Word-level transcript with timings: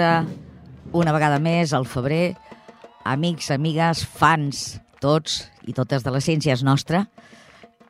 tornada 0.00 0.24
una 0.96 1.12
vegada 1.12 1.38
més 1.38 1.74
al 1.76 1.84
febrer. 1.84 2.34
Amics, 3.04 3.50
amigues, 3.52 4.00
fans, 4.00 4.80
tots 5.00 5.42
i 5.68 5.74
totes 5.76 6.04
de 6.06 6.12
la 6.14 6.22
ciència 6.24 6.54
és 6.54 6.64
nostra, 6.64 7.04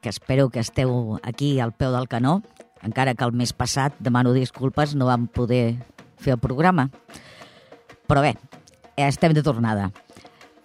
que 0.02 0.10
espero 0.10 0.48
que 0.50 0.58
esteu 0.58 1.20
aquí 1.22 1.60
al 1.60 1.70
peu 1.70 1.94
del 1.94 2.08
canó, 2.10 2.40
encara 2.82 3.14
que 3.14 3.24
el 3.24 3.32
mes 3.32 3.52
passat, 3.54 3.94
demano 4.02 4.34
disculpes, 4.34 4.96
no 4.96 5.06
vam 5.06 5.28
poder 5.28 5.78
fer 6.18 6.34
el 6.34 6.42
programa. 6.42 6.88
Però 8.10 8.26
bé, 8.26 8.34
estem 8.98 9.34
de 9.36 9.46
tornada. 9.46 9.92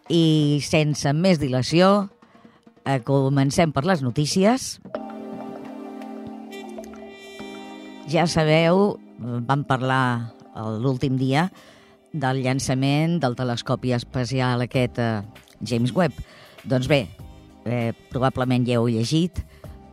I 0.09 0.61
sense 0.65 1.13
més 1.13 1.37
dilació, 1.37 2.09
eh, 2.85 3.01
comencem 3.05 3.69
per 3.71 3.85
les 3.85 4.01
notícies. 4.01 4.79
Ja 8.09 8.25
sabeu, 8.25 8.97
vam 9.19 9.65
parlar 9.65 10.34
l'últim 10.55 11.17
dia 11.19 11.49
del 12.15 12.41
llançament 12.43 13.19
del 13.19 13.35
telescopi 13.35 13.91
espacial 13.95 14.63
aquest 14.63 14.99
eh, 15.03 15.21
James 15.61 15.91
Webb. 15.95 16.15
Doncs 16.63 16.87
bé, 16.87 17.05
eh, 17.65 17.91
probablement 18.11 18.65
ja 18.67 18.79
heu 18.79 18.87
llegit, 18.87 19.41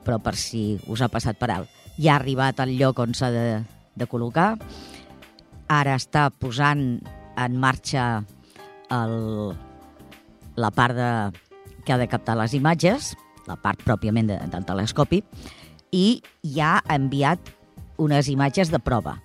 però 0.07 0.21
per 0.23 0.37
si 0.39 0.79
us 0.87 1.03
ha 1.03 1.11
passat 1.11 1.39
per 1.39 1.51
alt. 1.51 1.81
Ja 1.99 2.15
ha 2.15 2.21
arribat 2.21 2.63
al 2.63 2.77
lloc 2.79 3.03
on 3.03 3.15
s'ha 3.15 3.33
de, 3.35 3.47
de 3.99 4.09
col·locar. 4.09 4.55
Ara 5.73 5.97
està 5.99 6.29
posant 6.31 7.01
en 7.41 7.59
marxa 7.59 8.23
el, 8.93 9.53
la 10.57 10.71
part 10.71 10.97
de, 10.97 11.11
que 11.85 11.95
ha 11.95 12.01
de 12.01 12.09
captar 12.09 12.39
les 12.39 12.55
imatges, 12.55 13.13
la 13.49 13.59
part 13.59 13.83
pròpiament 13.83 14.31
de, 14.31 14.39
del 14.53 14.69
telescopi, 14.69 15.23
i 15.93 16.23
ja 16.55 16.79
ha 16.79 16.97
enviat 16.97 17.53
unes 18.01 18.31
imatges 18.33 18.71
de 18.73 18.81
prova 18.81 19.19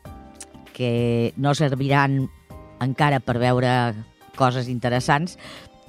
que 0.77 1.33
no 1.41 1.55
serviran 1.57 2.27
encara 2.83 3.17
per 3.19 3.39
veure 3.41 3.71
coses 4.37 4.69
interessants, 4.69 5.39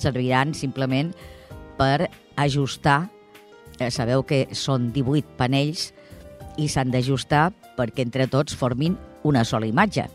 serviran 0.00 0.55
simplement 0.56 1.12
per 1.77 2.08
ajustar. 2.41 3.11
Eh, 3.78 3.92
sabeu 3.92 4.25
que 4.25 4.47
són 4.56 4.89
18 4.97 5.36
panells 5.36 5.92
i 6.59 6.66
s'han 6.72 6.91
d'ajustar 6.91 7.50
perquè 7.77 8.03
entre 8.06 8.27
tots 8.33 8.56
formin 8.56 8.97
una 9.28 9.44
sola 9.44 9.69
imatge. 9.69 10.09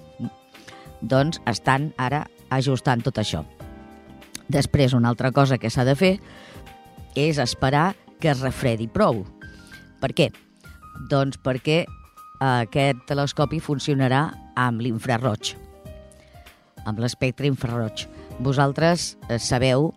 Doncs 1.00 1.40
estan 1.48 1.92
ara 2.02 2.26
ajustant 2.50 3.04
tot 3.06 3.22
això. 3.22 3.44
Després, 4.50 4.94
una 4.94 5.14
altra 5.14 5.32
cosa 5.32 5.58
que 5.58 5.70
s'ha 5.70 5.86
de 5.86 5.96
fer 5.96 6.18
és 7.16 7.38
esperar 7.40 7.94
que 8.20 8.32
es 8.34 8.42
refredi 8.42 8.90
prou. 8.92 9.24
Per 10.02 10.12
què? 10.18 10.32
Doncs 11.10 11.40
perquè 11.44 11.84
aquest 12.42 13.04
telescopi 13.08 13.60
funcionarà 13.62 14.24
amb 14.58 14.82
l'infraroig, 14.82 15.54
amb 16.86 17.00
l'espectre 17.00 17.48
infraroig. 17.48 18.08
Vosaltres 18.40 19.14
eh, 19.30 19.38
sabeu 19.38 19.92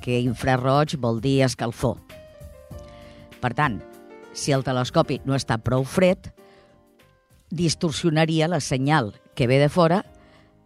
que 0.00 0.20
infraroig 0.22 0.96
vol 1.02 1.20
dir 1.20 1.42
escalfor. 1.44 1.98
Per 3.42 3.52
tant, 3.52 3.80
si 4.32 4.54
el 4.54 4.64
telescopi 4.64 5.20
no 5.26 5.36
està 5.36 5.58
prou 5.58 5.84
fred, 5.84 6.30
distorsionaria 7.54 8.48
la 8.48 8.60
senyal 8.60 9.12
que 9.36 9.46
ve 9.46 9.60
de 9.60 9.68
fora 9.68 10.02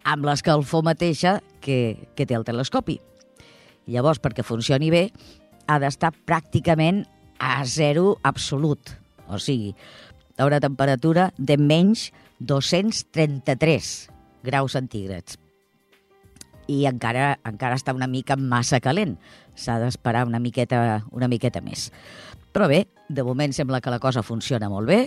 amb 0.08 0.24
l'escalfor 0.24 0.84
mateixa 0.86 1.39
que, 1.61 2.08
que 2.14 2.24
té 2.24 2.36
el 2.36 2.46
telescopi. 2.46 3.00
Llavors, 3.89 4.20
perquè 4.20 4.44
funcioni 4.44 4.92
bé, 4.92 5.08
ha 5.69 5.78
d'estar 5.80 6.12
pràcticament 6.28 7.02
a 7.41 7.64
zero 7.66 8.16
absolut. 8.22 8.94
O 9.28 9.36
sigui, 9.41 9.74
una 10.47 10.61
temperatura 10.61 11.33
de 11.39 11.57
menys 11.58 12.12
233 12.39 14.11
graus 14.46 14.77
centígrads. 14.79 15.39
I 16.68 16.85
encara 16.86 17.39
encara 17.48 17.79
està 17.79 17.95
una 17.96 18.07
mica 18.07 18.36
massa 18.36 18.79
calent. 18.85 19.17
S'ha 19.57 19.79
d'esperar 19.80 20.27
una 20.29 20.39
miqueta, 20.39 21.02
una 21.11 21.29
miqueta 21.29 21.62
més. 21.64 21.89
Però 22.52 22.68
bé, 22.68 22.86
de 23.08 23.24
moment 23.24 23.52
sembla 23.57 23.80
que 23.80 23.90
la 23.90 23.98
cosa 23.98 24.23
funciona 24.23 24.68
molt 24.70 24.89
bé, 24.89 25.01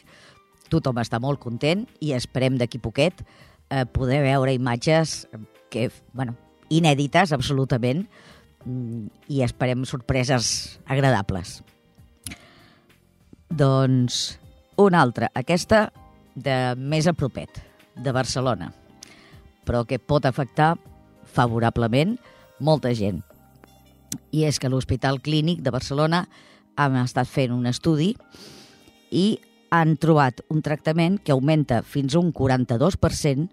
tothom 0.71 0.99
està 1.01 1.19
molt 1.19 1.39
content 1.43 1.85
i 1.99 2.13
esperem 2.15 2.57
d'aquí 2.57 2.79
poquet 2.79 3.23
eh, 3.69 3.85
poder 3.85 4.21
veure 4.23 4.53
imatges 4.55 5.27
que, 5.71 5.89
bueno, 6.13 6.35
inèdites 6.71 7.33
absolutament 7.35 8.05
mm, 8.65 9.07
i 9.31 9.41
esperem 9.45 9.85
sorpreses 9.87 10.79
agradables. 10.85 11.59
Doncs 13.51 14.40
una 14.77 15.01
altra, 15.01 15.31
aquesta 15.35 15.91
de 16.35 16.75
més 16.77 17.07
a 17.07 17.13
propet, 17.13 17.61
de 17.95 18.11
Barcelona, 18.15 18.71
però 19.67 19.83
que 19.85 19.99
pot 19.99 20.25
afectar 20.25 20.75
favorablement 21.27 22.17
molta 22.59 22.93
gent. 22.95 23.21
I 24.31 24.45
és 24.47 24.59
que 24.59 24.69
l'Hospital 24.71 25.21
Clínic 25.23 25.61
de 25.63 25.71
Barcelona 25.71 26.25
han 26.79 26.95
estat 26.99 27.27
fent 27.27 27.53
un 27.55 27.67
estudi 27.67 28.13
i 29.11 29.39
han 29.71 29.95
trobat 29.99 30.41
un 30.51 30.61
tractament 30.63 31.17
que 31.23 31.31
augmenta 31.31 31.81
fins 31.83 32.15
un 32.19 32.33
42%, 32.35 33.47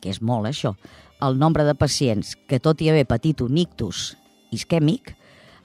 que 0.00 0.12
és 0.12 0.22
molt 0.22 0.48
això, 0.48 0.76
el 1.20 1.38
nombre 1.40 1.64
de 1.64 1.74
pacients 1.74 2.34
que, 2.48 2.60
tot 2.60 2.80
i 2.80 2.90
haver 2.92 3.06
patit 3.08 3.40
un 3.44 3.56
ictus 3.56 4.14
isquèmic, 4.52 5.14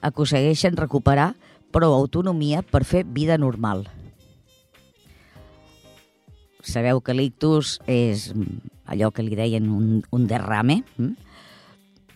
aconsegueixen 0.02 0.76
recuperar 0.76 1.32
prou 1.72 1.94
autonomia 1.96 2.60
per 2.62 2.84
fer 2.84 3.04
vida 3.04 3.38
normal. 3.40 3.86
Sabeu 6.62 7.02
que 7.02 7.14
l'ictus 7.14 7.76
és 7.90 8.30
allò 8.86 9.10
que 9.10 9.24
li 9.26 9.34
deien 9.38 9.66
un, 9.70 10.00
un 10.14 10.26
derrame, 10.30 10.82
hm? 10.96 11.12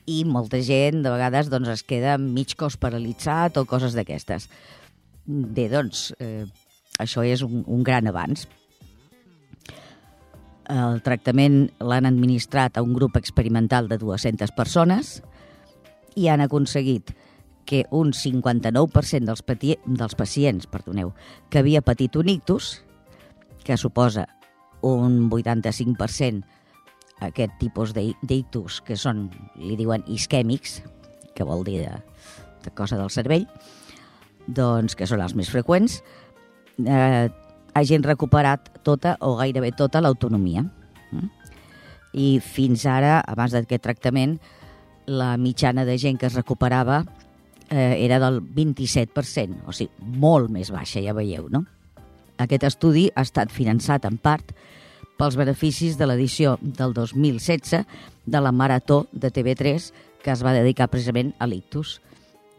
i 0.07 0.23
molta 0.25 0.61
gent 0.63 1.03
de 1.03 1.11
vegades 1.11 1.51
doncs, 1.51 1.73
es 1.73 1.83
queda 1.83 2.15
mig 2.23 2.55
cos 2.59 2.79
paralitzat 2.79 3.59
o 3.59 3.67
coses 3.67 3.97
d'aquestes. 3.99 4.47
Bé, 5.27 5.67
doncs, 5.73 6.13
eh, 6.23 6.47
això 7.03 7.25
és 7.27 7.43
un, 7.43 7.65
un 7.67 7.83
gran 7.83 8.07
avanç. 8.07 8.47
El 10.71 11.03
tractament 11.07 11.67
l'han 11.83 12.07
administrat 12.07 12.79
a 12.79 12.83
un 12.87 12.95
grup 12.95 13.19
experimental 13.19 13.91
de 13.91 13.99
200 13.99 14.55
persones 14.55 15.21
i 16.15 16.31
han 16.31 16.43
aconseguit 16.43 17.13
que 17.67 17.85
un 17.91 18.13
59% 18.15 19.27
dels, 19.27 19.43
dels 19.43 20.15
pacients 20.15 20.71
perdoneu, 20.71 21.13
que 21.51 21.59
havia 21.59 21.83
patit 21.83 22.15
un 22.15 22.31
ictus, 22.31 22.81
que 23.67 23.75
suposa 23.77 24.29
un 24.85 25.31
85% 25.31 26.45
aquest 27.25 27.55
tipus 27.61 27.95
d'ictus, 27.97 28.83
que 28.85 28.97
són, 29.01 29.27
li 29.57 29.77
diuen 29.79 30.05
isquèmics, 30.13 30.81
que 31.37 31.47
vol 31.49 31.65
dir 31.65 31.81
de, 31.85 31.95
de 32.65 32.73
cosa 32.77 32.99
del 33.01 33.13
cervell, 33.13 33.47
doncs 34.47 34.97
que 34.97 35.09
són 35.09 35.23
els 35.25 35.35
més 35.39 35.51
freqüents, 35.53 36.01
eh, 36.85 37.29
hagin 37.77 38.05
recuperat 38.05 38.71
tota 38.85 39.17
o 39.25 39.35
gairebé 39.41 39.73
tota 39.77 40.03
l'autonomia. 40.05 40.65
Mm? 41.13 41.31
I 42.17 42.29
fins 42.41 42.87
ara, 42.89 43.21
abans 43.29 43.53
d'aquest 43.53 43.85
tractament, 43.85 44.39
la 45.07 45.37
mitjana 45.37 45.85
de 45.87 45.97
gent 46.01 46.19
que 46.19 46.29
es 46.29 46.37
recuperava 46.37 47.05
eh, 47.71 47.97
era 48.05 48.19
del 48.23 48.41
27%, 48.43 49.65
o 49.67 49.75
sigui, 49.77 49.93
molt 50.21 50.51
més 50.53 50.73
baixa, 50.75 51.03
ja 51.05 51.15
veieu, 51.17 51.49
no? 51.53 51.65
Aquest 52.39 52.67
estudi 52.69 53.07
ha 53.15 53.25
estat 53.25 53.53
finançat 53.53 54.05
en 54.09 54.19
part 54.21 54.53
pels 55.17 55.37
beneficis 55.39 55.97
de 55.97 56.09
l'edició 56.09 56.57
del 56.61 56.93
2016 56.93 57.87
de 58.27 58.41
la 58.43 58.53
Marató 58.53 59.07
de 59.13 59.31
TV3 59.33 59.93
que 60.23 60.33
es 60.35 60.43
va 60.43 60.53
dedicar 60.53 60.91
precisament 60.91 61.33
a 61.39 61.47
l'ictus. 61.47 62.01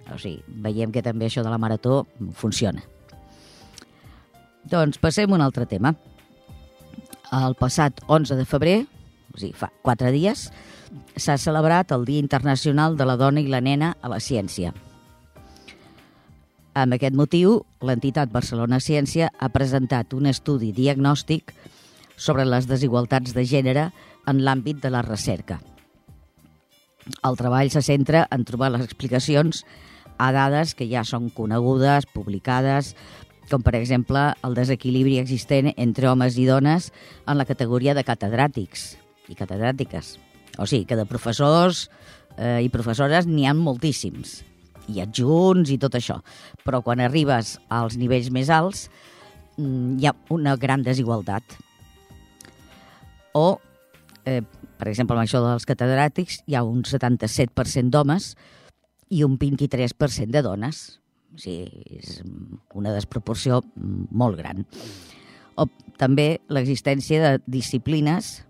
O 0.07 0.15
sigui, 0.15 0.39
veiem 0.63 0.93
que 0.95 1.03
també 1.03 1.27
això 1.27 1.43
de 1.43 1.51
la 1.51 1.59
Marató 1.59 2.05
funciona. 2.33 2.81
Doncs 4.67 4.99
passem 5.03 5.31
a 5.31 5.35
un 5.35 5.43
altre 5.43 5.67
tema. 5.67 5.93
El 7.35 7.57
passat 7.59 7.99
11 8.07 8.39
de 8.39 8.47
febrer, 8.47 8.77
o 9.35 9.37
sigui, 9.37 9.51
fa 9.51 9.69
quatre 9.83 10.13
dies, 10.15 10.47
s'ha 11.19 11.35
celebrat 11.37 11.91
el 11.91 12.07
Dia 12.07 12.23
Internacional 12.23 12.95
de 12.95 13.07
la 13.07 13.17
Dona 13.19 13.43
i 13.43 13.51
la 13.51 13.59
Nena 13.61 13.97
a 14.01 14.15
la 14.15 14.23
Ciència. 14.23 14.71
Amb 16.77 16.93
aquest 16.93 17.15
motiu, 17.17 17.63
l'entitat 17.81 18.29
Barcelona 18.29 18.77
Ciència 18.83 19.31
ha 19.33 19.47
presentat 19.49 20.11
un 20.13 20.27
estudi 20.29 20.69
diagnòstic 20.77 21.55
sobre 22.21 22.43
les 22.45 22.67
desigualtats 22.69 23.33
de 23.33 23.45
gènere 23.49 23.87
en 24.29 24.43
l'àmbit 24.45 24.83
de 24.83 24.91
la 24.93 25.01
recerca. 25.01 25.57
El 27.25 27.37
treball 27.39 27.71
se 27.73 27.81
centra 27.81 28.27
en 28.29 28.43
trobar 28.45 28.69
les 28.75 28.83
explicacions 28.85 29.63
a 30.21 30.27
dades 30.35 30.75
que 30.77 30.85
ja 30.91 31.01
són 31.01 31.31
conegudes, 31.33 32.05
publicades, 32.13 32.93
com 33.49 33.63
per 33.65 33.73
exemple 33.79 34.27
el 34.45 34.57
desequilibri 34.57 35.17
existent 35.21 35.71
entre 35.73 36.11
homes 36.11 36.37
i 36.37 36.45
dones 36.45 36.91
en 37.25 37.39
la 37.39 37.47
categoria 37.49 37.95
de 37.97 38.03
catedràtics 38.05 38.91
i 39.31 39.39
catedràtiques. 39.39 40.17
O 40.61 40.69
sigui, 40.69 40.85
que 40.85 40.99
de 40.99 41.07
professors 41.09 41.87
eh, 42.37 42.61
i 42.61 42.69
professores 42.69 43.25
n'hi 43.25 43.47
ha 43.47 43.55
moltíssims, 43.57 44.43
i 44.93 45.01
adjunts 45.03 45.71
i 45.73 45.77
tot 45.81 45.95
això. 45.99 46.19
Però 46.65 46.81
quan 46.85 47.01
arribes 47.03 47.57
als 47.69 47.97
nivells 47.99 48.29
més 48.33 48.51
alts 48.53 48.87
mm, 49.57 49.97
hi 49.99 50.07
ha 50.07 50.15
una 50.33 50.55
gran 50.57 50.83
desigualtat. 50.85 51.57
O, 53.37 53.59
eh, 54.25 54.41
Per 54.77 54.85
exemple, 54.91 55.15
amb 55.17 55.25
això 55.25 55.39
dels 55.41 55.65
catedràtics 55.65 56.43
hi 56.45 56.53
ha 56.53 56.61
un 56.61 56.83
77% 56.85 57.89
d'homes 57.89 58.35
i 59.09 59.23
un 59.25 59.37
23% 59.41 60.29
de 60.35 60.43
dones. 60.45 60.99
O 61.33 61.39
sigui, 61.41 61.97
és 61.97 62.21
una 62.77 62.93
desproporció 62.93 63.63
molt 63.75 64.37
gran. 64.37 64.67
O 65.57 65.65
també 65.97 66.39
l'existència 66.53 67.23
de 67.23 67.41
disciplines 67.49 68.43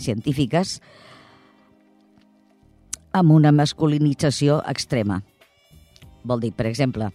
científiques 0.00 0.78
amb 3.12 3.36
una 3.36 3.52
masculinització 3.52 4.62
extrema. 4.66 5.20
Vol 6.24 6.40
dir, 6.40 6.52
per 6.56 6.66
exemple, 6.66 7.10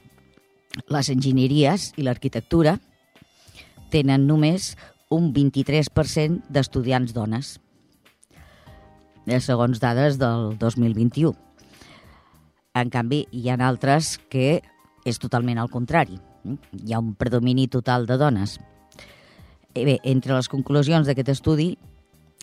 les 0.93 1.09
enginyeries 1.09 1.89
i 1.97 2.05
l'arquitectura 2.05 2.77
tenen 3.89 4.27
només 4.29 4.75
un 5.09 5.31
23% 5.33 6.45
d'estudiants 6.53 7.13
dones, 7.15 7.57
eh, 9.25 9.39
segons 9.41 9.81
dades 9.81 10.19
del 10.21 10.55
2021. 10.61 11.33
En 12.77 12.89
canvi, 12.93 13.25
hi 13.31 13.49
ha 13.49 13.57
altres 13.65 14.19
que 14.29 14.61
és 15.05 15.17
totalment 15.17 15.57
al 15.57 15.71
contrari. 15.73 16.19
Hi 16.45 16.93
ha 16.93 17.01
un 17.01 17.15
predomini 17.15 17.67
total 17.67 18.05
de 18.05 18.17
dones. 18.17 18.59
I 19.73 19.85
bé, 19.85 19.99
entre 20.03 20.35
les 20.35 20.47
conclusions 20.47 21.07
d'aquest 21.07 21.29
estudi 21.33 21.77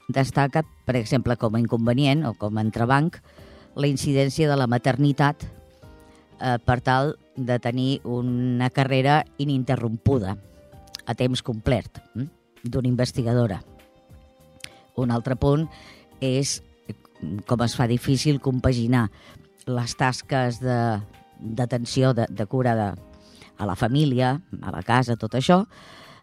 destaca, 0.09 0.65
per 0.85 0.97
exemple, 0.97 1.37
com 1.37 1.55
a 1.55 1.61
inconvenient 1.61 2.25
o 2.27 2.35
com 2.35 2.59
a 2.59 2.63
entrebanc, 2.63 3.21
la 3.77 3.87
incidència 3.87 4.49
de 4.49 4.57
la 4.57 4.67
maternitat 4.67 5.47
eh, 6.41 6.59
per 6.63 6.81
tal 6.81 7.17
de 7.37 7.59
tenir 7.61 8.01
una 8.05 8.71
carrera 8.71 9.25
ininterrompuda 9.39 10.37
a 11.07 11.15
temps 11.15 11.43
complet 11.43 12.01
hm, 12.15 12.29
d'una 12.65 12.89
investigadora. 12.89 13.61
Un 14.97 15.13
altre 15.13 15.37
punt 15.37 15.67
és 16.21 16.61
com 17.49 17.63
es 17.65 17.77
fa 17.77 17.87
difícil 17.89 18.41
compaginar 18.41 19.09
les 19.67 19.97
tasques 19.97 20.61
de, 20.61 20.79
de, 21.41 22.27
de 22.29 22.47
cura 22.47 22.75
de, 22.77 22.89
a 23.59 23.67
la 23.67 23.77
família, 23.77 24.41
a 24.63 24.73
la 24.73 24.83
casa, 24.83 25.17
tot 25.17 25.35
això, 25.35 25.65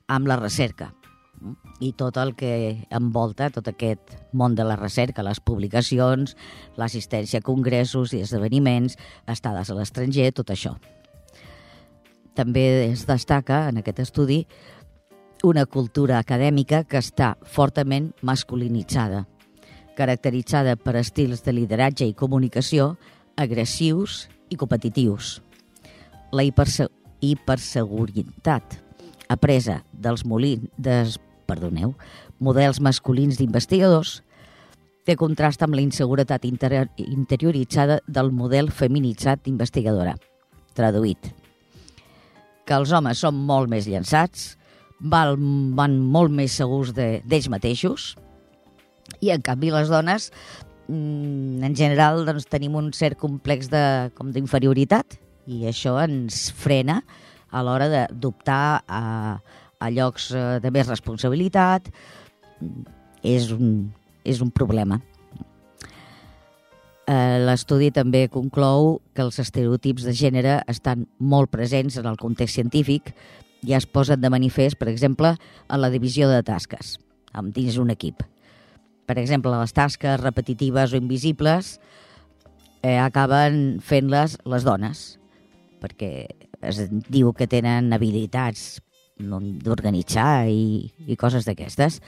amb 0.08 0.28
la 0.30 0.38
recerca 0.38 0.94
i 1.84 1.92
tot 1.98 2.18
el 2.22 2.34
que 2.40 2.86
envolta 2.94 3.50
tot 3.54 3.68
aquest 3.68 4.16
món 4.32 4.56
de 4.56 4.66
la 4.68 4.78
recerca, 4.80 5.26
les 5.26 5.42
publicacions, 5.44 6.36
l'assistència 6.80 7.42
a 7.42 7.46
congressos 7.46 8.14
i 8.14 8.22
esdeveniments, 8.24 8.98
estades 9.28 9.70
a 9.70 9.78
l'estranger, 9.78 10.32
tot 10.34 10.54
això. 10.54 10.76
També 12.34 12.90
es 12.90 13.06
destaca 13.06 13.68
en 13.70 13.82
aquest 13.82 14.00
estudi 14.08 14.44
una 15.44 15.66
cultura 15.66 16.18
acadèmica 16.24 16.84
que 16.88 17.02
està 17.04 17.34
fortament 17.44 18.14
masculinitzada, 18.24 19.26
caracteritzada 19.98 20.78
per 20.80 20.96
estils 20.98 21.44
de 21.44 21.54
lideratge 21.54 22.08
i 22.08 22.16
comunicació 22.18 22.94
agressius 23.36 24.28
i 24.50 24.58
competitius. 24.58 25.42
La 26.34 26.46
hiperse 26.48 26.88
hiperseguretat 27.24 28.80
apresa 29.32 29.82
dels 29.94 30.26
molins, 30.28 30.68
perdoneu, 31.48 31.94
models 32.44 32.82
masculins 32.84 33.40
d'investigadors 33.40 34.22
té 35.04 35.18
contrast 35.20 35.64
amb 35.64 35.76
la 35.76 35.84
inseguretat 35.84 36.46
inter 36.48 36.88
interioritzada 36.98 38.00
del 38.08 38.32
model 38.32 38.72
feminitzat 38.72 39.44
d'investigadora. 39.44 40.16
Traduït. 40.74 41.34
Que 42.64 42.78
els 42.80 42.94
homes 42.96 43.20
són 43.20 43.36
molt 43.48 43.70
més 43.70 43.88
llançats, 43.92 44.54
val, 45.00 45.36
van 45.76 45.98
molt 46.00 46.32
més 46.32 46.56
segurs 46.56 46.94
d'ells 46.96 47.50
de, 47.50 47.52
mateixos, 47.52 48.14
i 49.20 49.34
en 49.34 49.44
canvi 49.44 49.72
les 49.74 49.92
dones 49.92 50.30
mm, 50.88 51.64
en 51.68 51.76
general 51.76 52.24
doncs, 52.28 52.48
tenim 52.50 52.78
un 52.80 52.92
cert 52.96 53.20
complex 53.20 53.70
d'inferioritat 53.72 55.20
i 55.52 55.66
això 55.68 55.98
ens 56.04 56.48
frena 56.56 57.02
a 57.54 57.62
l'hora 57.62 58.08
d'optar 58.10 58.84
a, 58.88 59.02
a 59.84 59.90
llocs 59.92 60.30
eh, 60.32 60.44
de 60.64 60.72
més 60.72 60.88
responsabilitat, 60.88 61.90
és 63.24 63.50
un, 63.52 63.92
és 64.24 64.40
un 64.44 64.52
problema. 64.56 65.02
Eh, 67.04 67.40
l'estudi 67.44 67.90
també 67.92 68.30
conclou 68.32 69.02
que 69.12 69.26
els 69.26 69.40
estereotips 69.44 70.06
de 70.08 70.16
gènere 70.16 70.60
estan 70.72 71.08
molt 71.20 71.52
presents 71.52 72.00
en 72.00 72.08
el 72.08 72.20
context 72.20 72.56
científic 72.56 73.12
i 73.64 73.76
es 73.76 73.88
posen 73.88 74.22
de 74.24 74.32
manifest, 74.32 74.80
per 74.80 74.88
exemple, 74.92 75.36
en 75.68 75.84
la 75.84 75.92
divisió 75.92 76.30
de 76.32 76.44
tasques 76.48 76.98
dins 77.56 77.78
un 77.82 77.90
equip. 77.90 78.22
Per 79.08 79.18
exemple, 79.18 79.52
les 79.58 79.74
tasques 79.74 80.20
repetitives 80.22 80.94
o 80.94 81.00
invisibles 81.00 81.80
eh, 82.84 83.00
acaben 83.00 83.80
fent-les 83.84 84.38
les 84.46 84.64
dones, 84.64 85.04
perquè 85.82 86.28
es 86.64 86.80
diu 87.10 87.34
que 87.36 87.50
tenen 87.50 87.92
habilitats 87.92 88.80
d'organitzar 89.18 90.48
i, 90.50 90.92
i 91.08 91.18
coses 91.20 91.46
d'aquestes. 91.48 92.00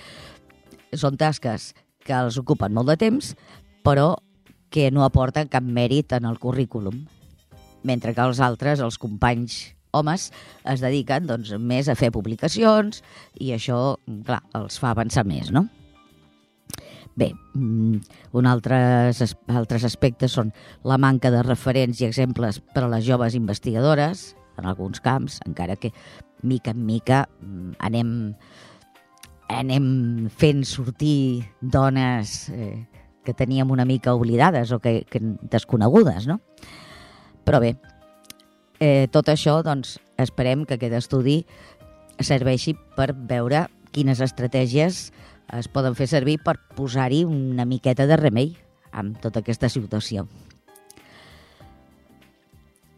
Són 0.95 1.17
tasques 1.19 1.73
que 2.05 2.15
els 2.15 2.37
ocupen 2.41 2.73
molt 2.73 2.91
de 2.93 2.97
temps, 3.01 3.33
però 3.85 4.15
que 4.73 4.89
no 4.91 5.05
aporten 5.05 5.49
cap 5.51 5.63
mèrit 5.63 6.13
en 6.17 6.25
el 6.27 6.39
currículum, 6.41 7.05
mentre 7.85 8.13
que 8.13 8.25
els 8.25 8.41
altres, 8.41 8.81
els 8.81 8.97
companys 9.01 9.75
homes, 9.95 10.29
es 10.67 10.83
dediquen 10.83 11.29
doncs, 11.29 11.53
més 11.61 11.87
a 11.87 11.95
fer 11.95 12.11
publicacions 12.11 13.01
i 13.39 13.53
això, 13.55 13.95
clar, 14.27 14.41
els 14.57 14.79
fa 14.81 14.91
avançar 14.91 15.23
més, 15.27 15.51
no? 15.55 15.67
Bé, 17.15 17.29
mm, 17.55 18.01
un 18.35 18.47
altres, 18.51 19.21
altres 19.47 19.85
aspectes 19.87 20.33
són 20.35 20.51
la 20.83 20.97
manca 20.99 21.31
de 21.31 21.45
referents 21.45 22.01
i 22.01 22.09
exemples 22.09 22.59
per 22.73 22.83
a 22.83 22.89
les 22.91 23.05
joves 23.07 23.37
investigadores, 23.39 24.33
en 24.59 24.67
alguns 24.67 24.99
camps, 25.03 25.39
encara 25.47 25.77
que 25.79 25.93
mica 26.41 26.71
en 26.71 26.85
mica 26.85 27.25
mm, 27.41 27.77
anem, 27.79 28.09
anem 29.49 29.87
fent 30.29 30.63
sortir 30.65 31.45
dones 31.61 32.49
eh, 32.49 32.87
que 33.25 33.33
teníem 33.33 33.71
una 33.71 33.85
mica 33.85 34.13
oblidades 34.13 34.71
o 34.71 34.79
que, 34.79 35.03
que 35.09 35.19
desconegudes, 35.21 36.27
no? 36.27 36.39
Però 37.45 37.59
bé, 37.61 37.75
eh, 38.79 39.07
tot 39.11 39.29
això, 39.29 39.59
doncs, 39.65 39.99
esperem 40.21 40.65
que 40.65 40.77
aquest 40.77 40.95
estudi 40.97 41.41
serveixi 42.23 42.75
per 42.95 43.11
veure 43.13 43.67
quines 43.91 44.21
estratègies 44.23 45.09
es 45.55 45.67
poden 45.71 45.95
fer 45.97 46.07
servir 46.09 46.39
per 46.43 46.57
posar-hi 46.77 47.23
una 47.27 47.65
miqueta 47.65 48.07
de 48.09 48.17
remei 48.17 48.55
amb 48.95 49.19
tota 49.21 49.43
aquesta 49.43 49.69
situació 49.69 50.25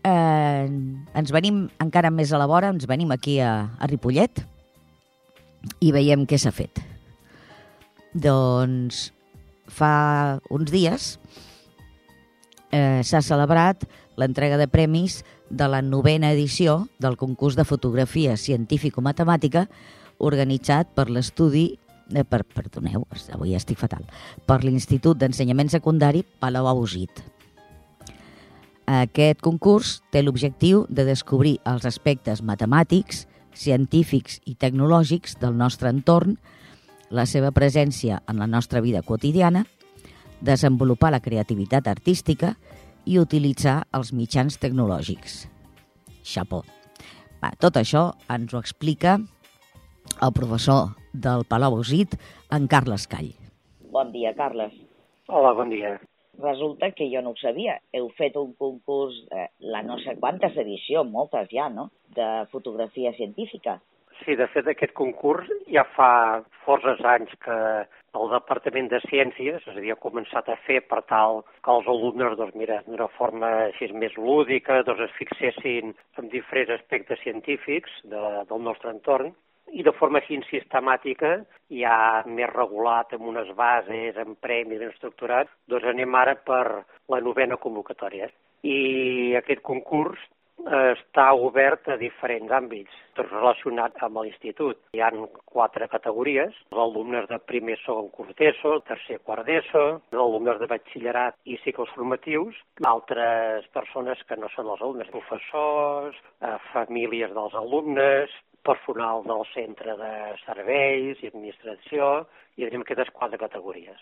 eh, 0.07 0.67
ens 1.17 1.33
venim 1.35 1.65
encara 1.83 2.11
més 2.13 2.31
a 2.31 2.39
la 2.39 2.47
vora, 2.49 2.71
ens 2.73 2.87
venim 2.89 3.11
aquí 3.15 3.39
a, 3.43 3.67
a 3.77 3.89
Ripollet 3.89 4.43
i 5.83 5.91
veiem 5.91 6.25
què 6.29 6.39
s'ha 6.39 6.53
fet. 6.55 6.81
Doncs 8.15 9.09
fa 9.67 10.39
uns 10.53 10.71
dies 10.71 11.15
eh, 12.71 13.03
s'ha 13.03 13.21
celebrat 13.21 13.83
l'entrega 14.17 14.57
de 14.57 14.69
premis 14.71 15.21
de 15.49 15.67
la 15.69 15.81
novena 15.81 16.31
edició 16.33 16.87
del 16.99 17.17
concurs 17.19 17.55
de 17.55 17.67
fotografia 17.67 18.35
científico-matemàtica 18.37 19.67
organitzat 20.17 20.89
per 20.95 21.09
l'estudi 21.13 21.69
eh, 22.13 22.23
per, 22.23 22.43
perdoneu, 22.43 23.05
avui 23.35 23.55
estic 23.55 23.79
fatal, 23.79 24.07
per 24.47 24.63
l'Institut 24.63 25.19
d'Ensenyament 25.19 25.69
Secundari 25.71 26.23
Palau 26.39 26.71
Ausit. 26.71 27.36
Aquest 28.87 29.41
concurs 29.43 29.97
té 30.15 30.21
l'objectiu 30.23 30.85
de 30.87 31.03
descobrir 31.03 31.57
els 31.67 31.83
aspectes 31.89 32.39
matemàtics, 32.39 33.25
científics 33.51 34.39
i 34.47 34.55
tecnològics 34.55 35.35
del 35.41 35.57
nostre 35.59 35.91
entorn, 35.91 36.37
la 37.11 37.25
seva 37.27 37.51
presència 37.51 38.21
en 38.31 38.39
la 38.39 38.47
nostra 38.47 38.79
vida 38.79 39.03
quotidiana, 39.03 39.65
desenvolupar 40.39 41.11
la 41.11 41.19
creativitat 41.19 41.91
artística 41.91 42.55
i 43.03 43.19
utilitzar 43.19 43.81
els 43.91 44.13
mitjans 44.15 44.55
tecnològics. 44.55 45.49
Xapó. 46.23 46.63
Va, 47.43 47.51
tot 47.59 47.75
això 47.75 48.13
ens 48.31 48.55
ho 48.55 48.63
explica 48.63 49.19
el 50.23 50.31
professor 50.31 50.93
del 51.11 51.43
Palau 51.43 51.75
Ausit, 51.75 52.15
en 52.55 52.71
Carles 52.71 53.11
Call. 53.11 53.33
Bon 53.91 54.15
dia, 54.15 54.31
Carles. 54.31 54.71
Hola, 55.27 55.51
bon 55.51 55.75
dia 55.75 55.97
resulta 56.41 56.91
que 56.91 57.09
jo 57.13 57.21
no 57.21 57.33
ho 57.33 57.39
sabia. 57.41 57.77
Heu 57.93 58.09
fet 58.17 58.37
un 58.39 58.53
concurs, 58.59 59.17
eh, 59.31 59.49
la 59.73 59.83
no 59.83 59.99
sé 60.03 60.17
quantes 60.19 60.57
edicions, 60.57 61.11
moltes 61.11 61.49
ja, 61.51 61.69
no?, 61.69 61.89
de 62.15 62.27
fotografia 62.51 63.13
científica. 63.13 63.79
Sí, 64.23 64.35
de 64.35 64.47
fet, 64.49 64.65
aquest 64.67 64.95
concurs 64.97 65.49
ja 65.69 65.83
fa 65.93 66.41
forces 66.65 67.03
anys 67.05 67.33
que 67.43 67.57
el 68.17 68.31
Departament 68.31 68.89
de 68.89 68.99
Ciències 69.05 69.61
s'havia 69.65 69.97
començat 70.01 70.49
a 70.49 70.57
fer 70.65 70.79
per 70.89 71.03
tal 71.11 71.43
que 71.63 71.73
els 71.73 71.89
alumnes, 71.93 72.33
doncs 72.39 72.57
mira, 72.57 72.79
d'una 72.87 73.07
forma 73.19 73.51
així 73.67 73.91
més 73.93 74.15
lúdica, 74.17 74.81
doncs 74.87 75.05
es 75.05 75.17
fixessin 75.19 75.93
en 76.17 76.31
diferents 76.33 76.73
aspectes 76.79 77.21
científics 77.21 77.93
de, 78.09 78.23
del 78.49 78.65
nostre 78.65 78.89
entorn 78.95 79.35
i 79.73 79.83
de 79.83 79.93
forma 79.99 80.21
així 80.21 80.39
sistemàtica, 80.49 81.33
ja 81.81 82.23
més 82.25 82.49
regulat 82.53 83.13
amb 83.13 83.27
unes 83.33 83.51
bases, 83.57 84.17
amb 84.17 84.39
premis 84.43 84.79
ben 84.79 84.93
estructurat, 84.93 85.51
doncs 85.67 85.91
anem 85.91 86.15
ara 86.15 86.35
per 86.35 86.63
la 87.11 87.21
novena 87.21 87.57
convocatòria. 87.57 88.29
I 88.63 89.35
aquest 89.37 89.61
concurs 89.61 90.19
està 90.67 91.27
obert 91.37 91.87
a 91.87 91.97
diferents 91.97 92.51
àmbits, 92.51 92.93
tot 93.15 93.29
relacionat 93.29 93.93
amb 94.03 94.19
l'institut. 94.23 94.79
Hi 94.93 95.01
han 95.05 95.27
quatre 95.45 95.87
categories, 95.87 96.55
els 96.71 96.81
alumnes 96.81 97.27
de 97.29 97.37
primer, 97.39 97.77
segon 97.83 98.09
curs 98.09 98.33
d'ESO, 98.39 98.79
tercer, 98.87 99.19
quart 99.23 99.45
d'ESO, 99.45 99.85
els 100.11 100.21
alumnes 100.21 100.59
de 100.59 100.67
batxillerat 100.67 101.37
i 101.45 101.59
cicles 101.63 101.93
formatius, 101.95 102.57
altres 102.83 103.69
persones 103.73 104.21
que 104.27 104.37
no 104.37 104.49
són 104.55 104.73
els 104.73 104.81
alumnes, 104.81 105.13
professors, 105.13 106.17
eh, 106.41 106.57
famílies 106.73 107.33
dels 107.37 107.53
alumnes, 107.53 108.33
personal 108.67 109.23
del 109.25 109.43
centre 109.53 109.95
de 109.99 110.13
serveis 110.43 111.23
i 111.23 111.31
administració, 111.31 112.27
i 112.57 112.65
tenim 112.65 112.85
aquestes 112.85 113.11
quatre 113.15 113.39
categories. 113.41 113.99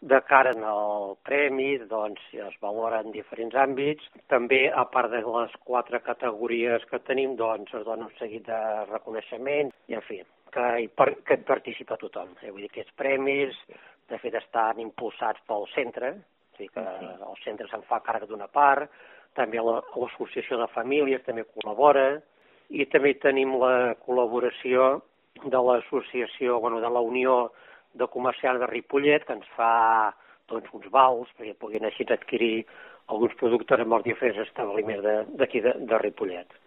De 0.00 0.20
cara 0.28 0.52
al 0.70 1.16
premi, 1.26 1.72
doncs, 1.90 2.22
es 2.30 2.54
valoren 2.62 3.10
diferents 3.10 3.56
àmbits. 3.58 4.04
També, 4.30 4.68
a 4.70 4.84
part 4.92 5.10
de 5.10 5.24
les 5.24 5.56
quatre 5.66 5.98
categories 6.06 6.84
que 6.90 7.00
tenim, 7.08 7.34
doncs, 7.40 7.74
es 7.74 7.86
dona 7.86 8.06
un 8.06 8.14
seguit 8.20 8.46
de 8.46 8.60
reconeixement 8.92 9.72
i, 9.90 9.96
en 9.98 10.04
fi, 10.06 10.20
que 10.54 10.66
hi, 10.84 10.88
per, 10.94 11.10
que 11.26 11.40
hi 11.40 11.46
participa 11.50 11.98
tothom. 11.98 12.36
Eh, 12.42 12.52
vull 12.52 12.62
dir, 12.62 12.70
aquests 12.70 12.94
premis, 13.00 13.58
de 14.08 14.22
fet, 14.22 14.38
estan 14.38 14.78
impulsats 14.86 15.42
pel 15.50 15.66
centre, 15.74 16.14
o 16.14 16.56
sigui 16.60 16.70
que 16.74 16.86
el 16.86 17.38
centre 17.42 17.66
se'n 17.70 17.84
fa 17.90 17.98
càrrec 18.06 18.30
d'una 18.30 18.48
part, 18.54 18.90
també 19.38 19.60
l'Associació 19.62 20.58
de 20.62 20.70
Famílies 20.72 21.26
també 21.26 21.44
col·labora, 21.46 22.20
i 22.68 22.84
també 22.92 23.14
tenim 23.22 23.54
la 23.60 23.94
col·laboració 24.04 24.98
de 25.44 25.60
l'associació, 25.68 26.58
bueno, 26.60 26.80
de 26.80 26.90
la 26.92 27.00
Unió 27.00 27.50
de 27.98 28.06
comerciant 28.12 28.58
de 28.60 28.68
Ripollet 28.68 29.24
que 29.26 29.36
ens 29.38 29.48
fa 29.56 29.72
doncs, 30.50 30.68
uns 30.76 30.88
vals 30.92 31.30
perquè 31.38 31.54
puguin 31.60 31.86
així 31.88 32.06
adquirir 32.08 32.64
alguns 33.08 33.34
productes 33.40 33.80
amb 33.80 33.96
els 33.98 34.04
diferents 34.04 34.42
establiments 34.44 35.04
d'aquí 35.40 35.62
de, 35.64 35.72
de, 35.74 35.86
de 35.88 36.00
Ripollet. 36.02 36.58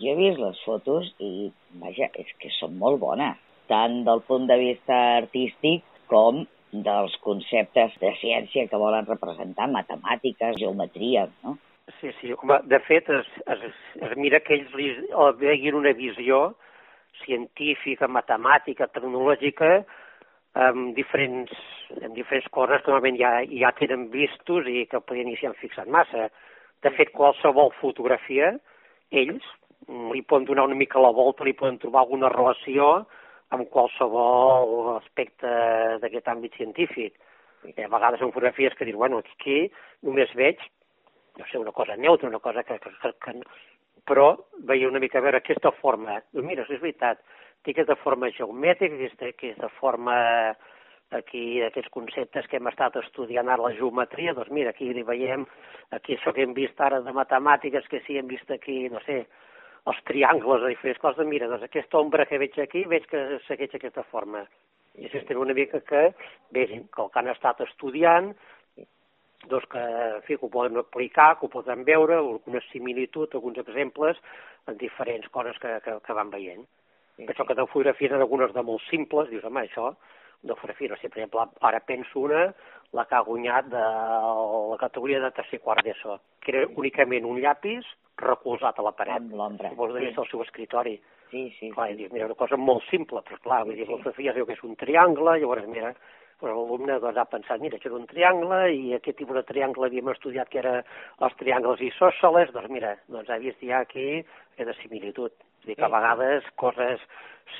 Jo 0.00 0.12
he 0.12 0.16
vist 0.18 0.38
les 0.38 0.60
fotos 0.66 1.08
i, 1.18 1.50
vaja, 1.80 2.10
és 2.20 2.30
que 2.38 2.52
són 2.58 2.76
molt 2.78 3.00
bones, 3.02 3.40
tant 3.70 4.02
del 4.06 4.20
punt 4.28 4.46
de 4.50 4.58
vista 4.60 4.98
artístic 5.16 5.82
com 6.10 6.44
dels 6.74 7.14
conceptes 7.24 7.94
de 8.02 8.10
ciència 8.20 8.66
que 8.68 8.80
volen 8.80 9.06
representar, 9.06 9.70
matemàtiques, 9.70 10.58
geometria, 10.60 11.28
no? 11.44 11.56
Sí, 12.04 12.10
sí, 12.20 12.32
home, 12.36 12.58
de 12.68 12.78
fet 12.84 13.06
es, 13.08 13.28
es, 13.48 13.62
es 14.04 14.10
mira 14.20 14.36
que 14.44 14.58
ells 14.58 14.72
li, 14.76 14.90
veien 15.40 15.78
una 15.78 15.94
visió 15.96 16.50
científica, 17.22 18.10
matemàtica, 18.12 18.90
tecnològica, 18.92 19.70
amb 20.66 20.90
diferents, 20.98 21.54
amb 22.02 22.12
diferents 22.12 22.50
coses 22.52 22.84
que 22.84 22.92
normalment 22.92 23.16
ja, 23.22 23.30
ja 23.62 23.72
tenen 23.80 24.10
vistos 24.12 24.68
i 24.68 24.84
que 24.90 25.00
podien 25.00 25.30
ni 25.30 25.38
s'hi 25.40 25.48
han 25.48 25.56
fixat 25.62 25.88
massa. 25.96 26.28
De 26.84 26.92
fet, 26.92 27.14
qualsevol 27.16 27.72
fotografia, 27.78 28.52
ells 29.24 29.48
li 29.88 30.20
poden 30.28 30.44
donar 30.52 30.68
una 30.68 30.76
mica 30.76 31.00
la 31.00 31.16
volta, 31.16 31.48
li 31.48 31.56
poden 31.56 31.80
trobar 31.80 32.04
alguna 32.04 32.28
relació 32.36 32.92
amb 33.48 33.72
qualsevol 33.72 34.98
aspecte 34.98 35.56
d'aquest 36.04 36.28
àmbit 36.36 36.60
científic. 36.60 37.16
I 37.64 37.78
a 37.80 37.88
vegades 37.88 38.20
són 38.20 38.36
fotografies 38.36 38.76
que 38.76 38.84
diuen, 38.84 39.06
bueno, 39.06 39.24
aquí 39.24 39.70
només 40.04 40.36
veig, 40.36 40.60
no 41.38 41.46
sé, 41.50 41.58
una 41.58 41.72
cosa 41.72 41.96
neutra, 41.96 42.28
una 42.28 42.38
cosa 42.38 42.62
que, 42.62 42.78
que, 42.78 42.90
que, 43.02 43.12
que 43.24 43.34
però 44.04 44.34
veia 44.68 44.88
una 44.88 45.00
mica 45.00 45.18
a 45.18 45.24
veure 45.24 45.40
aquesta 45.40 45.72
forma. 45.80 46.18
Doncs 46.32 46.46
mira, 46.46 46.66
és 46.68 46.80
veritat, 46.80 47.22
té 47.64 47.72
aquesta 47.72 47.96
forma 48.02 48.30
geomètrica, 48.36 48.98
aquesta, 48.98 49.30
aquesta 49.32 49.70
forma 49.80 50.16
aquí 51.14 51.62
aquests 51.62 51.92
conceptes 51.94 52.46
que 52.50 52.58
hem 52.58 52.68
estat 52.68 52.96
estudiant 53.00 53.48
ara 53.48 53.68
la 53.68 53.74
geometria, 53.78 54.34
doncs 54.34 54.50
mira, 54.52 54.72
aquí 54.74 54.90
hi 54.90 55.04
veiem, 55.06 55.46
aquí 55.94 56.16
això 56.16 56.32
que 56.34 56.42
hem 56.44 56.54
vist 56.56 56.80
ara 56.80 57.00
de 57.04 57.14
matemàtiques, 57.14 57.86
que 57.88 58.02
sí 58.06 58.18
hem 58.18 58.28
vist 58.28 58.50
aquí, 58.50 58.88
no 58.92 59.00
sé, 59.06 59.24
els 59.86 60.00
triangles 60.08 60.62
de 60.62 60.72
diferents 60.72 61.00
coses, 61.00 61.28
mira, 61.28 61.48
doncs 61.48 61.66
aquesta 61.66 62.00
ombra 62.00 62.26
que 62.26 62.40
veig 62.40 62.56
aquí, 62.60 62.84
veig 62.90 63.06
que 63.10 63.24
segueix 63.46 63.76
aquesta 63.76 64.04
forma. 64.10 64.44
I 64.94 65.08
això 65.08 65.20
és 65.20 65.38
una 65.38 65.54
mica 65.56 65.80
que 65.86 66.04
vegin 66.54 66.86
que 66.94 67.02
el 67.02 67.10
que 67.10 67.20
han 67.20 67.30
estat 67.32 67.60
estudiant, 67.66 68.32
doncs 69.50 69.66
que, 69.72 69.80
en 69.80 70.22
fi, 70.26 70.38
que 70.38 70.46
ho 70.46 70.52
poden 70.52 70.78
aplicar, 70.80 71.34
que 71.38 71.46
ho 71.46 71.52
poden 71.52 71.84
veure, 71.84 72.16
alguna 72.20 72.62
similitud, 72.70 73.34
alguns 73.34 73.60
exemples 73.64 74.20
en 74.66 74.78
diferents 74.80 75.28
coses 75.28 75.58
que, 75.60 75.78
que, 75.84 75.98
que 76.04 76.16
van 76.16 76.32
veient. 76.32 76.64
Sí, 77.16 77.26
Penso 77.26 77.44
que 77.44 77.54
de 77.54 77.66
fotografies 77.66 78.12
en 78.12 78.24
algunes 78.24 78.54
de 78.54 78.62
molt 78.62 78.82
simples, 78.88 79.28
dius, 79.30 79.44
home, 79.44 79.62
això, 79.68 79.92
de 80.42 80.54
fotografia, 80.54 80.90
no 80.90 80.96
sé, 81.00 81.08
per 81.08 81.22
exemple, 81.22 81.44
ara 81.60 81.80
penso 81.86 82.20
una, 82.20 82.46
la 82.94 83.04
que 83.08 83.16
ha 83.16 83.26
guanyat 83.26 83.68
de 83.72 83.82
la 83.82 84.78
categoria 84.80 85.20
de 85.22 85.30
tercer 85.36 85.60
quart 85.60 85.84
d'ESO, 85.86 86.18
que 86.40 86.52
era 86.54 86.66
únicament 86.80 87.26
un 87.26 87.40
llapis 87.42 87.86
recolzat 88.20 88.78
a 88.78 88.86
la 88.86 88.92
paret. 88.96 89.22
Amb 89.22 89.34
l'ombra. 89.38 89.70
Suposo 89.72 89.94
que 89.94 90.10
sí. 90.10 90.14
el 90.14 90.30
seu 90.30 90.42
escritori. 90.44 90.98
Sí, 91.30 91.48
sí. 91.58 91.70
Clar, 91.74 91.90
sí. 91.90 91.96
dius, 92.02 92.12
mira, 92.12 92.26
una 92.26 92.38
cosa 92.38 92.58
molt 92.60 92.84
simple, 92.90 93.24
però 93.26 93.40
clar, 93.42 93.62
vull 93.66 93.78
dir, 93.78 93.86
sí. 93.86 93.90
la 93.90 93.98
fotografia 94.02 94.34
es 94.34 94.38
diu 94.38 94.46
que 94.46 94.58
és 94.58 94.66
un 94.66 94.76
triangle, 94.78 95.38
llavors, 95.40 95.66
mira, 95.70 95.94
però 96.44 96.58
l'alumne 96.58 96.98
doncs, 97.00 97.16
ha 97.16 97.24
pensat, 97.24 97.62
mira, 97.64 97.78
això 97.78 97.88
era 97.88 97.96
un 97.96 98.08
triangle 98.10 98.58
i 98.76 98.92
aquest 98.92 99.16
tipus 99.16 99.38
de 99.38 99.42
triangle 99.48 99.88
havíem 99.88 100.10
estudiat 100.12 100.50
que 100.52 100.60
era 100.60 100.74
els 101.24 101.36
triangles 101.40 101.80
isòsceles, 101.86 102.52
doncs 102.52 102.72
mira, 102.72 102.90
doncs 103.08 103.30
ha 103.32 103.38
vist 103.40 103.62
ja 103.64 103.80
aquí 103.80 104.08
aquesta 104.20 104.74
similitud. 104.82 105.32
És 105.62 105.70
dir, 105.70 105.78
que 105.78 105.86
a 105.88 105.92
vegades 105.94 106.50
coses 106.60 107.00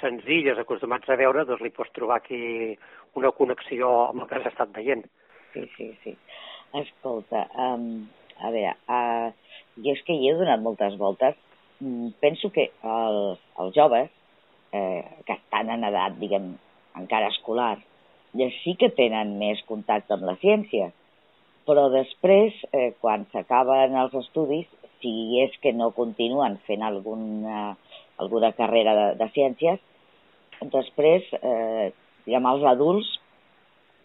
senzilles 0.03 0.61
acostumats 0.61 1.09
a 1.09 1.17
veure, 1.17 1.47
doncs 1.49 1.65
li 1.65 1.73
pots 1.73 1.95
trobar 1.97 2.21
aquí 2.21 2.75
una 3.17 3.33
connexió 3.39 3.95
amb 4.11 4.25
el 4.25 4.29
que 4.29 4.37
has 4.41 4.51
estat 4.53 4.77
veient. 4.77 5.07
Sí, 5.55 5.65
sí, 5.79 5.89
sí. 6.03 6.13
Escolta, 6.83 7.47
um, 7.65 8.05
a 8.43 8.53
veure, 8.53 8.75
uh, 8.91 9.57
jo 9.81 9.97
és 9.97 10.05
que 10.05 10.19
hi 10.19 10.29
he 10.29 10.37
donat 10.37 10.61
moltes 10.61 11.01
voltes. 11.01 11.41
Mm, 11.81 12.13
penso 12.21 12.53
que 12.53 12.69
els, 12.85 13.41
els 13.65 13.75
joves, 13.81 14.13
eh, 14.77 15.03
que 15.25 15.39
estan 15.39 15.73
en 15.73 15.89
edat, 15.89 16.21
diguem, 16.21 16.53
encara 16.99 17.33
escolar, 17.33 17.79
ja 18.39 18.51
sí 18.63 18.75
que 18.81 18.91
tenen 18.95 19.37
més 19.41 19.63
contacte 19.69 20.17
amb 20.17 20.27
la 20.29 20.37
ciència, 20.43 20.91
però 21.69 21.89
després, 21.93 22.57
eh, 22.73 22.93
quan 23.01 23.27
s'acaben 23.33 23.97
els 23.97 24.15
estudis, 24.21 24.69
si 25.01 25.41
és 25.41 25.55
que 25.63 25.73
no 25.73 25.93
continuen 25.97 26.59
fent 26.69 26.85
alguna, 26.85 27.75
alguna 28.21 28.53
carrera 28.57 28.95
de, 28.99 29.07
de 29.21 29.29
ciències, 29.37 29.81
després, 30.73 31.27
eh, 31.41 31.91
diguem, 32.25 32.49
els 32.53 32.65
adults 32.69 33.11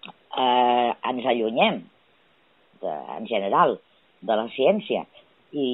eh, 0.05 0.91
ens 1.11 1.29
allunyem, 1.33 1.81
de, 2.83 2.95
en 3.17 3.27
general, 3.31 3.77
de 4.21 4.35
la 4.35 4.47
ciència, 4.55 5.05
i 5.55 5.69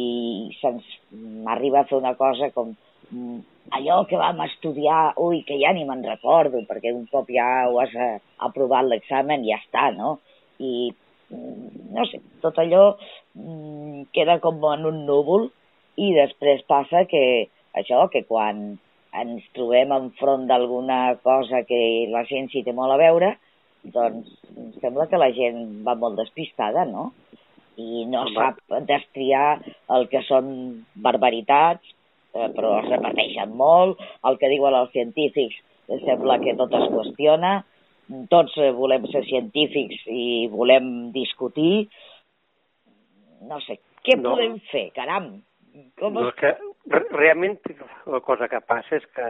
se'ns 0.61 0.85
arriba 1.51 1.81
a 1.81 1.89
fer 1.89 1.97
una 1.97 2.13
cosa 2.15 2.49
com 2.55 2.71
allò 3.71 4.03
que 4.05 4.17
vam 4.17 4.41
estudiar, 4.45 5.15
ui, 5.21 5.41
que 5.47 5.57
ja 5.61 5.73
ni 5.73 5.85
me'n 5.87 6.03
recordo, 6.05 6.61
perquè 6.69 6.93
un 6.93 7.05
cop 7.11 7.29
ja 7.33 7.65
ho 7.69 7.79
has 7.81 7.93
eh, 7.95 8.19
aprovat 8.45 8.85
l'examen, 8.85 9.45
ja 9.47 9.57
està, 9.61 9.89
no? 9.95 10.19
I, 10.59 10.91
mm, 11.33 11.91
no 11.95 12.05
sé, 12.09 12.21
tot 12.43 12.59
allò 12.61 12.95
mm, 13.33 14.09
queda 14.15 14.39
com 14.43 14.61
en 14.71 14.85
un 14.91 15.03
núvol 15.09 15.49
i 15.97 16.11
després 16.15 16.65
passa 16.69 17.05
que 17.09 17.23
això, 17.75 18.05
que 18.11 18.23
quan 18.27 18.77
ens 19.15 19.43
trobem 19.55 19.93
enfront 19.95 20.45
d'alguna 20.47 21.15
cosa 21.23 21.63
que 21.67 22.07
la 22.11 22.25
ciència 22.27 22.65
té 22.65 22.73
molt 22.75 22.93
a 22.93 22.99
veure, 22.99 23.35
doncs 23.93 24.31
sembla 24.81 25.07
que 25.07 25.19
la 25.21 25.31
gent 25.35 25.83
va 25.85 25.95
molt 25.99 26.17
despistada, 26.19 26.85
no? 26.89 27.11
I 27.77 28.05
no 28.07 28.23
Home. 28.23 28.35
sap 28.35 28.87
destriar 28.87 29.59
el 29.95 30.07
que 30.11 30.21
són 30.27 30.47
barbaritats, 30.95 31.95
eh, 32.35 32.49
però 32.55 32.75
es 32.81 32.89
repeteixen 32.91 33.55
molt, 33.57 34.03
el 34.27 34.37
que 34.41 34.51
diuen 34.51 34.77
els 34.77 34.93
científics 34.95 35.61
sembla 36.05 36.39
que 36.41 36.55
tot 36.57 36.73
es 36.73 36.85
qüestiona, 36.91 37.55
tots 38.31 38.55
eh, 38.61 38.71
volem 38.75 39.07
ser 39.11 39.23
científics 39.29 40.05
i 40.11 40.45
volem 40.53 41.11
discutir, 41.15 41.87
no 43.49 43.59
sé, 43.65 43.79
què 44.05 44.17
no. 44.19 44.35
podem 44.35 44.59
fer, 44.71 44.87
caram? 44.97 45.35
Com 45.99 46.15
no, 46.15 46.29
es... 46.29 46.35
que 46.39 46.53
realment 47.11 47.57
la 48.07 48.21
cosa 48.23 48.47
que 48.51 48.61
passa 48.63 48.99
és 48.99 49.07
que 49.15 49.29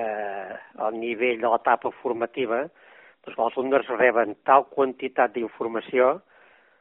al 0.86 0.98
nivell 1.00 1.40
de 1.42 1.52
l'etapa 1.52 1.92
formativa 2.02 2.66
doncs 3.26 3.40
els 3.40 3.58
alumnes 3.58 3.88
reben 3.96 4.36
tal 4.46 4.68
quantitat 4.70 5.34
d'informació 5.34 6.20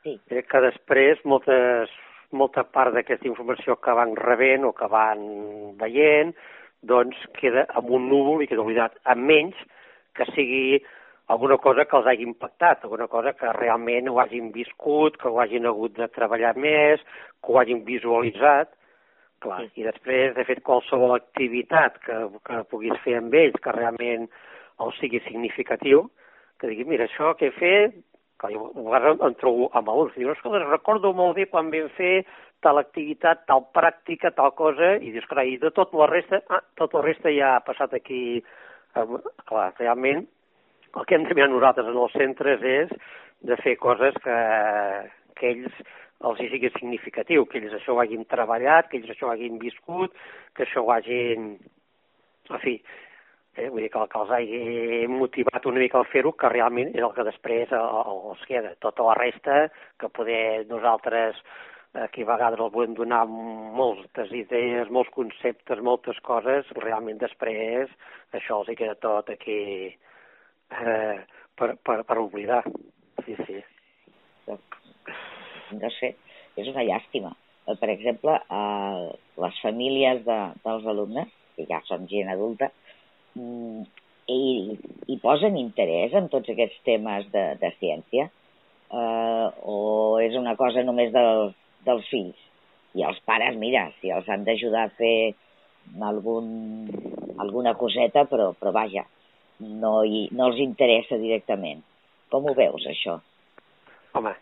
sí. 0.05 0.19
que 0.29 0.61
després 0.67 1.23
moltes 1.25 1.93
molta 2.37 2.65
part 2.77 2.95
d'aquesta 2.95 3.29
informació 3.31 3.79
que 3.83 3.95
van 3.97 4.15
rebent 4.19 4.67
o 4.69 4.75
que 4.77 4.89
van 4.91 5.23
veient, 5.81 6.35
doncs 6.85 7.17
queda 7.39 7.65
amb 7.79 7.91
un 7.97 8.11
núvol 8.11 8.45
i 8.45 8.51
queda 8.51 8.65
oblidat, 8.65 8.99
amb 9.09 9.25
menys 9.31 9.59
que 10.15 10.27
sigui 10.35 10.83
alguna 11.33 11.57
cosa 11.57 11.87
que 11.89 11.97
els 11.97 12.07
hagi 12.07 12.27
impactat, 12.27 12.85
alguna 12.85 13.09
cosa 13.09 13.33
que 13.33 13.53
realment 13.57 14.11
ho 14.11 14.21
hagin 14.21 14.51
viscut, 14.53 15.17
que 15.21 15.29
ho 15.29 15.41
hagin 15.41 15.67
hagut 15.67 15.97
de 15.97 16.09
treballar 16.13 16.53
més, 16.61 17.03
que 17.41 17.53
ho 17.53 17.61
hagin 17.61 17.85
visualitzat, 17.87 18.75
Clar, 19.45 19.61
sí. 19.65 19.83
i 19.83 19.85
després, 19.85 20.35
de 20.37 20.45
fet, 20.49 20.63
qualsevol 20.65 21.17
activitat 21.17 21.99
que, 22.05 22.19
que 22.47 22.61
puguis 22.71 22.97
fer 23.05 23.19
amb 23.19 23.35
ells, 23.37 23.57
que 23.61 23.75
realment 23.77 24.29
el 24.85 24.93
sigui 24.99 25.21
significatiu, 25.27 26.07
que 26.61 26.71
digui, 26.71 26.87
mira, 26.89 27.09
això 27.09 27.35
que 27.39 27.51
he 27.51 27.57
fet, 27.57 27.97
que 28.41 28.51
em 28.51 29.35
trobo 29.41 29.71
amb 29.73 29.89
alguns, 29.89 30.15
dius, 30.19 30.37
escolta, 30.37 30.63
recordo 30.67 31.13
molt 31.17 31.37
bé 31.39 31.47
quan 31.51 31.71
vam 31.73 31.89
fer 31.97 32.25
tal 32.65 32.81
activitat, 32.81 33.45
tal 33.49 33.67
pràctica, 33.77 34.33
tal 34.35 34.55
cosa, 34.59 34.95
i 34.97 35.13
dius, 35.15 35.27
carai, 35.31 35.55
i 35.55 35.61
de 35.61 35.71
tot 35.77 35.93
la 35.97 36.09
resta, 36.11 36.41
ah, 36.51 36.63
tot 36.81 36.97
la 36.97 37.05
resta 37.05 37.33
ja 37.35 37.55
ha 37.57 37.65
passat 37.67 37.95
aquí, 37.95 38.23
eh, 38.41 39.07
clar, 39.51 39.69
realment, 39.79 40.25
el 40.95 41.07
que 41.07 41.19
hem 41.19 41.27
de 41.29 41.49
nosaltres 41.51 41.91
en 41.91 42.01
els 42.07 42.17
centres 42.17 42.63
és 42.63 42.91
de 43.45 43.57
fer 43.61 43.77
coses 43.77 44.17
que, 44.25 44.39
que 45.39 45.51
ells 45.51 45.85
els 46.25 46.41
hi 46.41 46.49
sigui 46.49 46.71
significatiu, 46.79 47.45
que 47.47 47.59
ells 47.61 47.75
això 47.77 47.95
ho 47.95 48.01
hagin 48.01 48.25
treballat, 48.31 48.89
que 48.89 49.01
ells 49.01 49.11
això 49.13 49.29
ho 49.29 49.35
hagin 49.35 49.59
viscut, 49.61 50.15
que 50.57 50.65
això 50.65 50.85
ho 50.85 50.93
hagin... 50.95 51.55
En 52.53 52.61
fi, 52.61 52.77
eh, 53.57 53.69
vull 53.69 53.85
dir 53.85 53.91
que, 53.93 54.07
que 54.13 54.23
els 54.23 54.33
hagi 54.37 55.07
motivat 55.11 55.69
una 55.71 55.83
mica 55.83 56.01
a 56.01 56.09
fer-ho, 56.13 56.35
que 56.39 56.51
realment 56.53 56.91
és 56.95 57.03
el 57.03 57.15
que 57.17 57.27
després 57.29 57.75
els 57.79 58.47
queda. 58.51 58.75
Tota 58.85 59.07
la 59.09 59.19
resta, 59.21 59.61
que 60.01 60.11
poder 60.19 60.67
nosaltres 60.71 61.41
aquí 62.07 62.25
a 62.25 62.31
vegades 62.33 62.59
els 62.61 62.75
volem 62.75 62.97
donar 62.99 63.23
moltes 63.29 64.33
idees, 64.35 64.91
molts 64.91 65.13
conceptes, 65.15 65.83
moltes 65.91 66.19
coses, 66.27 66.71
realment 66.83 67.21
després 67.21 67.93
això 68.35 68.61
els 68.63 68.73
hi 68.73 68.79
queda 68.81 68.99
tot 68.99 69.31
aquí 69.31 69.61
eh, 69.93 71.17
per, 71.55 71.71
per, 71.87 72.03
per 72.03 72.19
oblidar. 72.19 72.65
Sí, 73.25 73.39
sí 73.47 73.63
no 75.81 75.91
sé, 75.99 76.15
és 76.61 76.69
una 76.71 76.85
llàstima. 76.87 77.33
Eh, 77.67 77.77
per 77.81 77.91
exemple, 77.93 78.37
eh, 78.59 79.09
les 79.45 79.61
famílies 79.63 80.25
de, 80.27 80.39
dels 80.65 80.89
alumnes, 80.95 81.31
que 81.57 81.67
ja 81.71 81.81
són 81.89 82.09
gent 82.11 82.31
adulta, 82.33 82.71
i, 83.37 84.79
i 85.11 85.19
posen 85.23 85.59
interès 85.61 86.15
en 86.17 86.31
tots 86.33 86.51
aquests 86.53 86.81
temes 86.87 87.27
de, 87.35 87.45
de 87.61 87.71
ciència? 87.81 88.29
Eh, 88.95 89.47
o 89.69 89.79
és 90.23 90.37
una 90.39 90.55
cosa 90.61 90.85
només 90.87 91.13
del, 91.15 91.51
dels 91.87 92.09
fills? 92.13 92.39
I 92.95 93.03
els 93.09 93.19
pares, 93.27 93.57
mira, 93.59 93.89
si 94.01 94.13
els 94.15 94.29
han 94.31 94.45
d'ajudar 94.47 94.87
a 94.87 94.95
fer 94.99 95.35
algun, 96.07 96.47
alguna 97.43 97.75
coseta, 97.75 98.25
però, 98.31 98.53
però 98.59 98.73
vaja, 98.73 99.05
no, 99.61 99.97
hi, 100.07 100.29
no 100.33 100.51
els 100.51 100.63
interessa 100.63 101.19
directament. 101.21 101.83
Com 102.31 102.47
ho 102.49 102.55
veus, 102.57 102.87
això? 102.91 103.19
Home, 104.15 104.35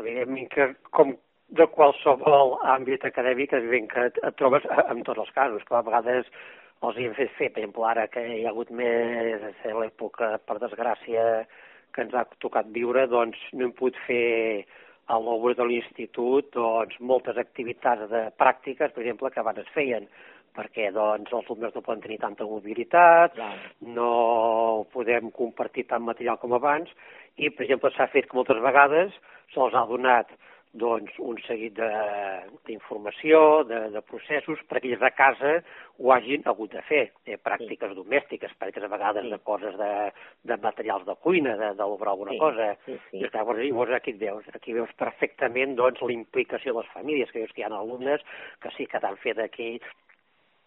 evidentment 0.00 0.48
que 0.54 0.70
com 0.96 1.12
de 1.58 1.64
qualsevol 1.72 2.56
àmbit 2.68 3.04
acadèmic, 3.08 3.54
és 3.56 3.88
que 3.92 4.08
et 4.08 4.36
trobes 4.40 4.64
en 4.88 5.04
tots 5.04 5.24
els 5.24 5.34
casos, 5.36 5.64
que 5.68 5.76
a 5.76 5.84
vegades 5.84 6.28
hi 6.86 7.06
hem 7.06 7.14
fet 7.16 7.32
fer, 7.38 7.50
per 7.52 7.62
exemple, 7.62 7.84
ara 7.88 8.06
que 8.12 8.22
hi 8.22 8.44
ha 8.46 8.52
hagut 8.52 8.70
més 8.70 9.42
a 9.42 9.74
l'època, 9.80 10.36
per 10.46 10.58
desgràcia, 10.62 11.24
que 11.94 12.04
ens 12.04 12.14
ha 12.14 12.24
tocat 12.38 12.68
viure, 12.74 13.06
doncs 13.10 13.38
no 13.52 13.66
hem 13.66 13.74
pogut 13.74 13.98
fer 14.06 14.64
a 15.08 15.18
l'obra 15.18 15.54
de 15.58 15.64
l'institut 15.64 16.50
doncs, 16.54 16.98
moltes 17.00 17.38
activitats 17.40 18.10
de 18.12 18.26
pràctiques, 18.38 18.92
per 18.92 19.02
exemple, 19.02 19.30
que 19.32 19.40
abans 19.40 19.62
es 19.62 19.70
feien, 19.74 20.06
perquè 20.58 20.90
doncs, 20.94 21.32
els 21.32 21.48
alumnes 21.48 21.74
no 21.74 21.82
poden 21.82 22.04
tenir 22.04 22.18
tanta 22.22 22.46
mobilitat, 22.46 23.34
Clar. 23.34 23.54
no 23.96 24.86
podem 24.92 25.32
compartir 25.34 25.86
tant 25.88 26.04
material 26.04 26.38
com 26.42 26.54
abans, 26.54 26.92
i, 27.38 27.48
per 27.48 27.64
exemple, 27.64 27.90
s'ha 27.96 28.10
fet 28.12 28.28
que 28.28 28.38
moltes 28.38 28.60
vegades 28.62 29.16
se'ls 29.54 29.74
ha 29.74 29.86
donat 29.88 30.30
doncs, 30.72 31.14
un 31.24 31.38
seguit 31.46 31.78
d'informació, 32.66 33.64
de, 33.68 33.78
de, 33.86 33.92
de 33.96 34.02
processos, 34.04 34.60
perquè 34.68 34.92
ells 34.92 35.04
a 35.06 35.10
casa 35.16 35.52
ho 35.98 36.12
hagin 36.12 36.44
hagut 36.46 36.74
de 36.74 36.82
fer, 36.88 37.04
eh, 37.26 37.38
pràctiques 37.40 37.92
sí. 37.92 37.96
domèstiques, 37.96 38.52
pràctiques 38.60 38.84
a 38.84 38.90
vegades 38.92 39.26
sí. 39.26 39.32
de 39.32 39.38
coses 39.46 39.78
de, 39.80 39.92
de 40.50 40.58
materials 40.62 41.06
de 41.08 41.16
cuina, 41.24 41.54
d'obrar 41.78 42.12
alguna 42.14 42.34
sí. 42.36 42.40
cosa. 42.42 42.68
Sí, 42.84 42.98
sí. 43.10 43.22
I 43.22 43.30
llavors, 43.32 43.62
llavors 43.64 43.96
aquí 43.96 44.12
veus, 44.20 44.44
aquí 44.54 44.76
veus 44.76 44.92
perfectament 45.00 45.76
doncs, 45.78 46.02
la 46.04 46.14
implicació 46.14 46.74
de 46.74 46.82
les 46.82 46.92
famílies, 46.92 47.32
que 47.32 47.42
veus 47.44 47.54
que 47.54 47.64
hi 47.64 47.68
ha 47.68 47.72
alumnes 47.72 48.24
que 48.62 48.74
sí 48.76 48.86
que 48.86 49.00
t'han 49.02 49.16
fet 49.24 49.40
aquí 49.42 49.70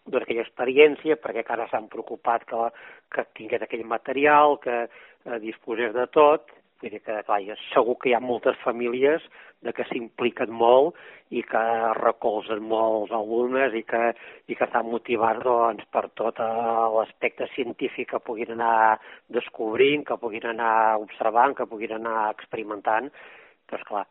doncs, 0.06 0.24
aquella 0.24 0.42
experiència, 0.42 1.18
perquè 1.22 1.44
encara 1.44 1.68
s'han 1.70 1.86
preocupat 1.92 2.44
que, 2.48 2.72
que 3.14 3.26
tingués 3.38 3.62
aquell 3.62 3.86
material, 3.86 4.58
que 4.64 4.82
eh, 4.84 5.38
disposés 5.44 5.94
de 5.94 6.08
tot, 6.10 6.50
Vull 6.82 6.90
dir 6.90 6.98
que, 7.06 7.14
clar, 7.22 7.38
segur 7.70 7.94
que 8.02 8.08
hi 8.10 8.14
ha 8.16 8.18
moltes 8.20 8.56
famílies 8.64 9.22
de 9.62 9.70
que 9.76 9.84
s'impliquen 9.86 10.50
molt 10.50 10.96
i 11.30 11.44
que 11.46 11.60
recolzen 11.98 12.64
molts 12.72 13.12
alumnes 13.14 13.76
i 13.78 13.84
que, 13.86 14.00
i 14.50 14.56
que 14.58 14.66
estan 14.66 14.88
motivats 14.90 15.44
doncs, 15.46 15.86
per 15.94 16.08
tot 16.18 16.40
l'aspecte 16.96 17.46
científic 17.52 18.10
que 18.10 18.20
puguin 18.26 18.56
anar 18.56 18.98
descobrint, 19.36 20.02
que 20.08 20.18
puguin 20.24 20.48
anar 20.50 20.98
observant, 21.04 21.54
que 21.54 21.68
puguin 21.70 21.94
anar 22.00 22.32
experimentant. 22.32 23.12
Però, 23.70 23.86
clar, 23.92 24.04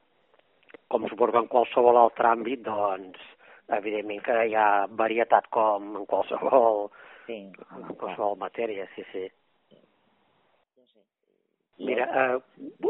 com 0.87 1.11
suposo 1.11 1.43
en 1.43 1.51
qualsevol 1.51 1.99
altre 1.99 2.31
àmbit, 2.31 2.63
doncs, 2.69 3.19
evidentment 3.81 4.23
que 4.23 4.39
hi 4.47 4.55
ha 4.55 4.87
varietat 5.03 5.51
com 5.51 5.91
en 5.99 6.07
qualsevol, 6.07 6.87
sí, 7.27 7.43
en 7.51 7.93
qualsevol 7.99 8.39
matèria, 8.47 8.87
sí, 8.95 9.03
sí. 9.11 9.27
Mira, 11.79 12.05
eh, 12.05 12.41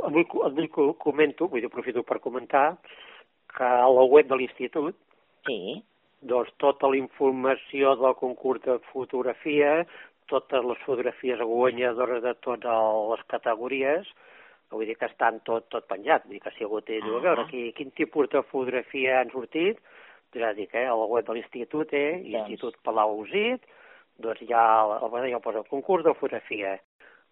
avui, 0.04 0.26
avui 0.44 0.68
comento, 0.70 1.48
vull 1.48 1.62
dir, 1.62 1.70
aprofito 1.70 2.04
per 2.04 2.20
comentar, 2.20 2.78
que 3.56 3.64
a 3.64 3.88
la 3.88 4.04
web 4.04 4.28
de 4.28 4.38
l'Institut, 4.40 4.98
sí. 5.48 5.82
doncs 6.22 6.52
tota 6.62 6.90
la 6.92 7.00
informació 7.00 7.96
del 8.00 8.16
concurs 8.20 8.64
de 8.66 8.80
fotografia, 8.92 9.82
totes 10.32 10.66
les 10.66 10.84
fotografies 10.86 11.42
guanyadores 11.44 12.22
de 12.24 12.36
totes 12.46 12.92
les 13.12 13.24
categories, 13.32 14.12
vull 14.72 14.88
dir 14.88 14.96
que 15.00 15.10
estan 15.10 15.42
tot, 15.48 15.68
tot 15.74 15.88
penjat, 15.90 16.28
vull 16.28 16.38
dir 16.38 16.44
que 16.44 16.54
si 16.56 16.68
algú 16.68 16.80
té, 16.88 17.02
diu, 17.04 17.18
a 17.18 17.26
veure, 17.26 17.48
qui, 17.52 17.66
quin 17.76 17.92
tipus 17.98 18.30
de 18.32 18.44
fotografia 18.52 19.20
han 19.20 19.34
sortit, 19.34 19.82
ja 20.36 20.54
dic, 20.56 20.72
eh, 20.76 20.88
a 20.88 20.96
la 20.96 21.08
web 21.12 21.28
de 21.28 21.36
l'Institut, 21.36 21.92
eh, 21.92 22.22
doncs. 22.24 22.54
Institut 22.56 22.80
Palau 22.88 23.18
Usit, 23.26 23.68
doncs 24.24 24.44
ja, 24.48 24.64
ja 25.28 25.44
posa 25.44 25.60
el 25.60 25.68
concurs 25.72 26.08
de 26.08 26.16
fotografia 26.16 26.78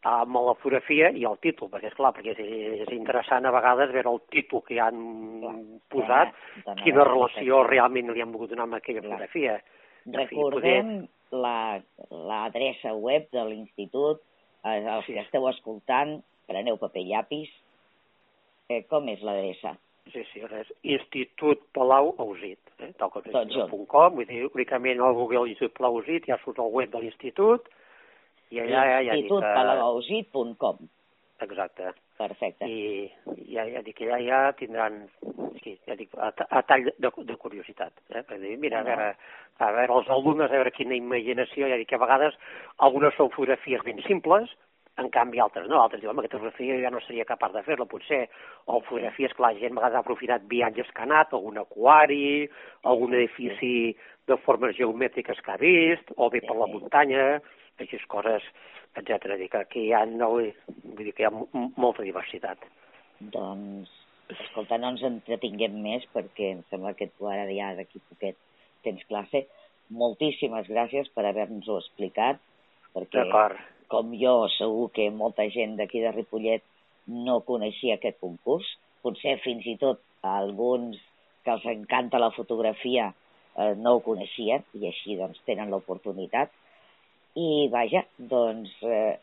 amb 0.07 0.37
la 0.39 0.53
fotografia 0.55 1.09
i 1.11 1.25
el 1.27 1.35
títol, 1.43 1.67
perquè 1.71 1.89
és 1.89 1.97
clar, 1.97 2.13
perquè 2.15 2.31
és, 2.31 2.39
és 2.85 2.91
interessant 2.95 3.45
a 3.45 3.51
vegades 3.51 3.91
veure 3.91 4.13
el 4.13 4.21
títol 4.31 4.63
que 4.63 4.79
han 4.79 5.01
clar, 5.41 5.55
posat, 5.91 6.31
clar, 6.63 6.77
quina 6.83 7.03
relació 7.07 7.63
realment 7.67 8.13
li 8.13 8.23
han 8.23 8.31
volgut 8.31 8.53
donar 8.53 8.69
amb 8.69 8.79
aquella 8.79 9.03
clar. 9.03 9.17
fotografia. 9.17 9.57
Recordem 10.15 10.93
poder... 11.29 11.41
l'adreça 12.15 12.93
la, 12.93 13.01
web 13.09 13.27
de 13.35 13.43
l'institut, 13.49 14.23
eh, 14.63 14.79
els 14.79 15.05
sí. 15.05 15.17
que 15.17 15.25
esteu 15.25 15.49
escoltant, 15.51 16.15
preneu 16.47 16.79
paper 16.79 17.03
i 17.03 17.11
llapis, 17.11 17.51
eh, 18.71 18.85
com 18.87 19.11
és 19.11 19.21
l'adreça? 19.25 19.75
Sí, 20.09 20.23
sí, 20.31 20.41
és 20.41 20.69
Institut 20.95 21.59
Palau 21.75 22.15
Ausit, 22.23 22.71
eh? 22.79 22.93
tal 22.97 23.11
com 23.13 23.27
és 23.27 23.59
.com, 23.91 24.15
vull 24.15 24.25
dir, 24.25 24.47
únicament 24.47 25.03
al 25.03 25.13
Google 25.17 25.51
Institut 25.51 25.75
Palau 25.77 25.99
Ausit 25.99 26.25
ja 26.31 26.39
surt 26.45 26.63
el 26.63 26.71
web 26.73 26.95
de 26.95 27.03
l'institut, 27.03 27.67
i 28.49 28.63
allà 28.63 28.85
ja, 28.91 29.01
ja 29.09 29.19
institutpalagausit.com 29.19 30.87
Exacte. 31.39 31.93
Perfecte. 32.17 32.67
I 32.67 33.09
ja, 33.47 33.63
ja 33.63 33.81
dic 33.81 33.95
que 33.95 34.07
ja, 34.09 34.17
ja 34.19 34.39
tindran, 34.59 35.05
sí, 35.63 35.77
ja 35.87 35.95
dic, 35.95 36.11
a, 36.19 36.33
a 36.35 36.61
tall 36.67 36.89
de, 36.89 37.11
de 37.29 37.35
curiositat. 37.39 37.93
Eh? 38.11 38.23
Per 38.27 38.39
dir, 38.41 38.57
mira, 38.59 38.81
a 38.81 38.87
veure, 38.87 39.13
a 39.63 39.69
veure, 39.71 40.01
els 40.01 40.09
alumnes, 40.11 40.49
a 40.49 40.59
veure 40.59 40.73
quina 40.75 40.97
imaginació, 40.97 41.69
ja 41.71 41.77
dic 41.79 41.87
que 41.93 41.95
a 41.95 42.03
vegades 42.03 42.35
algunes 42.87 43.15
són 43.15 43.31
fotografies 43.31 43.85
ben 43.87 44.03
simples, 44.03 44.51
en 44.99 45.07
canvi 45.15 45.39
altres 45.39 45.69
no, 45.71 45.77
altres 45.79 46.01
diuen, 46.01 46.11
home, 46.11 46.25
aquesta 46.25 46.41
fotografia 46.41 46.75
ja 46.81 46.91
no 46.91 46.99
seria 47.05 47.23
capaç 47.29 47.53
de 47.55 47.63
fer-la, 47.63 47.87
potser, 47.87 48.25
o 48.67 48.81
fotografies 48.83 49.31
que 49.31 49.45
la 49.45 49.53
gent 49.55 49.71
a 49.71 49.79
vegades 49.79 49.95
ha 49.95 50.03
aprofitat 50.03 50.49
viatges 50.51 50.91
que 50.91 51.05
ha 51.05 51.07
anat, 51.07 51.31
algun 51.31 51.61
aquari, 51.61 52.49
algun 52.83 53.15
edifici 53.15 53.93
de 54.27 54.37
formes 54.43 54.75
geomètriques 54.75 55.39
que 55.45 55.55
ha 55.55 55.61
vist, 55.61 56.11
o 56.17 56.27
bé 56.33 56.43
per 56.43 56.59
la 56.59 56.67
muntanya, 56.67 57.29
aquestes 57.79 58.07
coses, 58.11 58.45
etc. 58.99 59.37
Dir 59.39 59.49
que 59.51 59.63
aquí 59.63 59.85
hi 59.87 59.93
ha, 59.93 60.03
no, 60.09 60.31
vull 60.35 61.05
dir 61.05 61.15
que 61.15 61.25
hi 61.25 61.29
ha 61.29 61.33
molta 61.33 62.05
diversitat. 62.05 62.61
Doncs, 63.19 63.91
escolta, 64.35 64.77
no 64.77 64.93
ens 64.93 65.05
entretinguem 65.07 65.79
més 65.83 66.05
perquè 66.13 66.53
em 66.55 66.61
sembla 66.69 66.95
que 66.97 67.09
tu 67.15 67.29
ara 67.29 67.47
ja 67.51 67.73
d'aquí 67.77 68.01
poquet 68.11 68.37
tens 68.85 69.03
classe. 69.09 69.45
Moltíssimes 69.89 70.69
gràcies 70.69 71.09
per 71.15 71.25
haver-nos-ho 71.25 71.79
explicat, 71.81 72.41
perquè 72.93 73.25
com 73.89 74.11
jo 74.21 74.33
segur 74.53 74.89
que 74.93 75.09
molta 75.09 75.47
gent 75.49 75.75
d'aquí 75.79 76.03
de 76.03 76.13
Ripollet 76.13 76.65
no 77.09 77.39
coneixia 77.47 77.97
aquest 77.97 78.19
concurs, 78.21 78.67
potser 79.01 79.39
fins 79.41 79.65
i 79.65 79.75
tot 79.81 80.03
alguns 80.21 80.99
que 81.43 81.55
els 81.55 81.65
encanta 81.71 82.21
la 82.21 82.29
fotografia 82.35 83.09
eh, 83.09 83.73
no 83.79 83.95
ho 83.95 84.03
coneixien 84.05 84.65
i 84.77 84.85
així 84.91 85.17
doncs 85.17 85.41
tenen 85.47 85.71
l'oportunitat 85.73 86.53
i 87.39 87.49
vaja, 87.71 88.03
doncs 88.31 88.71
eh, 88.83 89.15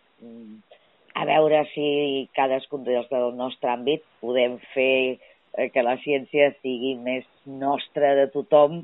a 1.17 1.25
veure 1.29 1.63
si 1.73 1.89
cadascun 2.37 2.85
dels 2.87 3.09
del 3.13 3.35
nostre 3.37 3.73
àmbit 3.73 4.05
podem 4.23 4.59
fer 4.73 5.17
eh, 5.17 5.69
que 5.73 5.85
la 5.85 5.97
ciència 6.05 6.53
sigui 6.63 6.95
més 7.01 7.27
nostra 7.47 8.15
de 8.21 8.29
tothom 8.35 8.83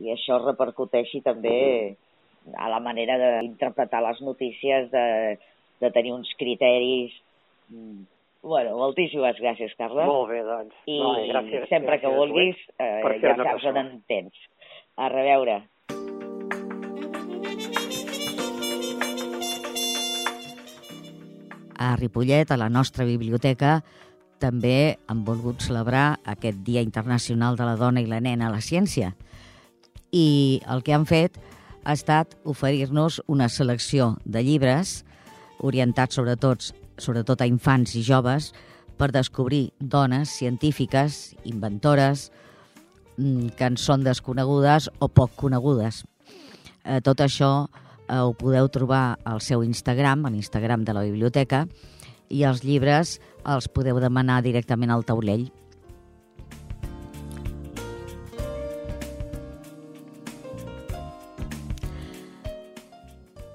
i 0.00 0.14
això 0.14 0.40
repercuteixi 0.44 1.20
també 1.26 1.58
a 2.56 2.70
la 2.72 2.80
manera 2.80 3.18
d'interpretar 3.20 4.00
les 4.06 4.22
notícies, 4.24 4.88
de, 4.94 5.36
de 5.82 5.90
tenir 5.92 6.14
uns 6.16 6.30
criteris 6.40 7.12
Bueno, 8.42 8.72
moltíssimes 8.78 9.36
gràcies, 9.36 9.74
Carles. 9.76 10.06
Molt 10.08 10.30
bé, 10.30 10.40
doncs. 10.46 10.76
I 10.88 10.96
no, 10.96 11.10
gràcies, 11.28 11.66
sempre 11.68 11.98
gràcies, 11.98 12.06
que 12.06 12.12
vulguis, 12.16 12.62
eh, 12.80 13.18
ja 13.20 13.34
saps 13.36 13.66
on 13.68 13.80
en 13.82 13.90
tens. 14.08 14.46
A 14.96 15.10
reveure. 15.12 15.58
A 21.80 21.94
Ripollet, 21.96 22.50
a 22.52 22.58
la 22.60 22.68
nostra 22.68 23.06
biblioteca, 23.08 23.78
també 24.40 24.98
han 25.08 25.24
volgut 25.24 25.64
celebrar 25.64 26.20
aquest 26.28 26.60
Dia 26.64 26.82
Internacional 26.84 27.56
de 27.56 27.64
la 27.64 27.76
Dona 27.80 28.02
i 28.04 28.08
la 28.08 28.20
Nena 28.20 28.48
a 28.48 28.52
la 28.52 28.60
Ciència. 28.60 29.14
I 30.12 30.60
el 30.68 30.84
que 30.84 30.92
han 30.92 31.06
fet 31.08 31.38
ha 31.84 31.94
estat 31.96 32.36
oferir-nos 32.44 33.22
una 33.32 33.48
selecció 33.48 34.18
de 34.24 34.42
llibres 34.44 35.00
orientats 35.64 36.20
sobretot, 36.20 36.70
sobretot 37.00 37.40
a 37.40 37.48
infants 37.48 37.94
i 37.96 38.04
joves 38.04 38.50
per 39.00 39.10
descobrir 39.12 39.70
dones 39.80 40.32
científiques, 40.36 41.34
inventores, 41.44 42.30
mm, 43.16 43.56
que 43.56 43.64
en 43.64 43.76
són 43.76 44.04
desconegudes 44.04 44.90
o 44.98 45.08
poc 45.08 45.32
conegudes. 45.36 46.04
Eh, 46.84 47.00
tot 47.00 47.20
això 47.20 47.68
eh, 48.10 48.18
ho 48.18 48.34
podeu 48.34 48.68
trobar 48.68 49.20
al 49.24 49.40
seu 49.40 49.62
Instagram, 49.62 50.26
a 50.26 50.34
l'Instagram 50.34 50.84
de 50.84 50.96
la 50.96 51.06
biblioteca, 51.06 51.66
i 52.30 52.44
els 52.46 52.64
llibres 52.66 53.18
els 53.46 53.70
podeu 53.70 53.98
demanar 54.02 54.40
directament 54.42 54.90
al 54.90 55.06
taulell. 55.06 55.48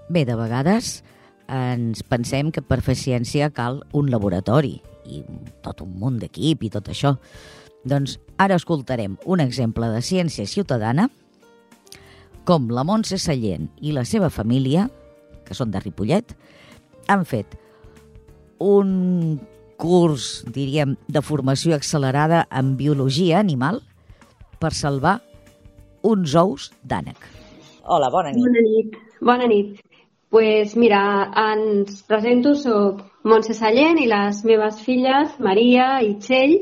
Bé, 0.08 0.24
de 0.24 0.36
vegades 0.38 1.02
ens 1.52 2.02
pensem 2.06 2.52
que 2.54 2.62
per 2.62 2.80
fer 2.86 2.96
ciència 2.98 3.52
cal 3.54 3.82
un 3.94 4.10
laboratori 4.14 4.78
i 5.06 5.22
tot 5.66 5.82
un 5.86 5.94
munt 6.00 6.20
d'equip 6.22 6.64
i 6.66 6.72
tot 6.74 6.90
això. 6.94 7.16
Doncs 7.86 8.18
ara 8.42 8.58
escoltarem 8.58 9.18
un 9.26 9.42
exemple 9.44 9.90
de 9.94 10.02
ciència 10.02 10.48
ciutadana 10.50 11.10
com 12.46 12.70
la 12.70 12.86
Montse 12.86 13.18
Sallent 13.22 13.68
i 13.82 13.94
la 13.96 14.06
seva 14.06 14.30
família, 14.30 14.86
que 15.46 15.58
són 15.58 15.74
de 15.74 15.82
Ripollet, 15.82 16.36
han 17.10 17.26
fet 17.26 17.58
un 18.62 19.40
curs, 19.82 20.46
diríem, 20.54 20.96
de 21.12 21.22
formació 21.26 21.76
accelerada 21.76 22.46
en 22.54 22.76
biologia 22.80 23.42
animal 23.42 23.82
per 24.62 24.72
salvar 24.74 25.18
uns 26.06 26.36
ous 26.40 26.70
d'ànec. 26.86 27.18
Hola, 27.84 28.10
bona 28.14 28.32
nit. 28.32 28.46
Bona 28.46 28.64
nit. 28.70 29.02
Bona 29.22 29.52
nit. 29.52 29.82
pues 30.36 30.76
mira, 30.76 31.32
ens 31.38 32.02
presento, 32.04 32.56
soc 32.60 33.06
Montse 33.24 33.54
Sallent 33.56 34.02
i 34.04 34.08
les 34.10 34.42
meves 34.44 34.82
filles, 34.84 35.38
Maria 35.40 36.02
i 36.04 36.18
Txell, 36.20 36.58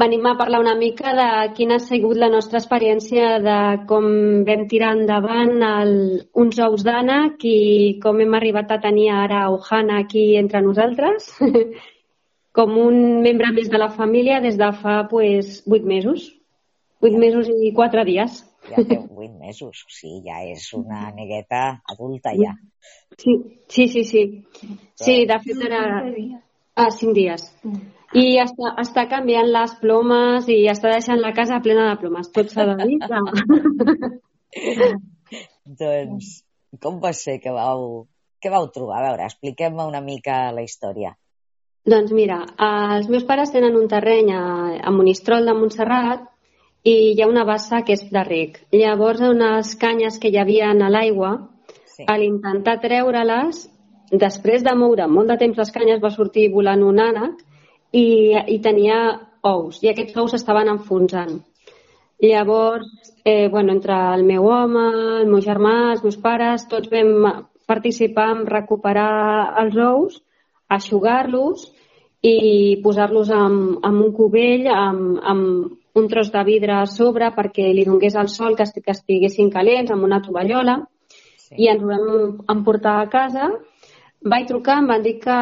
venim 0.00 0.26
a 0.26 0.36
parlar 0.38 0.60
una 0.62 0.74
mica 0.76 1.12
de 1.16 1.28
quina 1.56 1.76
ha 1.76 1.84
sigut 1.84 2.16
la 2.20 2.30
nostra 2.32 2.60
experiència 2.60 3.36
de 3.44 3.58
com 3.90 4.06
vam 4.48 4.66
tirar 4.70 4.94
endavant 4.96 5.64
el, 5.66 5.94
uns 6.42 6.60
ous 6.66 6.84
d'ànec 6.86 7.44
i 7.50 7.60
com 8.02 8.20
hem 8.24 8.36
arribat 8.38 8.72
a 8.72 8.80
tenir 8.80 9.10
ara 9.12 9.48
Ohana 9.52 10.00
aquí 10.04 10.24
entre 10.40 10.62
nosaltres, 10.64 11.30
com 12.56 12.76
un 12.86 13.20
membre 13.26 13.52
més 13.56 13.68
de 13.72 13.80
la 13.82 13.90
família 14.00 14.40
des 14.44 14.56
de 14.60 14.70
fa 14.82 15.02
pues, 15.10 15.60
8 15.66 15.92
mesos. 15.94 16.30
8 17.00 17.20
mesos 17.20 17.48
i 17.48 17.72
4 17.76 18.04
dies. 18.08 18.42
Ja 18.72 18.82
té 18.88 18.98
8 19.26 19.30
mesos, 19.36 19.84
o 19.86 19.94
sigui, 20.00 20.24
ja 20.28 20.42
és 20.48 20.66
una 20.76 21.08
negueta 21.16 21.62
adulta 21.92 22.34
ja. 22.40 22.56
Sí, 23.20 23.38
sí, 23.68 23.88
sí. 23.88 24.04
Sí, 24.04 24.26
sí 24.96 25.22
de 25.28 25.40
fet 25.44 25.64
era... 25.68 25.86
Ah, 26.80 26.90
5 26.94 27.12
dies. 27.12 27.50
I 28.10 28.40
està, 28.42 28.72
està 28.82 29.04
canviant 29.10 29.46
les 29.54 29.72
plomes 29.78 30.48
i 30.50 30.64
està 30.70 30.90
deixant 30.90 31.20
la 31.22 31.30
casa 31.34 31.60
plena 31.62 31.86
de 31.92 31.98
plomes. 32.00 32.30
Tot 32.34 32.50
s'ha 32.50 32.66
de 32.72 32.74
dir. 32.82 32.98
doncs, 35.82 36.30
com 36.82 36.98
va 37.02 37.12
ser 37.14 37.38
que 37.42 37.52
vau, 37.54 38.06
que 38.42 38.50
vau 38.50 38.66
trobar? 38.74 38.98
A 38.98 39.04
veure, 39.10 39.28
expliquem-me 39.30 39.86
una 39.86 40.00
mica 40.02 40.48
la 40.56 40.64
història. 40.66 41.14
Doncs 41.86 42.10
mira, 42.12 42.42
els 42.60 43.06
meus 43.08 43.24
pares 43.28 43.52
tenen 43.54 43.78
un 43.78 43.86
terreny 43.88 44.32
a, 44.34 44.42
a 44.82 44.90
Monistrol 44.92 45.46
de 45.46 45.54
Montserrat 45.56 46.26
i 46.82 46.94
hi 47.12 47.22
ha 47.22 47.28
una 47.30 47.44
bassa 47.46 47.82
que 47.86 47.94
és 47.94 48.02
de 48.10 48.24
rec. 48.26 48.58
Llavors, 48.74 49.22
unes 49.22 49.76
canyes 49.80 50.18
que 50.18 50.32
hi 50.32 50.38
havia 50.40 50.72
a 50.72 50.90
l'aigua, 50.90 51.30
sí. 51.94 52.04
a 52.08 52.18
l'intentar 52.18 52.80
treure-les, 52.82 53.62
després 54.10 54.66
de 54.66 54.74
moure 54.74 55.06
molt 55.06 55.30
de 55.30 55.38
temps 55.38 55.62
les 55.62 55.70
canyes, 55.70 56.02
va 56.02 56.10
sortir 56.10 56.50
volant 56.52 56.82
un 56.82 56.98
ànec 56.98 57.46
i, 57.92 58.06
i 58.54 58.58
tenia 58.62 59.00
ous, 59.46 59.80
i 59.82 59.90
aquests 59.90 60.16
ous 60.20 60.34
estaven 60.36 60.68
enfonsant. 60.68 61.40
Llavors, 62.20 63.14
eh, 63.24 63.48
bueno, 63.48 63.72
entre 63.72 63.96
el 64.14 64.24
meu 64.28 64.46
home, 64.46 64.86
el 65.22 65.28
meu 65.30 65.40
germà, 65.40 65.92
els 65.94 66.02
meus 66.04 66.18
pares, 66.20 66.66
tots 66.68 66.90
vam 66.92 67.46
participar 67.70 68.28
en 68.34 68.46
recuperar 68.46 69.54
els 69.62 69.76
ous, 69.80 70.18
aixugar-los 70.68 71.70
i 72.22 72.80
posar-los 72.84 73.30
en, 73.32 73.54
en 73.80 74.00
un 74.04 74.12
cubell 74.12 74.68
amb, 74.68 75.20
amb 75.24 76.00
un 76.00 76.08
tros 76.08 76.30
de 76.32 76.42
vidre 76.44 76.76
a 76.76 76.86
sobre 76.86 77.30
perquè 77.34 77.70
li 77.74 77.86
donés 77.88 78.14
el 78.14 78.28
sol 78.28 78.56
que, 78.58 78.66
que 78.84 78.92
estiguessin 78.92 79.50
calents 79.50 79.90
amb 79.90 80.04
una 80.06 80.20
tovallola 80.22 80.76
sí. 81.10 81.56
i 81.64 81.70
ens 81.72 81.82
ho 81.82 81.88
vam 81.88 82.44
emportar 82.54 83.00
a 83.00 83.08
casa 83.10 83.48
vaig 84.20 84.46
trucar, 84.48 84.78
em 84.80 84.88
van 84.90 85.02
dir 85.02 85.16
que 85.22 85.38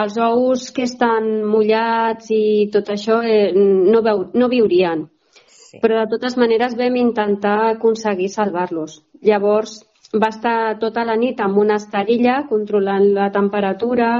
els 0.00 0.16
ous 0.18 0.70
que 0.74 0.86
estan 0.88 1.28
mullats 1.46 2.30
i 2.34 2.68
tot 2.72 2.90
això 2.90 3.20
eh, 3.22 3.52
no, 3.54 4.02
veu, 4.02 4.24
no 4.34 4.48
viurien. 4.50 5.06
Sí. 5.46 5.78
Però 5.78 6.00
de 6.00 6.10
totes 6.10 6.36
maneres 6.40 6.74
vam 6.78 6.96
intentar 6.98 7.76
aconseguir 7.76 8.28
salvar-los. 8.32 8.98
Llavors 9.22 9.78
va 10.10 10.32
estar 10.34 10.78
tota 10.82 11.04
la 11.06 11.14
nit 11.16 11.40
amb 11.40 11.58
una 11.62 11.78
esterilla 11.78 12.42
controlant 12.48 13.12
la 13.14 13.30
temperatura, 13.30 14.10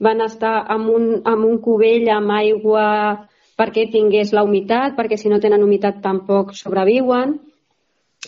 van 0.00 0.24
estar 0.24 0.64
amb 0.74 0.90
un, 0.90 1.10
amb 1.24 1.46
un 1.46 1.60
cubell 1.62 2.08
amb 2.10 2.34
aigua 2.34 2.86
perquè 3.60 3.90
tingués 3.92 4.32
la 4.32 4.42
humitat, 4.42 4.96
perquè 4.96 5.18
si 5.20 5.28
no 5.28 5.38
tenen 5.38 5.62
humitat 5.62 6.00
tampoc 6.02 6.54
sobreviuen, 6.56 7.36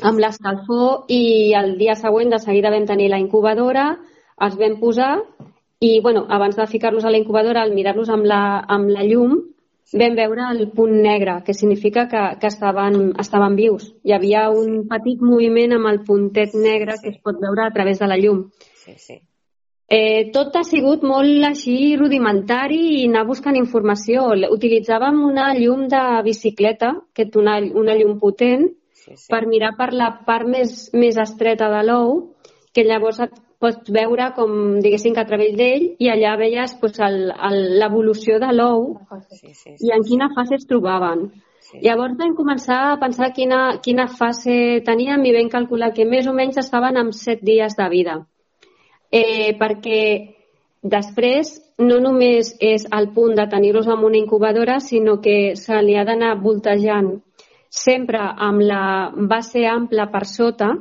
amb 0.04 0.20
l'escalfor 0.20 1.10
i 1.12 1.52
el 1.56 1.74
dia 1.80 1.96
següent 1.96 2.30
de 2.30 2.38
seguida 2.38 2.70
vam 2.70 2.86
tenir 2.86 3.08
la 3.10 3.20
incubadora, 3.20 3.96
els 4.46 4.58
vam 4.58 4.78
posar 4.80 5.14
i 5.82 6.00
bueno, 6.00 6.26
abans 6.30 6.56
de 6.56 6.66
ficar-los 6.70 7.04
a 7.04 7.10
la 7.10 7.18
incubadora, 7.18 7.62
al 7.62 7.74
mirar-los 7.74 8.10
amb, 8.10 8.26
la, 8.28 8.42
amb 8.70 8.90
la 8.94 9.02
llum, 9.02 9.40
vam 9.98 10.14
veure 10.16 10.46
el 10.52 10.68
punt 10.70 10.94
negre, 11.02 11.40
que 11.44 11.54
significa 11.54 12.06
que, 12.08 12.22
que 12.40 12.46
estaven, 12.46 13.12
estaven 13.18 13.56
vius. 13.58 13.90
Hi 14.06 14.14
havia 14.14 14.46
un 14.50 14.86
petit 14.88 15.20
moviment 15.20 15.74
amb 15.76 15.90
el 15.90 16.00
puntet 16.06 16.54
negre 16.54 16.96
que 17.02 17.10
es 17.10 17.18
pot 17.18 17.40
veure 17.42 17.66
a 17.66 17.74
través 17.74 17.98
de 17.98 18.08
la 18.08 18.16
llum. 18.16 18.46
Sí, 18.84 18.94
sí. 18.96 19.18
Eh, 19.92 20.30
tot 20.32 20.54
ha 20.56 20.62
sigut 20.64 21.02
molt 21.04 21.44
així 21.44 21.96
rudimentari 22.00 22.80
i 23.02 23.04
anar 23.10 23.26
buscant 23.28 23.58
informació. 23.58 24.30
Utilitzàvem 24.54 25.18
una 25.26 25.50
llum 25.58 25.88
de 25.92 26.04
bicicleta, 26.24 26.94
que 27.12 27.26
és 27.26 27.36
una, 27.36 27.58
una 27.82 27.98
llum 27.98 28.16
potent, 28.22 28.70
sí, 28.94 29.12
sí. 29.16 29.28
per 29.28 29.44
mirar 29.50 29.74
per 29.76 29.90
la 29.92 30.08
part 30.24 30.48
més, 30.48 30.88
més 30.96 31.18
estreta 31.20 31.68
de 31.74 31.82
l'ou, 31.90 32.14
que 32.72 32.86
llavors 32.88 33.20
et 33.26 33.34
pots 33.62 33.92
veure 33.94 34.28
com, 34.36 34.52
diguéssim, 34.82 35.14
que 35.14 35.22
a 35.22 35.28
través 35.28 35.54
d'ell 35.58 35.86
i 36.02 36.10
allà 36.10 36.34
veies 36.40 36.74
pues, 36.80 36.98
l'evolució 36.98 38.40
de 38.42 38.50
l'ou 38.56 38.84
sí, 39.30 39.38
sí, 39.38 39.54
sí, 39.54 39.76
i 39.86 39.94
en 39.94 40.04
quina 40.08 40.32
fase 40.34 40.58
es 40.58 40.66
trobaven. 40.66 41.28
Sí. 41.62 41.78
Llavors 41.86 42.18
vam 42.18 42.34
començar 42.36 42.80
a 42.90 42.98
pensar 43.00 43.30
quina, 43.36 43.78
quina 43.84 44.08
fase 44.10 44.82
teníem 44.84 45.24
i 45.24 45.34
vam 45.38 45.50
calcular 45.52 45.92
que 45.94 46.04
més 46.08 46.26
o 46.26 46.34
menys 46.36 46.58
estaven 46.60 46.98
amb 47.00 47.14
7 47.16 47.46
dies 47.46 47.78
de 47.78 47.88
vida. 47.92 48.18
Eh, 49.12 49.54
perquè 49.60 50.02
després 50.82 51.54
no 51.78 52.00
només 52.02 52.56
és 52.60 52.84
el 52.90 53.10
punt 53.14 53.36
de 53.38 53.46
tenir-los 53.48 53.86
en 53.86 54.04
una 54.04 54.18
incubadora, 54.18 54.80
sinó 54.80 55.20
que 55.22 55.54
se 55.56 55.78
li 55.82 55.96
ha 55.96 56.04
d'anar 56.08 56.34
voltejant 56.42 57.14
sempre 57.72 58.20
amb 58.20 58.60
la 58.60 58.84
base 59.16 59.64
ampla 59.66 60.10
per 60.12 60.26
sota, 60.28 60.74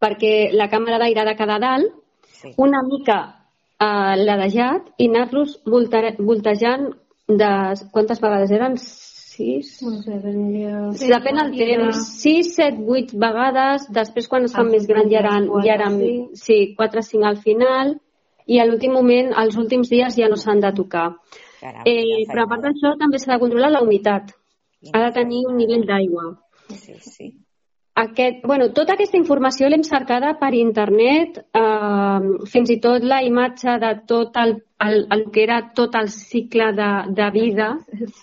perquè 0.00 0.50
la 0.56 0.70
càmera 0.72 0.98
d'aire 1.02 1.26
de 1.28 1.36
cada 1.38 1.58
dalt, 1.62 1.92
sí. 2.40 2.54
una 2.56 2.82
mica 2.86 3.20
eh, 3.80 4.16
ladejat 4.24 4.90
i 4.98 5.08
anar-los 5.10 5.60
voltejant 5.66 6.90
de... 7.28 7.50
Quantes 7.92 8.20
vegades 8.22 8.52
eren? 8.56 8.76
Sis? 8.80 9.76
No 9.86 9.96
sé, 10.02 10.18
tenia... 10.24 10.90
Sí, 10.98 11.08
depèn 11.12 11.38
del 11.40 11.52
temps. 11.58 12.00
Sis, 12.20 12.54
set, 12.58 12.80
vuit 12.86 13.12
vegades. 13.14 13.86
Després, 13.94 14.28
quan 14.28 14.48
es 14.48 14.56
fan 14.56 14.70
més 14.72 14.88
grans, 14.90 15.10
ja 15.12 15.22
eren, 15.22 15.50
ja 15.64 15.76
eren 15.78 16.00
sí, 16.36 16.58
quatre, 16.78 17.04
cinc 17.06 17.28
al 17.28 17.38
final. 17.44 17.94
I 18.50 18.58
a 18.58 18.66
l'últim 18.66 18.92
moment, 18.96 19.30
els 19.40 19.56
últims 19.60 19.92
dies 19.92 20.16
ja 20.18 20.28
no 20.28 20.38
s'han 20.40 20.60
de 20.64 20.72
tocar. 20.76 21.12
Caram, 21.60 21.84
eh, 21.86 22.24
però 22.28 22.46
a 22.46 22.50
part 22.50 22.66
d'això, 22.66 22.96
també 22.98 23.20
s'ha 23.20 23.36
de 23.36 23.42
controlar 23.42 23.70
la 23.70 23.84
humitat. 23.84 24.34
Ha 24.90 25.04
de 25.06 25.12
tenir 25.14 25.44
un 25.46 25.58
nivell 25.60 25.86
d'aigua. 25.86 26.32
Sí, 26.72 26.96
sí. 27.04 27.30
Aquest, 27.98 28.44
bueno, 28.46 28.70
tota 28.72 28.94
aquesta 28.94 29.18
informació 29.18 29.68
l'hem 29.68 29.82
cercada 29.84 30.32
per 30.40 30.52
internet, 30.54 31.40
eh, 31.60 32.46
fins 32.52 32.70
i 32.70 32.78
tot 32.80 33.02
la 33.02 33.20
imatge 33.26 33.76
de 33.82 33.90
tot 34.08 34.36
el, 34.40 34.54
el, 34.86 35.06
el 35.16 35.24
que 35.34 35.42
era 35.42 35.60
tot 35.74 35.96
el 35.98 36.08
cicle 36.08 36.70
de, 36.72 36.90
de 37.18 37.30
vida, 37.34 37.72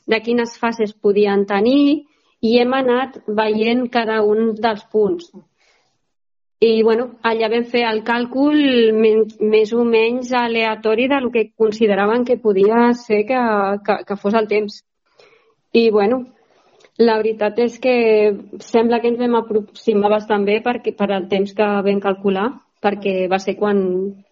de 0.08 0.22
quines 0.24 0.56
fases 0.58 0.94
podien 0.94 1.46
tenir, 1.46 2.08
i 2.42 2.58
hem 2.62 2.74
anat 2.74 3.20
veient 3.28 3.88
cada 3.92 4.22
un 4.24 4.56
dels 4.56 4.84
punts. 4.92 5.30
I 6.60 6.82
bueno, 6.82 7.12
allà 7.22 7.52
vam 7.54 7.68
fer 7.70 7.84
el 7.86 8.02
càlcul 8.06 8.56
més 8.98 9.74
o 9.78 9.84
menys 9.86 10.32
aleatori 10.34 11.06
del 11.12 11.30
que 11.34 11.52
consideraven 11.54 12.26
que 12.26 12.40
podia 12.42 12.94
ser 12.98 13.26
que, 13.30 13.42
que, 13.86 13.98
que 14.08 14.18
fos 14.18 14.34
el 14.34 14.48
temps. 14.48 14.80
I 15.74 15.92
bueno, 15.92 16.24
la 16.98 17.18
veritat 17.20 17.60
és 17.62 17.78
que 17.80 17.96
sembla 18.64 19.00
que 19.02 19.12
ens 19.12 19.20
vam 19.20 19.38
aproximar 19.38 20.10
bastant 20.10 20.46
bé 20.48 20.60
perquè, 20.66 20.96
per 20.98 21.12
al 21.12 21.28
temps 21.30 21.54
que 21.54 21.68
vam 21.86 22.02
calcular, 22.02 22.48
perquè 22.82 23.28
va 23.30 23.40
ser 23.42 23.56
quan 23.58 23.78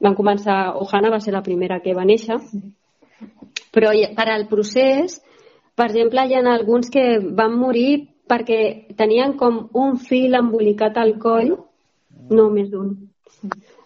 van 0.02 0.18
començar, 0.18 0.74
Ohana 0.82 1.12
va 1.14 1.22
ser 1.22 1.34
la 1.36 1.44
primera 1.46 1.80
que 1.84 1.94
va 1.98 2.06
néixer, 2.06 2.40
però 3.74 3.94
per 4.18 4.28
al 4.32 4.48
procés, 4.50 5.20
per 5.76 5.90
exemple, 5.92 6.26
hi 6.26 6.36
ha 6.36 6.44
alguns 6.56 6.90
que 6.90 7.20
van 7.20 7.58
morir 7.60 8.08
perquè 8.30 8.96
tenien 8.98 9.36
com 9.38 9.68
un 9.74 9.98
fil 10.02 10.34
embolicat 10.34 10.98
al 10.98 11.18
coll, 11.22 11.54
no 12.34 12.50
més 12.50 12.72
d'un, 12.72 12.96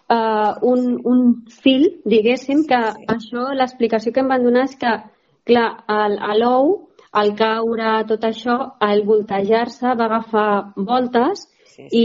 uh, 0.08 0.52
un, 0.62 0.86
un 1.04 1.24
fil, 1.62 1.88
diguéssim, 2.08 2.64
que 2.68 2.80
això, 3.14 3.50
l'explicació 3.56 4.12
que 4.12 4.24
em 4.24 4.30
van 4.32 4.46
donar 4.46 4.64
és 4.70 4.76
que, 4.80 4.94
clar, 5.44 5.68
l'ou 6.40 6.89
al 7.10 7.34
caure 7.38 7.92
tot 8.08 8.24
això, 8.26 8.56
al 8.86 9.02
voltejar-se 9.06 9.94
va 9.98 10.06
agafar 10.06 10.50
voltes 10.76 11.46
sí, 11.66 11.88
sí. 11.88 11.88
i 11.90 12.04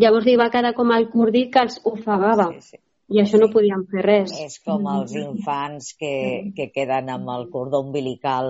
llavors 0.00 0.28
li 0.28 0.36
va 0.38 0.50
quedar 0.54 0.74
com 0.76 0.92
el 0.94 1.08
cordí 1.10 1.48
que 1.50 1.64
els 1.66 1.80
ofegava. 1.84 2.50
Sí, 2.54 2.74
sí. 2.74 2.80
I 3.14 3.20
això 3.20 3.36
sí. 3.36 3.42
no 3.42 3.50
podíem 3.52 3.82
fer 3.90 4.04
res. 4.06 4.32
És 4.46 4.60
com 4.64 4.86
els 4.88 5.12
infants 5.18 5.90
que, 5.98 6.14
que 6.56 6.70
queden 6.72 7.10
amb 7.12 7.28
el 7.34 7.50
cordó 7.52 7.82
umbilical 7.84 8.48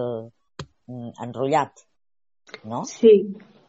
mm, 0.86 1.16
enrotllat, 1.26 1.84
no? 2.62 2.84
Sí. 2.90 3.16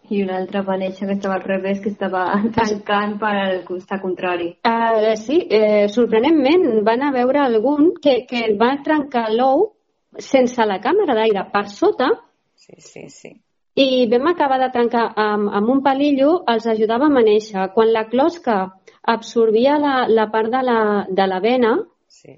I 0.05 0.19
un 0.21 0.29
altre 0.29 0.61
va 0.61 0.75
néixer 0.77 1.07
que 1.09 1.15
estava 1.15 1.39
al 1.39 1.45
revés, 1.47 1.79
que 1.81 1.89
estava 1.89 2.27
tancant 2.57 3.15
per 3.17 3.31
al 3.41 3.63
costat 3.65 4.03
contrari. 4.03 4.51
Uh, 4.67 5.15
sí, 5.17 5.39
eh, 5.49 5.87
sorprenentment 5.89 6.83
van 6.85 7.01
a 7.01 7.09
veure 7.15 7.41
algun 7.41 7.95
que, 8.03 8.19
que 8.29 8.51
va 8.59 8.75
trencar 8.85 9.31
l'ou 9.33 9.71
sense 10.19 10.65
la 10.65 10.79
càmera 10.83 11.15
d'aire 11.17 11.47
per 11.51 11.67
sota 11.69 12.11
Sí, 12.55 12.73
sí, 12.79 13.09
sí. 13.09 13.31
i 13.75 14.07
vam 14.09 14.29
acabar 14.31 14.57
de 14.61 14.71
trencar 14.73 15.09
amb, 15.21 15.49
amb 15.53 15.69
un 15.69 15.81
palillo, 15.83 16.39
els 16.49 16.65
ajudàvem 16.71 17.19
a 17.19 17.23
néixer. 17.27 17.67
Quan 17.75 17.91
la 17.93 18.05
closca 18.09 18.55
absorbia 19.15 19.75
la, 19.77 20.07
la 20.07 20.29
part 20.31 20.49
de 20.53 20.61
la, 20.63 20.79
de 21.09 21.27
la 21.27 21.39
vena, 21.43 21.75
sí. 22.07 22.37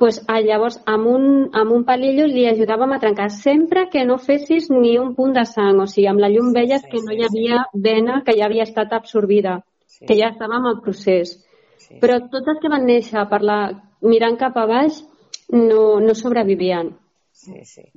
pues, 0.00 0.22
llavors 0.48 0.80
amb 0.90 1.06
un, 1.12 1.28
amb 1.52 1.76
un 1.76 1.84
palillo 1.84 2.26
li 2.26 2.48
ajudàvem 2.50 2.96
a 2.96 3.00
trencar 3.04 3.28
sempre 3.30 3.86
que 3.92 4.06
no 4.08 4.18
fessis 4.18 4.70
ni 4.72 4.96
un 4.98 5.14
punt 5.14 5.36
de 5.38 5.44
sang. 5.44 5.78
O 5.84 5.86
sigui, 5.86 6.08
amb 6.10 6.24
la 6.24 6.32
llum 6.32 6.50
veies 6.56 6.82
sí, 6.82 6.90
que 6.90 7.04
no 7.04 7.14
hi 7.14 7.28
havia 7.28 7.62
sí. 7.68 7.84
vena 7.88 8.22
que 8.26 8.34
ja 8.40 8.48
havia 8.48 8.66
estat 8.66 8.96
absorbida, 8.96 9.60
sí. 9.86 10.06
que 10.08 10.18
ja 10.18 10.32
estava 10.32 10.58
en 10.58 10.70
el 10.72 10.80
procés. 10.80 11.36
Sí. 11.76 12.00
Però 12.00 12.18
totes 12.32 12.58
que 12.62 12.72
van 12.72 12.88
néixer 12.88 13.28
per 13.28 13.44
la, 13.44 13.60
mirant 14.02 14.40
cap 14.40 14.56
a 14.56 14.66
baix 14.66 15.04
no, 15.50 16.00
no 16.00 16.14
sobrevivien. 16.14 16.94
Sí, 17.32 17.64
sí. 17.64 17.90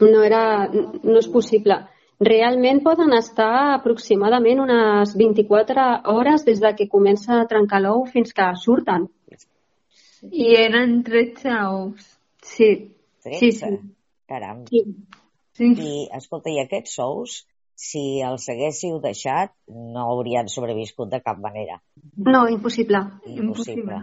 No, 0.00 0.22
era, 0.22 0.68
no 0.70 1.18
és 1.20 1.28
possible. 1.30 1.76
Realment 2.24 2.80
poden 2.84 3.12
estar 3.16 3.74
aproximadament 3.74 4.62
unes 4.62 5.14
24 5.18 5.84
hores 6.14 6.44
des 6.46 6.62
de 6.62 6.72
que 6.78 6.88
comença 6.88 7.40
a 7.40 7.46
trencar 7.50 7.82
l'ou 7.82 8.04
fins 8.06 8.32
que 8.32 8.46
surten. 8.62 9.08
I 10.30 10.54
eren 10.56 11.02
13 11.04 11.56
ous. 11.68 12.06
Sí. 12.42 12.70
13? 13.24 13.38
Sí, 13.38 13.50
sí. 13.58 13.72
Caram. 14.28 14.64
Sí. 14.70 14.84
sí. 15.58 15.72
I, 15.74 15.96
escolta, 16.16 16.52
i 16.54 16.62
aquests 16.62 16.98
ous, 17.04 17.42
si 17.74 18.22
els 18.24 18.48
haguéssiu 18.48 19.00
deixat, 19.02 19.52
no 19.68 20.06
haurien 20.14 20.48
sobreviscut 20.48 21.10
de 21.12 21.20
cap 21.20 21.40
manera. 21.42 21.80
No, 22.16 22.46
impossible. 22.48 23.02
Impossible. 23.26 24.00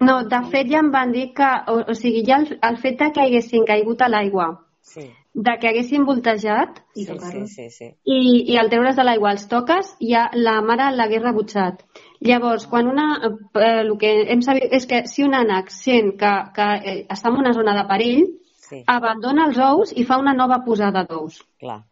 No, 0.00 0.20
de 0.30 0.42
fet 0.52 0.68
ja 0.70 0.82
em 0.84 0.92
van 0.94 1.12
dir 1.14 1.32
que, 1.34 1.48
o, 1.72 1.80
o 1.90 1.94
sigui, 1.98 2.22
ja 2.26 2.42
el, 2.42 2.52
el 2.62 2.76
fet 2.82 2.98
de 3.00 3.10
que 3.14 3.24
haguessin 3.24 3.66
caigut 3.66 4.02
a 4.02 4.10
l'aigua, 4.12 4.52
sí 4.82 5.08
de 5.38 5.54
que 5.60 5.68
haguessin 5.68 6.04
voltejat 6.06 6.80
i, 6.96 7.04
sí, 7.04 7.16
sí, 7.22 7.46
sí, 7.46 7.66
sí. 7.70 7.88
i, 8.02 8.18
i 8.52 8.56
al 8.58 8.70
treure's 8.72 8.96
de 8.98 9.04
l'aigua 9.06 9.30
els 9.36 9.44
toques, 9.50 9.92
ja 10.02 10.24
la 10.34 10.56
mare 10.66 10.88
l'hagués 10.96 11.22
rebutjat. 11.22 11.84
Llavors, 12.26 12.66
quan 12.66 12.88
una, 12.90 13.06
eh, 13.22 13.68
el 13.84 13.92
que 14.00 14.10
hem 14.32 14.42
sabut 14.42 14.74
és 14.74 14.88
que 14.90 15.04
si 15.06 15.22
un 15.22 15.36
ànec 15.38 15.70
sent 15.70 16.16
que, 16.18 16.32
que 16.56 16.68
eh, 16.78 16.96
està 17.14 17.30
en 17.30 17.38
una 17.44 17.54
zona 17.54 17.76
de 17.78 17.84
perill, 17.92 18.24
sí. 18.66 18.82
abandona 18.96 19.46
els 19.46 19.62
ous 19.68 19.94
i 19.94 20.06
fa 20.08 20.18
una 20.18 20.34
nova 20.34 20.58
posada 20.66 21.06
d'ous. 21.06 21.38
Clar. 21.62 21.84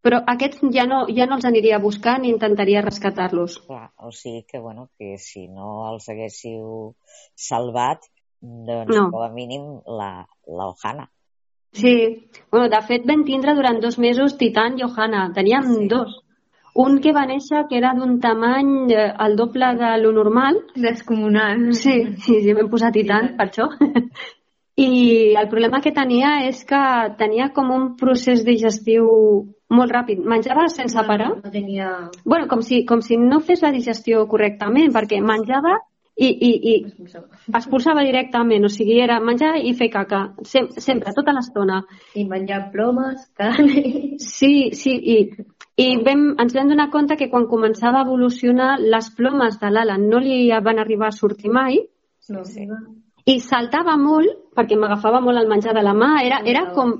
Però 0.00 0.22
aquests 0.32 0.62
ja 0.72 0.86
no, 0.88 1.02
ja 1.12 1.26
no 1.28 1.36
els 1.36 1.44
aniria 1.44 1.76
a 1.76 1.82
buscar 1.82 2.16
ni 2.20 2.30
intentaria 2.32 2.80
rescatar-los. 2.84 3.58
Clar, 3.66 3.90
o 4.00 4.12
sigui 4.16 4.46
que, 4.48 4.58
bueno, 4.58 4.88
que 4.96 5.18
si 5.20 5.46
no 5.48 5.90
els 5.90 6.08
haguéssiu 6.08 6.94
salvat, 7.36 8.08
doncs 8.40 8.96
no. 8.96 9.10
com 9.12 9.26
a 9.26 9.28
mínim 9.34 9.66
la, 9.84 10.24
la 10.48 10.70
Ohana. 10.72 11.10
Sí, 11.76 12.30
bueno, 12.50 12.70
de 12.72 12.80
fet 12.88 13.04
vam 13.06 13.22
tindre 13.28 13.54
durant 13.54 13.78
dos 13.84 13.98
mesos 14.00 14.38
Titan 14.40 14.80
i 14.80 14.88
Ohana, 14.88 15.28
teníem 15.36 15.68
sí. 15.68 15.86
dos. 15.92 16.16
Un 16.80 17.00
que 17.02 17.12
va 17.12 17.26
néixer 17.26 17.66
que 17.68 17.76
era 17.76 17.92
d'un 17.98 18.18
tamany 18.22 18.92
eh, 18.94 19.06
el 19.26 19.36
doble 19.36 19.74
de 19.76 19.94
lo 20.00 20.12
normal. 20.16 20.64
Descomunal. 20.74 21.72
Sí, 21.76 21.96
sí, 22.24 22.40
sí 22.40 22.56
vam 22.56 22.70
posar 22.72 22.92
Titan, 22.96 23.32
sí. 23.32 23.36
per 23.36 23.50
això. 23.50 23.68
I 24.80 24.90
el 25.36 25.48
problema 25.50 25.82
que 25.84 25.92
tenia 25.92 26.38
és 26.48 26.62
que 26.64 26.82
tenia 27.20 27.50
com 27.52 27.68
un 27.74 27.88
procés 28.00 28.46
digestiu 28.46 29.10
molt 29.70 29.94
ràpid. 29.94 30.24
Menjava 30.26 30.66
sense 30.72 30.98
no, 30.98 31.06
parar. 31.06 31.30
No 31.38 31.52
tenia... 31.52 31.92
Bueno, 32.24 32.48
com 32.50 32.64
si, 32.66 32.82
com 32.88 33.02
si 33.04 33.18
no 33.20 33.40
fes 33.44 33.62
la 33.64 33.72
digestió 33.74 34.26
correctament, 34.30 34.92
perquè 34.94 35.20
menjava 35.24 35.78
i, 36.20 36.28
i, 36.28 36.50
i 36.70 36.74
expulsava 37.56 38.02
directament, 38.04 38.66
o 38.66 38.70
sigui, 38.72 38.98
era 39.00 39.20
menjar 39.24 39.54
i 39.64 39.72
fer 39.78 39.88
caca, 39.92 40.20
Sem 40.44 40.68
sempre, 40.76 41.14
tota 41.16 41.32
l'estona. 41.32 41.80
I 42.18 42.26
menjar 42.28 42.66
plomes 42.74 43.24
nit. 43.64 44.20
Sí, 44.20 44.70
sí, 44.76 44.92
i, 45.14 45.18
i 45.80 45.88
vam, 46.04 46.26
ens 46.42 46.56
vam 46.56 46.68
donar 46.68 46.90
compte 46.92 47.16
que 47.16 47.30
quan 47.32 47.48
començava 47.48 48.02
a 48.02 48.06
evolucionar 48.08 48.74
les 48.82 49.08
plomes 49.16 49.56
de 49.62 49.70
l'ala 49.72 49.96
no 50.02 50.20
li 50.20 50.42
van 50.64 50.82
arribar 50.82 51.08
a 51.08 51.16
sortir 51.16 51.52
mai 51.54 51.80
no, 52.28 52.44
sí. 52.44 52.66
i 53.24 53.38
saltava 53.40 53.96
molt, 53.96 54.50
perquè 54.56 54.76
m'agafava 54.76 55.22
molt 55.24 55.40
el 55.40 55.48
menjar 55.48 55.72
de 55.74 55.82
la 55.86 55.94
mà, 55.96 56.18
era, 56.26 56.42
era 56.44 56.66
com 56.76 56.98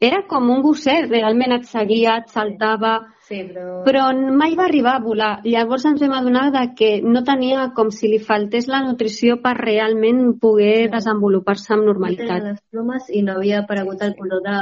era 0.00 0.22
com 0.30 0.50
un 0.54 0.62
gosset, 0.62 1.08
realment 1.10 1.56
et 1.56 1.64
seguia, 1.66 2.18
et 2.22 2.28
saltava, 2.30 2.92
sí, 3.26 3.40
però... 3.48 3.82
però 3.86 4.04
mai 4.14 4.54
va 4.58 4.68
arribar 4.68 4.94
a 4.96 5.02
volar. 5.02 5.30
Llavors 5.44 5.86
ens 5.90 6.02
vam 6.04 6.14
adonar 6.20 6.48
de 6.54 6.64
que 6.78 6.90
no 7.02 7.24
tenia 7.26 7.68
com 7.74 7.90
si 7.94 8.10
li 8.12 8.20
faltés 8.22 8.68
la 8.70 8.84
nutrició 8.86 9.40
per 9.42 9.56
realment 9.58 10.36
poder 10.42 10.84
sí. 10.84 10.92
desenvolupar-se 10.94 11.74
amb 11.74 11.88
normalitat. 11.90 12.44
les 12.46 12.60
plomes 12.70 13.10
i 13.10 13.24
no 13.26 13.38
havia 13.38 13.64
aparegut 13.64 14.04
el 14.06 14.14
color 14.20 14.44
de, 14.46 14.60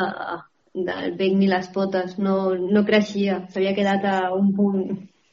del 0.88 1.12
bec 1.20 1.36
ni 1.36 1.50
les 1.52 1.68
potes, 1.74 2.16
no, 2.18 2.54
no 2.56 2.86
creixia, 2.88 3.42
s'havia 3.52 3.76
quedat 3.76 4.08
a 4.08 4.16
un 4.36 4.54
punt 4.56 4.80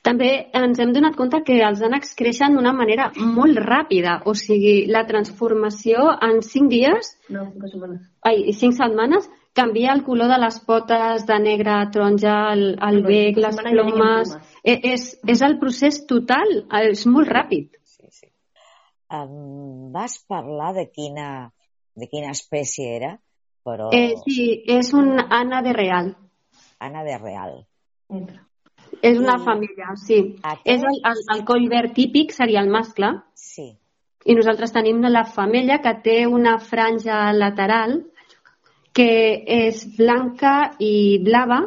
també 0.04 0.30
ens 0.60 0.80
hem 0.84 0.92
donat 0.96 1.16
compte 1.16 1.40
que 1.48 1.62
els 1.64 1.82
ànecs 1.88 2.12
creixen 2.20 2.58
d'una 2.58 2.74
manera 2.76 3.08
molt 3.16 3.60
ràpida, 3.64 4.20
o 4.28 4.34
sigui, 4.36 4.84
la 4.92 5.06
transformació 5.08 6.10
en 6.28 6.42
5 6.44 6.72
dies, 6.74 7.14
no, 7.32 7.46
5 7.54 7.72
setmanes, 7.72 8.04
ai, 8.28 8.52
5 8.52 8.76
setmanes 8.82 9.30
canvia 9.54 9.94
el 9.94 10.04
color 10.04 10.28
de 10.34 10.42
les 10.42 10.60
potes 10.68 11.26
de 11.30 11.40
negre 11.40 11.72
a 11.72 11.90
taronja, 11.94 12.36
el, 12.52 12.66
el 12.90 13.02
bec, 13.06 13.40
les 13.40 13.60
plomes... 13.62 14.36
E, 14.64 14.78
és, 14.94 15.10
és 15.30 15.44
el 15.46 15.58
procés 15.62 16.02
total, 16.10 16.56
és 16.82 17.04
molt 17.08 17.30
ràpid. 17.30 17.70
Sí, 17.86 18.08
sí. 18.10 18.32
Um, 19.14 19.92
vas 19.94 20.18
parlar 20.28 20.72
de 20.80 20.88
quina, 20.90 21.28
de 22.00 22.10
quina 22.10 22.32
espècie 22.34 22.96
era, 22.96 23.12
però... 23.64 23.92
Eh, 23.94 24.16
sí, 24.26 24.48
és 24.80 24.92
un 24.98 25.20
Ana 25.24 25.62
de 25.64 25.76
Real. 25.78 26.16
Ana 26.80 27.06
de 27.06 27.20
Real. 27.22 27.62
Entra. 28.10 28.42
És 29.02 29.20
una 29.20 29.38
I... 29.40 29.44
família, 29.46 29.94
sí. 30.00 30.20
Aquest... 30.42 30.68
És 30.70 30.84
el, 30.84 31.00
el, 31.10 31.22
el 31.36 31.46
coll 31.48 31.70
verd 31.72 31.94
típic, 31.98 32.34
seria 32.36 32.62
el 32.62 32.72
mascle. 32.74 33.14
Sí. 33.34 33.72
I 34.26 34.36
nosaltres 34.38 34.72
tenim 34.72 35.02
la 35.12 35.26
femella 35.28 35.80
que 35.84 35.94
té 36.04 36.18
una 36.28 36.58
franja 36.64 37.26
lateral 37.36 38.00
que 38.96 39.10
és 39.50 39.82
blanca 39.98 40.76
i 40.80 41.20
blava, 41.26 41.64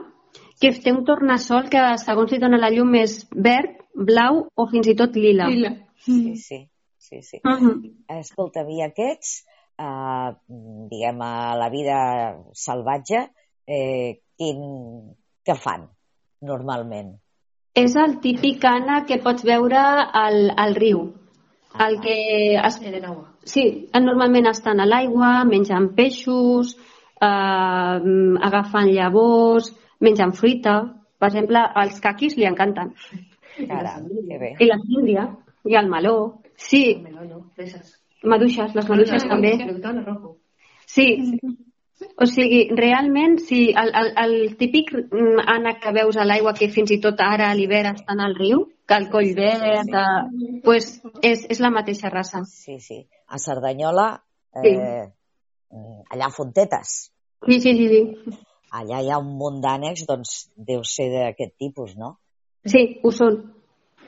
que 0.63 0.71
té 0.81 0.93
un 0.95 1.03
tornassol 1.05 1.67
que, 1.73 1.83
segons 2.01 2.33
li 2.33 2.39
dona 2.41 2.61
la 2.61 2.71
llum, 2.73 2.95
és 2.97 3.19
verd, 3.35 3.83
blau 3.97 4.47
o 4.55 4.69
fins 4.71 4.89
i 4.89 4.95
tot 4.97 5.19
lila. 5.19 5.51
Lila. 5.51 5.73
Sí, 6.07 6.37
sí. 6.41 6.61
sí, 6.99 7.21
sí. 7.23 7.41
Uh 7.43 7.59
-huh. 7.59 7.75
Escolta, 8.21 8.63
i 8.71 8.81
aquests, 8.83 9.45
eh, 9.79 10.31
diguem, 10.93 11.21
a 11.21 11.57
la 11.57 11.69
vida 11.69 11.99
salvatge, 12.55 13.29
eh, 13.67 14.23
quin, 14.39 14.63
què 15.45 15.57
fan 15.57 15.91
normalment? 16.43 17.15
És 17.77 17.95
el 18.01 18.19
típic 18.25 18.65
ànec 18.65 19.07
que 19.11 19.21
pots 19.25 19.45
veure 19.45 19.81
al, 20.25 20.51
al 20.57 20.75
riu. 20.75 21.03
El 21.87 21.99
que... 22.01 22.17
Es... 22.57 22.79
Sí, 23.47 23.65
normalment 24.01 24.49
estan 24.49 24.81
a 24.81 24.87
l'aigua, 24.89 25.45
menjant 25.45 25.91
peixos, 25.99 26.73
eh, 27.21 27.99
agafant 28.49 28.89
llavors, 28.89 29.69
menjant 30.01 30.33
fruita. 30.39 30.79
Per 31.21 31.29
exemple, 31.29 31.63
els 31.83 32.01
caquis 32.05 32.37
li 32.41 32.49
encanten. 32.49 32.95
Caram, 33.69 34.09
que 34.29 34.41
bé. 34.41 34.51
I 34.61 34.71
la 34.71 34.81
síndria, 34.83 35.29
i 35.69 35.77
el 35.79 35.93
meló. 35.93 36.17
Sí. 36.57 36.83
Maduixes, 38.25 38.75
les 38.75 38.89
maduixes 38.89 39.29
també. 39.29 39.55
Sí, 40.87 41.09
o 42.17 42.27
sigui, 42.29 42.67
realment, 42.77 43.39
sí, 43.41 43.71
el, 43.73 43.91
el, 43.97 44.11
el 44.23 44.57
típic 44.61 44.93
mm, 44.95 45.45
ànec 45.53 45.81
que 45.83 45.93
veus 45.97 46.17
a 46.17 46.27
l'aigua 46.29 46.53
que 46.57 46.69
fins 46.73 46.93
i 46.93 46.99
tot 47.01 47.21
ara 47.25 47.51
a 47.51 47.57
l'hivern 47.57 47.97
estan 47.97 48.21
al 48.21 48.37
riu, 48.37 48.67
que 48.89 48.99
el 49.01 49.09
coll 49.13 49.33
verd, 49.37 49.89
sí. 49.89 49.97
eh, 49.97 50.61
pues 50.65 50.91
és, 51.25 51.47
és 51.53 51.61
la 51.65 51.73
mateixa 51.73 52.13
raça. 52.13 52.43
Sí, 52.49 52.79
sí. 52.85 53.01
A 53.29 53.41
Cerdanyola, 53.43 54.09
eh, 54.61 54.63
sí. 54.63 55.87
allà 56.13 56.29
a 56.29 56.35
Fontetes. 56.37 56.97
Sí, 57.47 57.61
sí, 57.61 57.73
sí, 57.79 57.89
sí. 57.93 58.37
Allà 58.77 59.01
hi 59.01 59.11
ha 59.13 59.21
un 59.23 59.33
munt 59.41 59.63
d'ànecs, 59.65 60.05
doncs 60.09 60.37
deu 60.57 60.85
ser 60.85 61.09
d'aquest 61.13 61.57
tipus, 61.61 61.97
no? 61.97 62.17
Sí, 62.67 62.99
ho 63.03 63.13
són. 63.15 63.41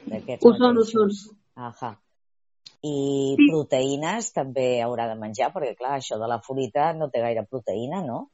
Ho 0.08 0.52
són, 0.56 0.76
ho 0.76 0.84
són. 0.84 1.12
Ahà. 1.56 1.94
I 2.86 3.34
sí. 3.34 3.46
proteïnes 3.50 4.30
també 4.34 4.78
haurà 4.84 5.08
de 5.10 5.16
menjar, 5.18 5.50
perquè 5.54 5.74
clar, 5.74 5.96
això 5.98 6.18
de 6.20 6.28
la 6.30 6.38
fruita 6.44 6.92
no 6.94 7.08
té 7.10 7.22
gaire 7.24 7.42
proteïna, 7.48 8.04
no? 8.06 8.28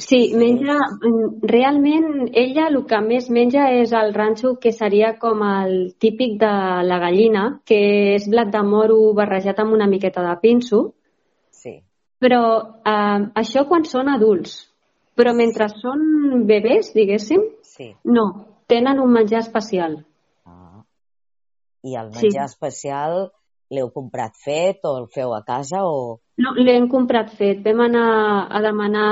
Sí, 0.00 0.32
menja... 0.34 0.78
Realment, 1.44 2.30
ella 2.32 2.68
el 2.70 2.78
que 2.88 3.00
més 3.04 3.28
menja 3.28 3.66
és 3.76 3.92
el 3.96 4.14
ranxo, 4.14 4.54
que 4.62 4.72
seria 4.72 5.12
com 5.20 5.42
el 5.44 5.92
típic 6.00 6.38
de 6.40 6.52
la 6.88 6.98
gallina, 7.02 7.44
que 7.68 7.80
és 8.14 8.28
blat 8.32 8.48
de 8.54 8.62
moro 8.64 8.98
barrejat 9.16 9.60
amb 9.60 9.76
una 9.76 9.88
miqueta 9.90 10.24
de 10.24 10.32
pinso. 10.40 10.80
Sí. 11.52 11.76
Però 12.20 12.42
eh, 12.80 13.20
això 13.42 13.66
quan 13.68 13.84
són 13.84 14.08
adults. 14.12 14.56
Però 15.20 15.34
mentre 15.36 15.68
són 15.74 16.46
bebès, 16.48 16.94
diguéssim, 16.96 17.44
sí. 17.66 17.90
no, 18.08 18.24
tenen 18.70 19.02
un 19.02 19.12
menjar 19.12 19.42
especial. 19.44 19.98
Ah. 20.48 20.80
I 21.84 21.98
el 22.00 22.08
menjar 22.14 22.48
sí. 22.48 22.54
especial 22.54 23.18
L'heu 23.70 23.90
comprat 23.94 24.34
fet 24.44 24.82
o 24.84 24.96
el 24.98 25.06
feu 25.14 25.34
a 25.34 25.44
casa 25.46 25.84
o...? 25.86 26.18
No, 26.42 26.54
l'hem 26.58 26.88
comprat 26.90 27.30
fet. 27.38 27.62
Vam 27.66 27.84
anar 27.86 28.08
a 28.50 28.62
demanar 28.64 29.10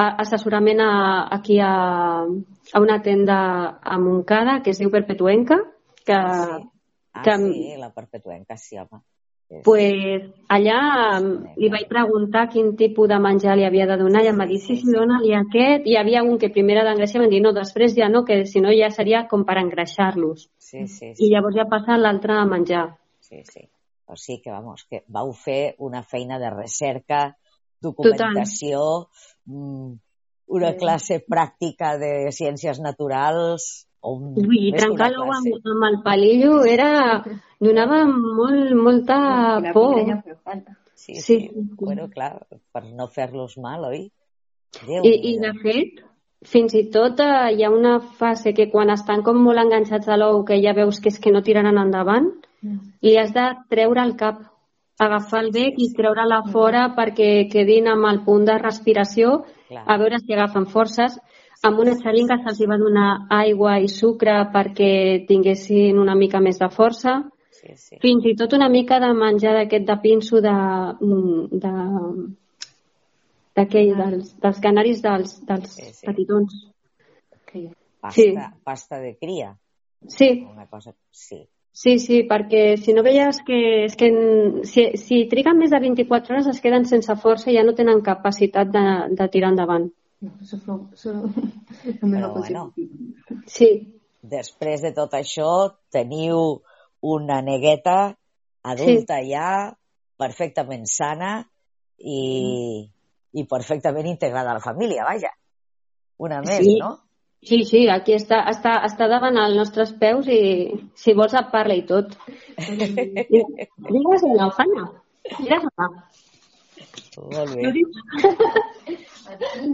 assessorament 0.00 0.80
a, 0.80 0.92
aquí 1.36 1.58
a, 1.60 2.24
a 2.24 2.80
una 2.80 3.02
tenda 3.02 3.38
a 3.82 3.98
Montcada 3.98 4.60
que 4.64 4.72
es 4.72 4.80
diu 4.80 4.90
Perpetuenca. 4.90 5.60
Que, 6.06 6.16
sí. 6.16 6.60
Ah, 7.12 7.22
que, 7.22 7.36
sí, 7.36 7.74
la 7.76 7.92
Perpetuenca, 7.92 8.56
sí, 8.56 8.78
home. 8.78 9.02
Pues 9.66 10.28
allà 10.46 11.18
li 11.58 11.68
vaig 11.72 11.88
preguntar 11.90 12.44
quin 12.52 12.76
tipus 12.78 13.08
de 13.10 13.16
menjar 13.18 13.56
li 13.58 13.64
havia 13.66 13.88
de 13.90 13.96
donar 13.98 14.22
i 14.22 14.28
em 14.30 14.38
va 14.38 14.46
dir, 14.46 14.60
sí, 14.62 14.76
sí, 14.78 14.92
dona-li 14.94 15.32
aquest. 15.34 15.88
Hi 15.90 15.96
havia 15.98 16.22
un 16.22 16.38
que 16.38 16.52
primer 16.54 16.76
era 16.76 16.84
d'engreixar 16.86 17.18
i 17.18 17.26
em 17.26 17.32
dir, 17.32 17.40
no, 17.42 17.50
després 17.56 17.96
ja 17.96 18.06
no, 18.08 18.22
que 18.28 18.44
si 18.46 18.62
no 18.62 18.70
ja 18.70 18.92
seria 18.94 19.24
com 19.32 19.42
per 19.48 19.58
engreixar-los. 19.58 20.46
Sí, 20.54 20.86
sí, 20.86 21.10
sí. 21.16 21.26
I 21.26 21.32
llavors 21.34 21.58
ja 21.58 21.66
passa 21.66 21.98
l'altre 21.98 22.38
a 22.38 22.46
menjar 22.46 22.84
sí, 23.30 23.42
sí. 23.48 23.66
O 24.10 24.16
sigui 24.18 24.40
que, 24.42 24.50
vamos, 24.50 24.84
que 24.90 25.04
vau 25.06 25.32
fer 25.32 25.76
una 25.78 26.02
feina 26.02 26.40
de 26.42 26.50
recerca, 26.50 27.36
documentació, 27.80 28.82
mm, 29.46 29.92
una 30.50 30.72
classe 30.76 31.20
pràctica 31.22 31.94
de 32.00 32.32
ciències 32.34 32.82
naturals, 32.82 33.86
o 34.02 34.16
un, 34.16 34.34
Ui, 34.42 34.72
trencar 34.74 35.12
l'ou 35.12 35.30
amb, 35.30 35.70
amb 35.74 35.86
el 35.92 36.02
palillo 36.04 36.64
era... 36.66 36.90
donava 37.60 38.04
molt, 38.08 38.72
molta 38.74 39.16
por. 39.74 39.98
Sí, 40.94 41.14
sí, 41.14 41.20
sí. 41.20 41.50
Bueno, 41.80 42.08
clar, 42.12 42.46
per 42.72 42.84
no 42.96 43.06
fer-los 43.08 43.58
mal, 43.60 43.84
oi? 43.88 44.06
Déu 44.86 45.04
I, 45.04 45.12
I, 45.32 45.34
de 45.42 45.52
fet, 45.60 46.00
fins 46.46 46.74
i 46.76 46.86
tot 46.92 47.20
eh, 47.24 47.52
hi 47.56 47.64
ha 47.64 47.70
una 47.72 47.98
fase 48.20 48.52
que 48.56 48.68
quan 48.72 48.92
estan 48.92 49.24
com 49.26 49.40
molt 49.44 49.60
enganxats 49.60 50.08
a 50.08 50.18
l'ou, 50.20 50.42
que 50.48 50.60
ja 50.64 50.76
veus 50.76 51.00
que 51.00 51.12
és 51.12 51.18
que 51.20 51.32
no 51.32 51.44
tiraran 51.44 51.80
endavant, 51.80 52.30
i 52.62 53.16
has 53.16 53.32
de 53.32 53.46
treure 53.72 54.02
el 54.02 54.16
cap, 54.20 54.42
agafar 55.00 55.44
el 55.44 55.50
bec 55.54 55.78
i 55.80 55.88
treure-la 55.96 56.42
fora 56.52 56.88
perquè 56.96 57.48
quedin 57.52 57.88
amb 57.88 58.08
el 58.10 58.22
punt 58.26 58.44
de 58.48 58.58
respiració, 58.60 59.44
Clar. 59.68 59.84
a 59.86 59.96
veure 60.00 60.20
si 60.20 60.34
agafen 60.36 60.66
forces. 60.66 61.18
Amb 61.64 61.80
una 61.80 61.94
xeringa 61.96 62.38
se'ls 62.40 62.60
va 62.68 62.78
donar 62.80 63.08
aigua 63.36 63.78
i 63.80 63.88
sucre 63.88 64.36
perquè 64.52 64.92
tinguessin 65.28 65.98
una 66.00 66.16
mica 66.16 66.40
més 66.40 66.60
de 66.60 66.68
força. 66.72 67.18
Sí, 67.52 67.74
sí. 67.76 67.98
Fins 68.00 68.24
i 68.28 68.34
tot 68.36 68.54
una 68.56 68.68
mica 68.72 69.00
de 69.00 69.10
menjar 69.12 69.52
d'aquest 69.56 69.84
de 69.88 69.96
pinso 70.00 70.40
de, 70.40 70.54
de, 71.64 71.72
d'aquell, 73.56 73.92
dels, 74.00 74.34
dels 74.40 74.60
canaris 74.64 75.02
dels, 75.04 75.36
dels 75.48 75.76
sí, 75.76 75.92
sí. 75.92 76.06
petitons. 76.08 76.60
Pasta, 78.00 78.16
sí. 78.16 78.32
pasta 78.64 78.98
de 79.00 79.16
cria. 79.20 79.52
Sí. 80.08 80.46
Una 80.48 80.66
cosa, 80.66 80.94
sí. 81.10 81.42
Sí, 81.72 81.98
sí, 82.02 82.24
perquè 82.28 82.74
si 82.82 82.92
no 82.92 83.04
veies 83.06 83.38
que, 83.46 83.58
és 83.86 83.94
que 83.96 84.10
si, 84.66 84.88
si 84.98 85.22
triguen 85.30 85.58
més 85.60 85.70
de 85.70 85.78
24 85.80 86.34
hores 86.34 86.48
es 86.50 86.60
queden 86.60 86.84
sense 86.88 87.14
força 87.22 87.50
i 87.50 87.56
ja 87.56 87.62
no 87.64 87.76
tenen 87.78 88.02
capacitat 88.04 88.72
de, 88.74 88.84
de 89.16 89.28
tirar 89.32 89.52
endavant. 89.54 89.86
No, 90.20 90.32
això, 90.42 91.14
Però, 92.02 92.32
bueno, 92.34 92.64
sí. 93.48 93.70
Després 94.20 94.82
de 94.84 94.90
tot 94.92 95.14
això, 95.16 95.48
teniu 95.94 96.58
una 97.00 97.38
negueta 97.40 98.16
adulta 98.60 99.20
sí. 99.22 99.30
ja, 99.30 99.70
perfectament 100.20 100.84
sana 100.90 101.38
i, 101.96 102.84
i 103.32 103.46
perfectament 103.48 104.10
integrada 104.10 104.52
a 104.52 104.58
la 104.58 104.64
família, 104.64 105.06
vaja. 105.08 105.32
Una 106.20 106.42
més, 106.44 106.66
sí. 106.66 106.76
no? 106.82 106.98
Sí, 107.40 107.62
sí, 107.64 107.86
aquí 107.88 108.12
està, 108.12 108.42
està, 108.52 108.74
està 108.84 109.06
davant 109.08 109.38
als 109.40 109.56
nostres 109.56 109.94
peus 110.00 110.28
i 110.28 110.40
si 110.98 111.14
vols 111.16 111.34
et 111.38 111.48
parla 111.52 111.76
i 111.78 111.86
tot. 111.88 112.12
Digues 113.90 114.26
la 114.28 114.50
Ojana. 114.50 114.84
Mira-la. 115.38 115.88
Molt 117.16 117.56
bé. 117.56 117.72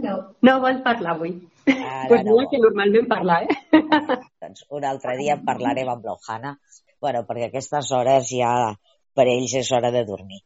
No, 0.01 0.15
no 0.47 0.57
vol 0.63 0.81
parlar 0.85 1.15
avui. 1.17 1.35
Ara 1.67 2.07
pues 2.07 2.23
no, 2.23 2.37
que 2.49 2.59
normalment 2.63 3.07
parla, 3.11 3.41
eh? 3.43 3.81
Doncs 4.43 4.63
un 4.71 4.85
altre 4.87 5.17
dia 5.19 5.35
parlarem 5.43 5.89
amb 5.91 6.05
l'Ojana, 6.07 6.53
bueno, 7.03 7.25
perquè 7.27 7.47
a 7.47 7.51
aquestes 7.51 7.91
hores 7.91 8.31
ja 8.31 8.51
per 9.17 9.27
ells 9.27 9.57
és 9.59 9.71
hora 9.75 9.91
de 9.91 10.05
dormir. 10.07 10.39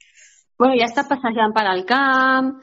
Bueno, 0.58 0.78
ja 0.80 0.90
està 0.90 1.06
passejant 1.10 1.54
per 1.54 1.68
al 1.70 1.86
camp, 1.90 2.56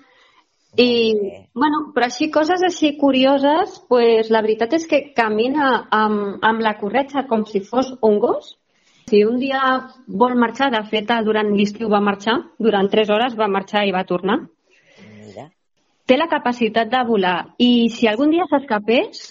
i, 0.76 1.14
bueno, 1.54 1.88
però 1.94 2.06
així, 2.06 2.28
coses 2.30 2.62
així 2.62 2.92
curioses, 3.00 3.78
pues, 3.88 4.28
la 4.30 4.42
veritat 4.44 4.74
és 4.76 4.86
que 4.86 5.00
camina 5.16 5.70
amb, 5.90 6.42
amb 6.44 6.62
la 6.62 6.76
corretja 6.78 7.24
com 7.30 7.46
si 7.48 7.62
fos 7.64 7.94
un 8.02 8.18
gos. 8.20 8.56
Si 9.08 9.22
un 9.24 9.38
dia 9.40 9.62
vol 10.06 10.36
marxar, 10.36 10.68
de 10.74 10.82
fet, 10.90 11.08
durant 11.24 11.54
l'estiu 11.56 11.88
va 11.88 12.02
marxar, 12.04 12.36
durant 12.58 12.90
tres 12.92 13.08
hores 13.08 13.38
va 13.38 13.48
marxar 13.48 13.86
i 13.88 13.94
va 13.96 14.04
tornar. 14.04 14.42
Mira. 15.24 15.48
Té 16.04 16.18
la 16.20 16.28
capacitat 16.28 16.92
de 16.92 17.00
volar 17.08 17.54
i 17.58 17.88
si 17.88 18.06
algun 18.06 18.30
dia 18.30 18.44
s'escapés, 18.50 19.24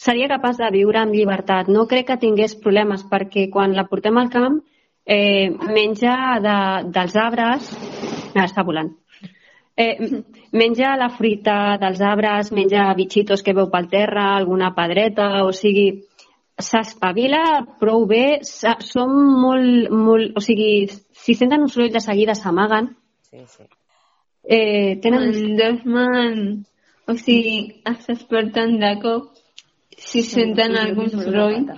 seria 0.00 0.30
capaç 0.32 0.56
de 0.62 0.70
viure 0.72 1.02
amb 1.02 1.12
llibertat. 1.12 1.68
No 1.68 1.84
crec 1.86 2.08
que 2.08 2.22
tingués 2.22 2.56
problemes 2.56 3.04
perquè 3.04 3.50
quan 3.52 3.76
la 3.76 3.84
portem 3.84 4.16
al 4.16 4.32
camp 4.32 4.62
eh, 5.04 5.52
menja 5.68 6.40
de, 6.40 6.56
dels 6.88 7.20
arbres... 7.28 7.74
Està 8.38 8.62
volant 8.62 8.92
Eh, 9.78 10.22
menja 10.58 10.96
la 10.98 11.06
fruita 11.14 11.78
dels 11.78 12.00
arbres, 12.02 12.50
menja 12.50 12.88
bitxitos 12.98 13.44
que 13.46 13.54
veu 13.54 13.68
pel 13.70 13.86
terra, 13.92 14.32
alguna 14.34 14.72
pedreta, 14.74 15.44
o 15.46 15.52
sigui, 15.54 15.86
s'espavila 16.58 17.44
prou 17.78 18.06
bé, 18.10 18.40
són 18.42 19.14
molt, 19.44 19.92
molt... 19.94 20.34
O 20.34 20.42
sigui, 20.42 20.88
si 21.22 21.36
senten 21.38 21.62
un 21.62 21.70
soroll 21.70 21.94
de 21.94 22.02
seguida 22.02 22.34
s'amaguen. 22.34 22.90
Sí, 23.30 23.44
sí. 23.46 23.68
Eh, 24.42 24.98
tenen... 25.04 25.30
Dormen, 25.60 26.42
o 27.06 27.14
sigui, 27.14 27.58
es 27.86 28.10
desperten 28.10 28.80
de 28.82 28.94
cop 29.04 29.30
si 29.98 30.22
senten 30.26 30.74
algun 30.78 31.10
soroll. 31.10 31.70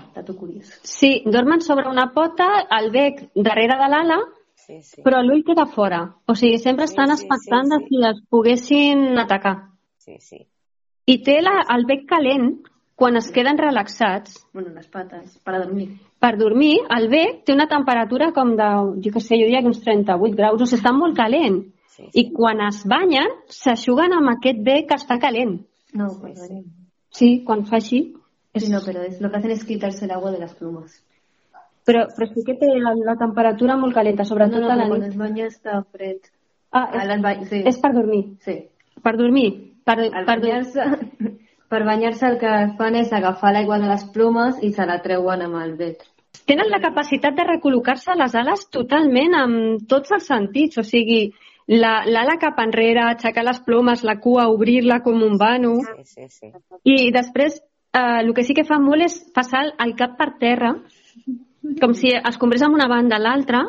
Sí, 0.83 1.23
dormen 1.27 1.61
sobre 1.61 1.89
una 1.89 2.11
pota, 2.17 2.49
el 2.81 2.91
bec 2.97 3.27
darrere 3.35 3.77
de 3.81 3.89
l'ala, 3.93 4.21
sí, 4.71 4.83
sí. 4.83 5.03
però 5.07 5.23
l'ull 5.25 5.43
queda 5.47 5.67
fora. 5.67 6.03
O 6.27 6.37
sigui, 6.39 6.59
sempre 6.63 6.87
sí, 6.87 6.95
estan 6.95 7.11
sí, 7.11 7.19
expectant 7.19 7.73
sí, 7.73 7.79
sí. 7.79 7.89
si 7.89 8.03
les 8.05 8.21
poguessin 8.31 9.07
atacar. 9.19 9.57
Sí, 9.99 10.19
sí. 10.21 10.45
I 11.11 11.17
té 11.27 11.41
la, 11.43 11.57
el 11.75 11.87
bec 11.89 12.07
calent 12.11 12.53
quan 13.01 13.17
es 13.17 13.31
queden 13.33 13.59
relaxats. 13.59 14.37
Bueno, 14.53 14.75
les 14.77 14.87
pates, 14.93 15.39
per 15.45 15.57
dormir. 15.59 15.89
Per 16.21 16.35
dormir, 16.37 16.75
el 16.97 17.09
bec 17.09 17.43
té 17.49 17.57
una 17.57 17.67
temperatura 17.69 18.31
com 18.37 18.55
de, 18.59 18.71
jo 19.01 19.13
què 19.15 19.23
sé, 19.25 19.39
jo 19.41 19.49
diria 19.49 19.63
que 19.65 19.73
uns 19.73 19.81
38 19.83 20.37
graus, 20.37 20.61
o 20.61 20.69
sigui, 20.69 20.83
està 20.83 20.93
molt 20.95 21.17
calent. 21.17 21.63
Sí, 21.91 22.05
sí. 22.05 22.13
I 22.23 22.27
quan 22.37 22.61
es 22.67 22.85
banyen, 22.89 23.33
s'aixuguen 23.51 24.15
amb 24.17 24.37
aquest 24.37 24.61
bec 24.67 24.91
que 24.91 25.01
està 25.01 25.19
calent. 25.23 25.59
No, 25.97 26.11
sí, 26.21 26.35
sí. 26.37 26.61
sí, 27.17 27.31
quan 27.47 27.65
fa 27.67 27.81
així. 27.81 28.03
Sí, 28.55 28.69
no, 28.71 28.81
pero 28.85 29.03
es, 29.03 29.21
lo 29.21 29.31
que 29.31 29.39
hacen 29.39 29.51
es 29.51 29.65
quitarse 29.65 30.05
el 30.05 30.11
agua 30.11 30.31
de 30.33 30.39
las 30.39 30.55
plumas. 30.55 31.03
Però, 31.91 32.05
però 32.17 32.29
sí 32.33 32.45
que 32.47 32.55
té 32.61 32.69
la, 32.79 32.95
la 33.05 33.17
temperatura 33.19 33.77
molt 33.81 33.95
calenta, 33.97 34.25
sobretot 34.29 34.61
no, 34.63 34.69
no, 34.69 34.73
a 34.73 34.77
la 34.79 34.87
quan 34.89 35.01
nit. 35.03 35.11
es 35.11 35.17
banya 35.19 35.47
està 35.51 35.81
fred. 35.91 36.31
Ah, 36.71 36.85
A 36.87 37.03
és, 37.03 37.09
les 37.11 37.21
ba- 37.25 37.35
sí. 37.51 37.63
és 37.67 37.81
per 37.83 37.91
dormir. 37.97 38.23
Sí. 38.47 38.57
Per 39.03 39.17
dormir. 39.19 39.49
Per, 39.85 39.97
Al 40.07 40.25
per 40.29 40.39
banyar-se, 40.39 40.85
per 41.73 41.83
banyar-se 41.89 42.27
el 42.29 42.39
que 42.39 42.55
fan 42.79 42.97
és 43.01 43.13
agafar 43.17 43.53
l'aigua 43.57 43.79
de 43.83 43.89
les 43.91 44.05
plomes 44.15 44.63
i 44.63 44.71
se 44.77 44.87
la 44.87 45.01
treuen 45.03 45.43
amb 45.49 45.59
el 45.65 45.75
vet. 45.81 46.05
Tenen 46.47 46.71
la 46.71 46.79
capacitat 46.83 47.35
de 47.37 47.45
recol·locar-se 47.47 48.15
les 48.19 48.35
ales 48.39 48.65
totalment 48.71 49.35
amb 49.39 49.83
tots 49.91 50.13
els 50.15 50.27
sentits, 50.31 50.79
o 50.79 50.85
sigui, 50.87 51.33
la- 51.71 52.05
l'ala 52.07 52.37
cap 52.43 52.59
enrere, 52.63 53.03
aixecar 53.09 53.45
les 53.47 53.59
plomes, 53.67 54.05
la 54.07 54.17
cua, 54.23 54.49
obrir-la 54.51 55.01
com 55.03 55.23
un 55.23 55.37
vano, 55.39 55.77
Sí, 56.05 56.05
sí, 56.05 56.29
sí. 56.29 56.53
i 56.85 57.11
després 57.15 57.59
eh, 57.95 58.21
el 58.23 58.33
que 58.35 58.43
sí 58.47 58.55
que 58.55 58.65
fa 58.67 58.79
molt 58.83 59.03
és 59.07 59.19
passar 59.35 59.65
el 59.79 59.95
cap 59.99 60.17
per 60.19 60.33
terra, 60.39 60.77
com 61.81 61.95
si 61.95 62.13
es 62.17 62.39
comprés 62.41 62.63
amb 62.67 62.75
una 62.79 62.89
banda 62.89 63.17
a 63.17 63.23
l'altra, 63.23 63.63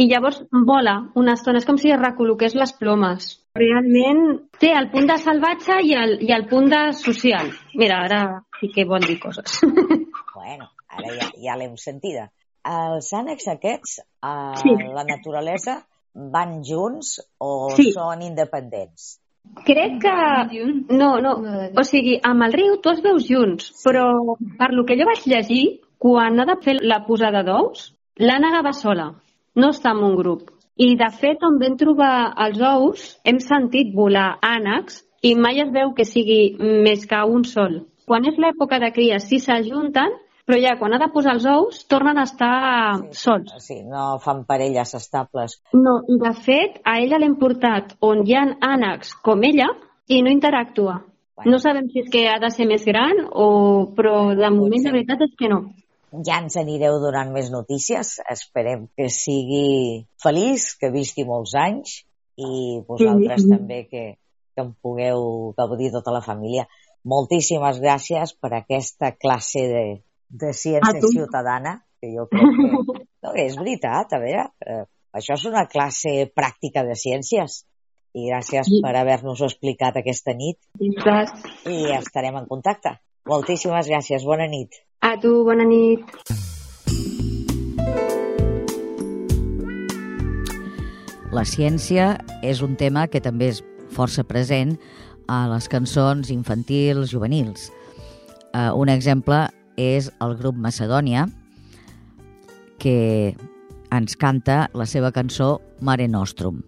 i 0.00 0.06
llavors 0.08 0.40
vola 0.66 0.94
una 1.20 1.34
estona, 1.36 1.60
és 1.60 1.66
com 1.68 1.76
si 1.78 1.90
es 1.92 2.00
recol·loqués 2.00 2.54
les 2.56 2.72
plomes. 2.78 3.34
Realment 3.58 4.20
té 4.62 4.70
el 4.78 4.88
punt 4.92 5.08
de 5.10 5.16
salvatge 5.20 5.80
i 5.84 5.92
el, 5.98 6.14
i 6.24 6.30
el 6.32 6.46
punt 6.48 6.70
de 6.72 6.82
social. 6.96 7.50
Mira, 7.74 7.98
ara 8.06 8.20
sí 8.60 8.70
que 8.74 8.86
vol 8.88 9.04
dir 9.06 9.18
coses. 9.22 9.60
Bueno, 10.40 10.70
ara 10.88 11.10
ja, 11.18 11.26
ja 11.36 11.54
l'hem 11.58 11.74
sentida. 11.76 12.30
Els 12.64 13.10
ànecs 13.12 13.48
aquests 13.52 13.98
a 14.24 14.54
Sí. 14.56 14.72
la 14.94 15.02
naturalesa 15.04 15.74
van 16.14 16.62
junts 16.64 17.18
o 17.38 17.68
Sí. 17.76 17.90
són 17.92 18.22
independents? 18.24 19.18
Crec 19.66 19.98
que... 20.00 20.14
No, 20.96 21.10
no. 21.20 21.34
O 21.76 21.84
sigui, 21.84 22.16
amb 22.24 22.46
el 22.46 22.56
riu 22.56 22.78
tots 22.80 23.02
veus 23.04 23.28
junts, 23.28 23.68
però 23.84 24.06
per 24.56 24.70
lo 24.72 24.86
que 24.88 24.96
jo 24.96 25.04
vaig 25.10 25.26
llegir, 25.26 25.80
quan 26.00 26.40
ha 26.40 26.46
de 26.48 26.56
fer 26.64 26.78
la 26.80 27.02
posada 27.04 27.42
d'ous, 27.44 27.90
l'ànega 28.16 28.62
va 28.64 28.72
sola, 28.72 29.10
no 29.60 29.68
està 29.74 29.92
en 29.92 30.00
un 30.06 30.16
grup. 30.16 30.48
I, 30.80 30.94
de 30.96 31.10
fet, 31.12 31.42
on 31.44 31.58
vam 31.60 31.76
trobar 31.76 32.32
els 32.46 32.60
ous, 32.64 33.02
hem 33.28 33.40
sentit 33.44 33.92
volar 33.92 34.38
ànecs 34.40 35.02
i 35.28 35.34
mai 35.36 35.60
es 35.60 35.68
veu 35.74 35.92
que 35.96 36.06
sigui 36.08 36.56
més 36.86 37.04
que 37.08 37.20
un 37.28 37.44
sol. 37.44 37.82
Quan 38.08 38.24
és 38.24 38.38
l'època 38.40 38.78
de 38.80 38.88
cria, 38.96 39.18
sí 39.20 39.38
s'ajunten, 39.44 40.16
però 40.48 40.56
ja 40.58 40.72
quan 40.80 40.96
ha 40.96 41.02
de 41.02 41.10
posar 41.12 41.36
els 41.36 41.44
ous, 41.46 41.82
tornen 41.90 42.18
a 42.18 42.24
estar 42.24 42.54
sols. 43.14 43.52
Sí, 43.62 43.82
no 43.84 44.16
fan 44.24 44.46
parelles 44.48 44.96
estables. 44.96 45.58
No, 45.76 45.98
i 46.08 46.16
de 46.24 46.32
fet, 46.46 46.80
a 46.82 46.96
ella 47.04 47.20
l'hem 47.20 47.36
portat 47.38 47.92
on 48.08 48.24
hi 48.24 48.38
ha 48.38 48.46
ànecs 48.72 49.12
com 49.20 49.44
ella 49.46 49.68
i 50.08 50.22
no 50.24 50.32
interactua. 50.32 50.96
Bueno. 51.36 51.52
No 51.52 51.60
sabem 51.60 51.92
si 51.92 52.02
és 52.02 52.08
que 52.12 52.24
ha 52.32 52.40
de 52.40 52.50
ser 52.56 52.66
més 52.66 52.88
gran 52.88 53.20
o... 53.30 53.46
però 53.96 54.32
de 54.36 54.50
moment 54.56 54.88
la 54.88 54.96
veritat 54.96 55.28
és 55.28 55.36
que 55.38 55.52
no. 55.52 55.60
Ja 56.26 56.40
ens 56.42 56.56
anireu 56.58 56.98
donant 57.02 57.30
més 57.32 57.50
notícies. 57.52 58.16
Esperem 58.30 58.88
que 58.96 59.08
sigui 59.14 60.06
feliç, 60.22 60.74
que 60.80 60.90
visqui 60.90 61.24
molts 61.28 61.54
anys 61.54 62.00
i 62.40 62.80
vosaltres 62.88 63.42
Sí. 63.44 63.50
també 63.50 63.84
que, 63.88 64.04
que 64.56 64.62
en 64.64 64.72
pugueu 64.82 65.52
gaudir 65.56 65.92
tota 65.92 66.10
la 66.14 66.22
família. 66.24 66.66
Moltíssimes 67.04 67.78
gràcies 67.80 68.34
per 68.40 68.52
aquesta 68.58 69.12
classe 69.16 69.60
de, 69.70 69.84
de 70.30 70.52
ciència 70.52 71.00
ciutadana, 71.14 71.78
que 72.00 72.10
jo 72.16 72.26
crec 72.30 72.56
que... 72.58 73.06
No, 73.20 73.34
és 73.36 73.52
veritat, 73.60 74.14
a 74.16 74.18
veure, 74.18 74.46
eh, 74.64 74.84
això 75.12 75.34
és 75.36 75.42
una 75.44 75.66
classe 75.68 76.30
pràctica 76.32 76.80
de 76.88 76.94
ciències. 76.96 77.66
I 78.16 78.30
gràcies 78.30 78.66
Sí. 78.66 78.80
per 78.82 78.94
haver-nos-ho 78.96 79.44
explicat 79.46 79.98
aquesta 80.00 80.32
nit 80.34 80.56
i 80.80 81.92
estarem 81.94 82.38
en 82.40 82.46
contacte. 82.48 82.96
Moltíssimes 83.30 83.86
gràcies, 83.86 84.24
bona 84.26 84.48
nit. 84.50 84.80
A 85.06 85.12
tu, 85.22 85.30
bona 85.46 85.62
nit. 85.62 86.02
La 91.30 91.44
ciència 91.46 92.16
és 92.42 92.58
un 92.66 92.74
tema 92.74 93.04
que 93.06 93.22
també 93.22 93.52
és 93.52 93.60
força 93.94 94.24
present 94.26 94.74
a 95.30 95.44
les 95.52 95.70
cançons 95.70 96.32
infantils, 96.34 97.12
juvenils. 97.12 97.68
Uh, 98.50 98.74
un 98.74 98.90
exemple 98.90 99.44
és 99.78 100.10
el 100.18 100.34
grup 100.40 100.58
Macedònia, 100.58 101.28
que 102.82 103.30
ens 103.94 104.18
canta 104.18 104.64
la 104.74 104.88
seva 104.90 105.12
cançó 105.14 105.60
Mare 105.78 106.10
Nostrum. 106.10 106.64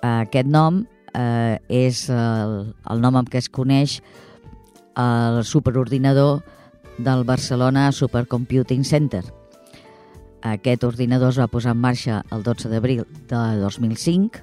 Uh, 0.00 0.22
aquest 0.22 0.48
nom 0.48 0.86
uh, 1.12 1.60
és 1.68 2.06
el, 2.08 2.62
el 2.88 3.04
nom 3.04 3.20
amb 3.20 3.28
què 3.28 3.44
es 3.44 3.52
coneix 3.52 4.00
el 4.96 5.44
superordinador 5.44 6.42
del 6.98 7.24
Barcelona 7.24 7.92
Supercomputing 7.92 8.84
Center. 8.84 9.24
Aquest 10.42 10.84
ordinador 10.84 11.34
es 11.34 11.40
va 11.40 11.50
posar 11.52 11.74
en 11.74 11.82
marxa 11.82 12.22
el 12.32 12.42
12 12.46 12.70
d'abril 12.70 13.04
de 13.28 13.42
2005 13.60 14.42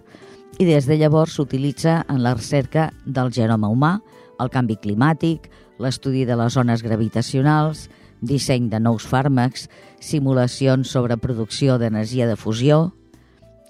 i 0.60 0.68
des 0.68 0.86
de 0.86 0.97
llavors 0.99 1.38
s'utilitza 1.38 2.04
en 2.10 2.22
la 2.24 2.36
recerca 2.36 2.91
del 3.06 3.32
genoma 3.34 3.72
humà, 3.72 3.93
el 4.39 4.51
canvi 4.54 4.78
climàtic, 4.78 5.49
l'estudi 5.82 6.26
de 6.30 6.38
les 6.38 6.54
zones 6.54 6.84
gravitacionals, 6.86 7.88
disseny 8.22 8.70
de 8.70 8.80
nous 8.80 9.06
fàrmacs, 9.08 9.68
simulacions 9.99 10.91
sobre 10.91 11.18
producció 11.18 11.80
d'energia 11.80 12.28
de 12.28 12.38
fusió, 12.38 12.93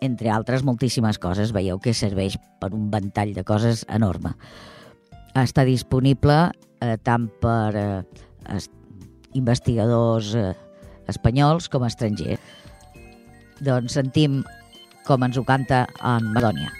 entre 0.01 0.29
altres 0.29 0.63
moltíssimes 0.67 1.17
coses. 1.17 1.53
Veieu 1.55 1.79
que 1.79 1.95
serveix 1.95 2.35
per 2.59 2.73
un 2.75 2.89
ventall 2.91 3.33
de 3.33 3.45
coses 3.47 3.85
enorme. 3.87 4.35
Està 5.33 5.63
disponible 5.65 6.51
eh, 6.83 6.97
tant 7.03 7.29
per 7.41 7.71
eh, 7.79 8.03
es- 8.57 8.69
investigadors 9.33 10.33
eh, 10.35 10.51
espanyols 11.09 11.69
com 11.71 11.87
estrangers. 11.87 12.39
Doncs 13.63 13.95
sentim 13.95 14.41
com 15.07 15.23
ens 15.25 15.37
ho 15.39 15.43
canta 15.47 15.85
en 16.03 16.31
Madònia. 16.35 16.71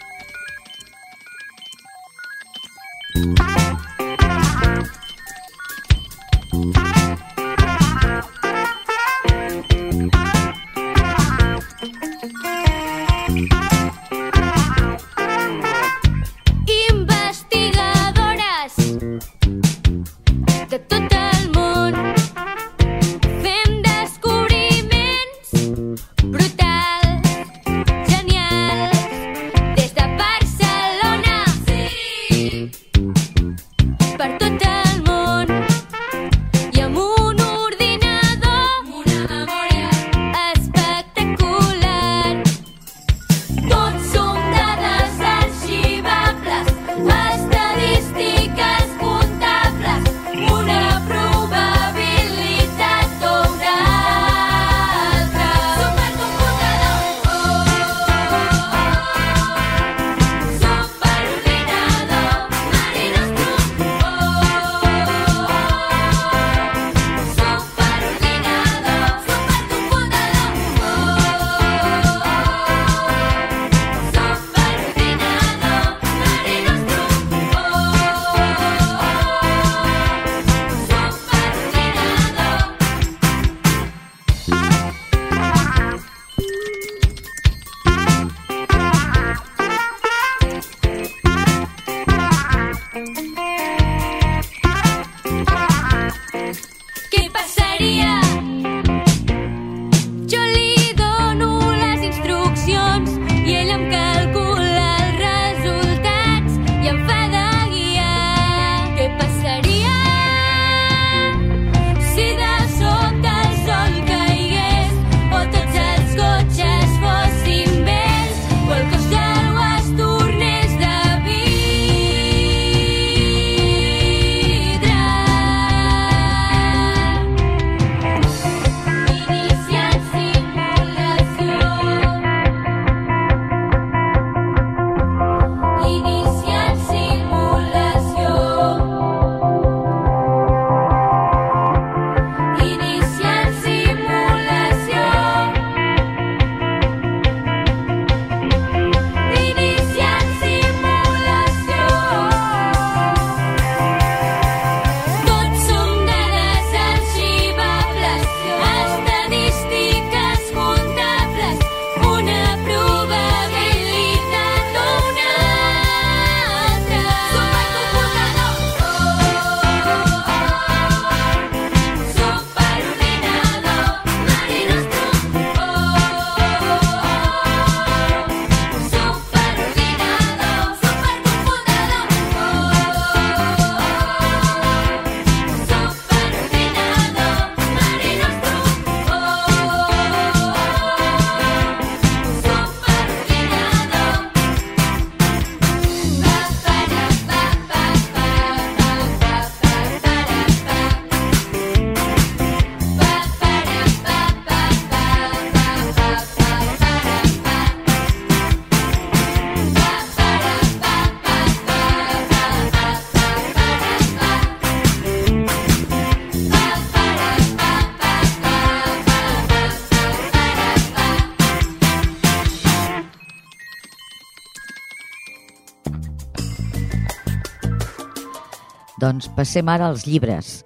Doncs 229.04 229.28
passem 229.36 229.68
ara 229.68 229.89
als 229.91 230.06
llibres. 230.08 230.62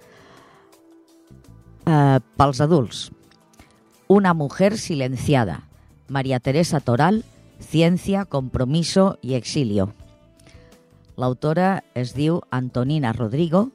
Uh, 1.88 2.20
pels 2.38 2.60
adults. 2.62 3.08
Una 4.06 4.32
mujer 4.32 4.76
silenciada. 4.78 5.64
María 6.08 6.38
Teresa 6.38 6.78
Toral, 6.78 7.24
Ciencia, 7.58 8.26
Compromiso 8.26 9.18
i 9.22 9.34
Exilio. 9.34 9.88
L'autora 11.18 11.82
es 11.98 12.14
diu 12.14 12.38
Antonina 12.54 13.12
Rodrigo, 13.12 13.72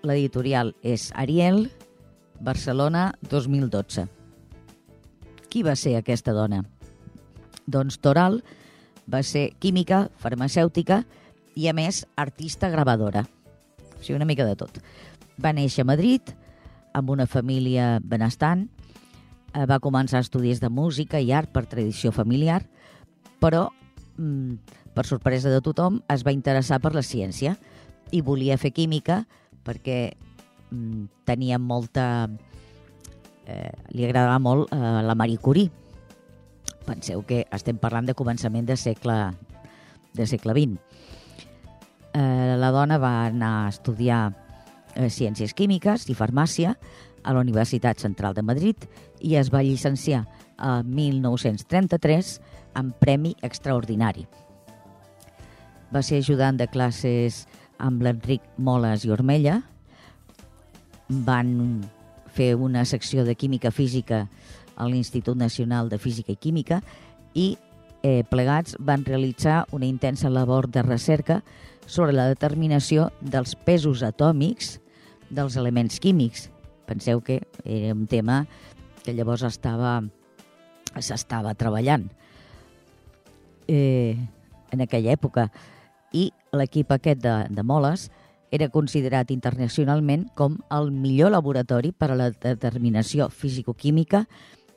l'editorial 0.00 0.72
és 0.80 1.10
Ariel, 1.12 1.66
Barcelona 2.40 3.10
2012. 3.28 4.06
Qui 5.52 5.62
va 5.68 5.76
ser 5.76 5.98
aquesta 6.00 6.32
dona? 6.32 6.64
Doncs 7.66 8.00
Toral 8.00 8.40
va 9.04 9.20
ser 9.22 9.50
química, 9.60 10.06
farmacèutica 10.16 11.04
i, 11.54 11.68
a 11.68 11.76
més, 11.76 12.06
artista 12.16 12.72
gravadora. 12.72 13.26
Sigui, 14.06 14.16
una 14.20 14.28
mica 14.28 14.46
de 14.46 14.54
tot. 14.54 14.78
Va 15.42 15.52
néixer 15.56 15.82
a 15.82 15.90
Madrid, 15.90 16.30
amb 16.94 17.10
una 17.10 17.26
família 17.26 17.96
benestant, 18.02 18.68
eh, 19.52 19.66
va 19.66 19.80
començar 19.82 20.22
estudis 20.22 20.62
de 20.62 20.70
música 20.70 21.20
i 21.20 21.32
art 21.32 21.50
per 21.52 21.66
tradició 21.66 22.12
familiar, 22.12 22.62
però, 23.40 23.68
mm, 24.16 24.54
per 24.94 25.06
sorpresa 25.06 25.50
de 25.50 25.60
tothom, 25.60 26.02
es 26.08 26.22
va 26.24 26.32
interessar 26.32 26.80
per 26.80 26.94
la 26.94 27.02
ciència 27.02 27.56
i 28.12 28.20
volia 28.20 28.56
fer 28.56 28.72
química 28.72 29.26
perquè 29.64 30.14
mm, 30.70 31.04
tenia 31.24 31.58
molta... 31.58 32.28
Eh, 33.46 33.70
li 33.90 34.04
agradava 34.04 34.38
molt 34.42 34.72
eh, 34.72 34.76
la 35.06 35.14
Marie 35.14 35.38
Curie. 35.38 35.70
Penseu 36.86 37.22
que 37.22 37.44
estem 37.52 37.78
parlant 37.78 38.06
de 38.06 38.14
començament 38.14 38.66
de 38.66 38.76
segle, 38.76 39.34
de 40.14 40.26
segle 40.26 40.52
XX. 40.52 40.80
Eh, 42.16 42.56
la 42.56 42.70
dona 42.72 42.96
va 42.96 43.26
anar 43.26 43.66
a 43.66 43.68
estudiar 43.68 44.30
eh, 44.94 45.10
Ciències 45.12 45.52
Químiques 45.52 46.06
i 46.08 46.14
Farmàcia 46.16 46.72
a 47.22 47.34
la 47.36 47.42
Universitat 47.44 48.00
Central 48.00 48.32
de 48.32 48.44
Madrid 48.46 48.86
i 49.20 49.34
es 49.36 49.50
va 49.52 49.60
llicenciar 49.66 50.22
a 50.56 50.80
1933 50.80 52.30
amb 52.80 52.96
Premi 53.02 53.34
Extraordinari. 53.44 54.24
Va 55.92 56.00
ser 56.00 56.22
ajudant 56.22 56.56
de 56.56 56.70
classes 56.72 57.44
amb 57.76 58.00
l'Enric 58.00 58.48
Moles 58.56 59.04
i 59.04 59.12
Ormella, 59.12 59.60
van 61.08 61.84
fer 62.32 62.54
una 62.56 62.86
secció 62.88 63.28
de 63.28 63.36
Química 63.36 63.70
Física 63.70 64.24
a 64.76 64.88
l'Institut 64.88 65.36
Nacional 65.36 65.92
de 65.92 66.00
Física 66.00 66.32
i 66.32 66.40
Química 66.40 66.80
i 67.34 67.58
eh, 68.02 68.24
plegats 68.30 68.76
van 68.80 69.04
realitzar 69.04 69.66
una 69.72 69.84
intensa 69.84 70.30
labor 70.30 70.70
de 70.72 70.82
recerca 70.82 71.42
sobre 71.86 72.12
la 72.12 72.28
determinació 72.28 73.10
dels 73.20 73.54
pesos 73.54 74.02
atòmics 74.02 74.76
dels 75.30 75.56
elements 75.56 76.00
químics. 76.02 76.50
Penseu 76.86 77.22
que 77.22 77.40
era 77.64 77.94
un 77.94 78.06
tema 78.06 78.44
que 79.02 79.14
llavors 79.14 79.46
estava 79.46 80.00
s'estava 80.96 81.52
treballant 81.54 82.06
eh, 83.68 84.16
en 84.72 84.80
aquella 84.80 85.12
època 85.12 85.50
i 86.16 86.30
l'equip 86.56 86.92
aquest 86.94 87.20
de, 87.22 87.34
de 87.50 87.64
Moles 87.66 88.08
era 88.54 88.70
considerat 88.72 89.32
internacionalment 89.34 90.28
com 90.38 90.60
el 90.72 90.92
millor 90.94 91.32
laboratori 91.34 91.92
per 91.92 92.12
a 92.12 92.18
la 92.18 92.30
determinació 92.30 93.28
fisicoquímica 93.28 94.24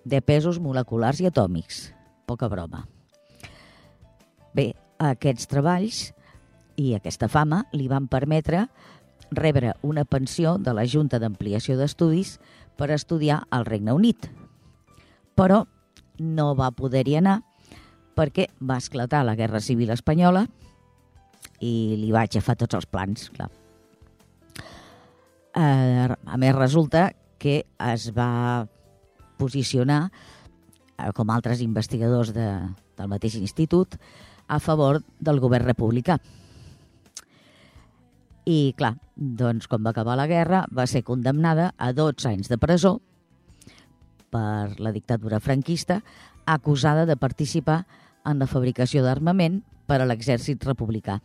de 0.04 0.22
pesos 0.26 0.60
moleculars 0.60 1.22
i 1.22 1.30
atòmics. 1.30 1.92
Poca 2.26 2.50
broma. 2.50 2.86
Bé, 4.56 4.74
aquests 4.98 5.48
treballs 5.48 6.10
i 6.80 6.94
aquesta 6.96 7.28
fama 7.28 7.66
li 7.76 7.90
van 7.92 8.08
permetre 8.08 8.68
rebre 9.36 9.76
una 9.84 10.06
pensió 10.08 10.56
de 10.58 10.74
la 10.74 10.88
Junta 10.88 11.20
d'Ampliació 11.20 11.76
d'Estudis 11.78 12.38
per 12.80 12.90
estudiar 12.96 13.44
al 13.52 13.68
Regne 13.68 13.94
Unit. 13.94 14.30
Però 15.36 15.66
no 16.20 16.48
va 16.56 16.72
poder-hi 16.76 17.20
anar 17.20 17.40
perquè 18.16 18.50
va 18.60 18.80
esclatar 18.80 19.24
la 19.28 19.36
Guerra 19.40 19.62
Civil 19.64 19.92
Espanyola 19.94 20.46
i 21.64 21.96
li 22.00 22.12
va 22.16 22.24
aixafar 22.26 22.56
tots 22.60 22.80
els 22.80 22.88
plans, 22.88 23.30
clar. 23.36 23.50
Eh, 25.56 26.08
a 26.08 26.38
més, 26.40 26.56
resulta 26.56 27.10
que 27.40 27.64
es 27.92 28.10
va 28.16 28.68
posicionar, 29.40 30.02
eh, 30.98 31.12
com 31.16 31.32
altres 31.32 31.64
investigadors 31.64 32.34
de, 32.36 32.50
del 33.00 33.12
mateix 33.12 33.36
institut, 33.40 33.96
a 34.48 34.60
favor 34.60 35.02
del 35.20 35.40
govern 35.40 35.68
republicà. 35.68 36.20
I, 38.50 38.74
clar, 38.78 38.96
doncs, 39.16 39.68
quan 39.70 39.84
va 39.86 39.94
acabar 39.94 40.18
la 40.18 40.28
guerra, 40.30 40.64
va 40.74 40.88
ser 40.90 41.04
condemnada 41.06 41.74
a 41.78 41.92
12 41.94 42.32
anys 42.32 42.50
de 42.50 42.58
presó 42.58 42.98
per 44.34 44.80
la 44.82 44.94
dictadura 44.94 45.40
franquista, 45.40 46.02
acusada 46.50 47.06
de 47.06 47.18
participar 47.18 47.84
en 48.26 48.42
la 48.42 48.50
fabricació 48.50 49.04
d'armament 49.06 49.62
per 49.90 50.02
a 50.02 50.10
l'exèrcit 50.10 50.66
republicà 50.66 51.20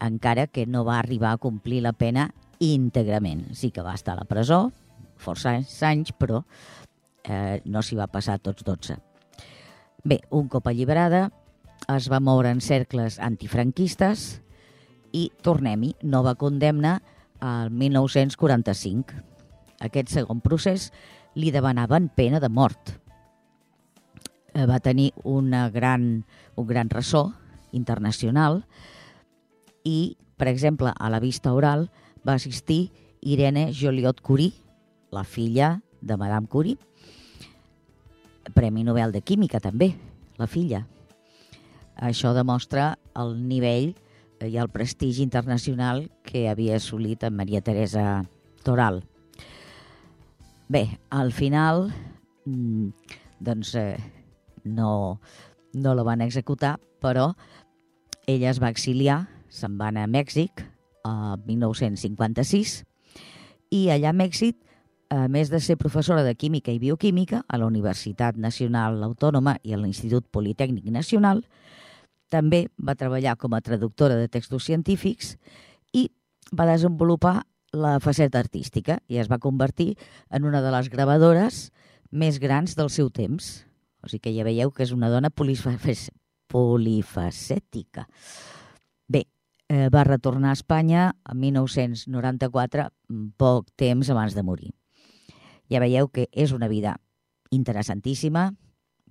encara 0.00 0.46
que 0.46 0.66
no 0.66 0.84
va 0.84 0.98
arribar 0.98 1.32
a 1.32 1.38
complir 1.38 1.82
la 1.84 1.92
pena 1.92 2.30
íntegrament. 2.58 3.52
Sí 3.54 3.70
que 3.70 3.84
va 3.84 3.94
estar 3.94 4.16
a 4.16 4.22
la 4.22 4.28
presó, 4.28 4.70
força 5.20 5.54
anys, 5.86 6.12
però 6.16 6.42
eh, 7.24 7.60
no 7.64 7.84
s'hi 7.84 7.98
va 8.00 8.08
passar 8.10 8.40
tots 8.40 8.64
12. 8.64 8.96
Bé, 10.04 10.20
un 10.32 10.48
cop 10.48 10.66
alliberada, 10.66 11.28
es 11.92 12.08
va 12.12 12.20
moure 12.20 12.50
en 12.50 12.60
cercles 12.64 13.18
antifranquistes 13.20 14.40
i, 15.12 15.30
tornem-hi, 15.42 15.94
nova 16.02 16.34
condemna 16.38 16.98
al 17.40 17.70
1945. 17.70 19.22
Aquest 19.80 20.12
segon 20.12 20.42
procés 20.44 20.90
li 21.34 21.50
demanaven 21.54 22.10
pena 22.14 22.40
de 22.40 22.50
mort. 22.52 22.96
Eh, 24.52 24.66
va 24.66 24.80
tenir 24.82 25.12
una 25.24 25.68
gran, 25.70 26.24
un 26.56 26.66
gran 26.66 26.90
ressò 26.90 27.28
internacional 27.72 28.64
i, 29.84 30.16
per 30.36 30.48
exemple, 30.48 30.92
a 30.92 31.10
la 31.10 31.20
vista 31.20 31.54
oral 31.54 31.88
va 32.26 32.34
assistir 32.34 32.90
Irene 33.20 33.70
Joliot-Curie, 33.72 34.52
la 35.10 35.24
filla 35.24 35.80
de 36.00 36.16
Madame 36.16 36.46
Curie, 36.46 36.78
Premi 38.54 38.84
Nobel 38.84 39.12
de 39.12 39.22
Química 39.22 39.60
també, 39.60 39.94
la 40.38 40.48
filla. 40.48 40.86
Això 42.00 42.32
demostra 42.34 42.96
el 43.14 43.36
nivell 43.46 43.92
i 44.46 44.56
el 44.56 44.70
prestigi 44.72 45.22
internacional 45.22 46.08
que 46.24 46.48
havia 46.48 46.76
assolit 46.76 47.24
en 47.24 47.36
Maria 47.36 47.60
Teresa 47.60 48.24
Toral. 48.64 49.02
Bé, 50.68 51.00
al 51.10 51.32
final, 51.32 51.90
mm, 52.44 52.88
doncs, 53.40 53.74
eh, 53.74 53.98
no, 54.64 55.20
no 55.72 55.94
la 55.94 56.02
van 56.02 56.20
executar, 56.20 56.78
però 57.00 57.34
ella 58.26 58.50
es 58.50 58.62
va 58.62 58.70
exiliar 58.70 59.26
se'n 59.50 59.76
va 59.80 59.90
anar 59.90 60.06
a 60.06 60.10
Mèxic 60.10 60.62
a 61.04 61.36
1956 61.44 62.80
i 63.74 63.86
allà 63.92 64.10
a 64.10 64.16
Mèxic, 64.16 64.56
a 65.10 65.26
més 65.28 65.50
de 65.50 65.58
ser 65.58 65.76
professora 65.78 66.22
de 66.22 66.36
Química 66.38 66.70
i 66.70 66.78
Bioquímica 66.78 67.42
a 67.48 67.58
la 67.58 67.66
Universitat 67.66 68.38
Nacional 68.38 69.02
Autònoma 69.02 69.56
i 69.66 69.74
a 69.74 69.80
l'Institut 69.80 70.28
Politècnic 70.30 70.86
Nacional, 70.94 71.42
també 72.30 72.68
va 72.78 72.96
treballar 72.96 73.36
com 73.36 73.54
a 73.54 73.60
traductora 73.60 74.16
de 74.16 74.30
textos 74.32 74.64
científics 74.70 75.36
i 75.92 76.08
va 76.56 76.70
desenvolupar 76.70 77.42
la 77.72 78.00
faceta 78.02 78.40
artística 78.40 78.98
i 79.08 79.18
es 79.22 79.28
va 79.30 79.38
convertir 79.38 79.96
en 80.30 80.44
una 80.44 80.60
de 80.62 80.70
les 80.74 80.88
gravadores 80.90 81.70
més 82.10 82.38
grans 82.42 82.74
del 82.78 82.90
seu 82.90 83.10
temps. 83.10 83.66
O 84.02 84.08
sigui 84.08 84.22
que 84.24 84.34
ja 84.34 84.44
veieu 84.46 84.70
que 84.74 84.82
és 84.82 84.92
una 84.96 85.10
dona 85.12 85.30
polifacètica. 85.30 88.08
Bé, 89.06 89.26
eh, 89.68 89.88
va 89.92 90.04
retornar 90.04 90.50
a 90.50 90.58
Espanya 90.58 91.14
en 91.30 91.40
1994, 91.40 92.88
poc 93.36 93.66
temps 93.76 94.10
abans 94.10 94.34
de 94.34 94.42
morir. 94.42 94.74
Ja 95.70 95.80
veieu 95.80 96.08
que 96.08 96.28
és 96.32 96.52
una 96.52 96.68
vida 96.68 96.96
interessantíssima, 97.50 98.54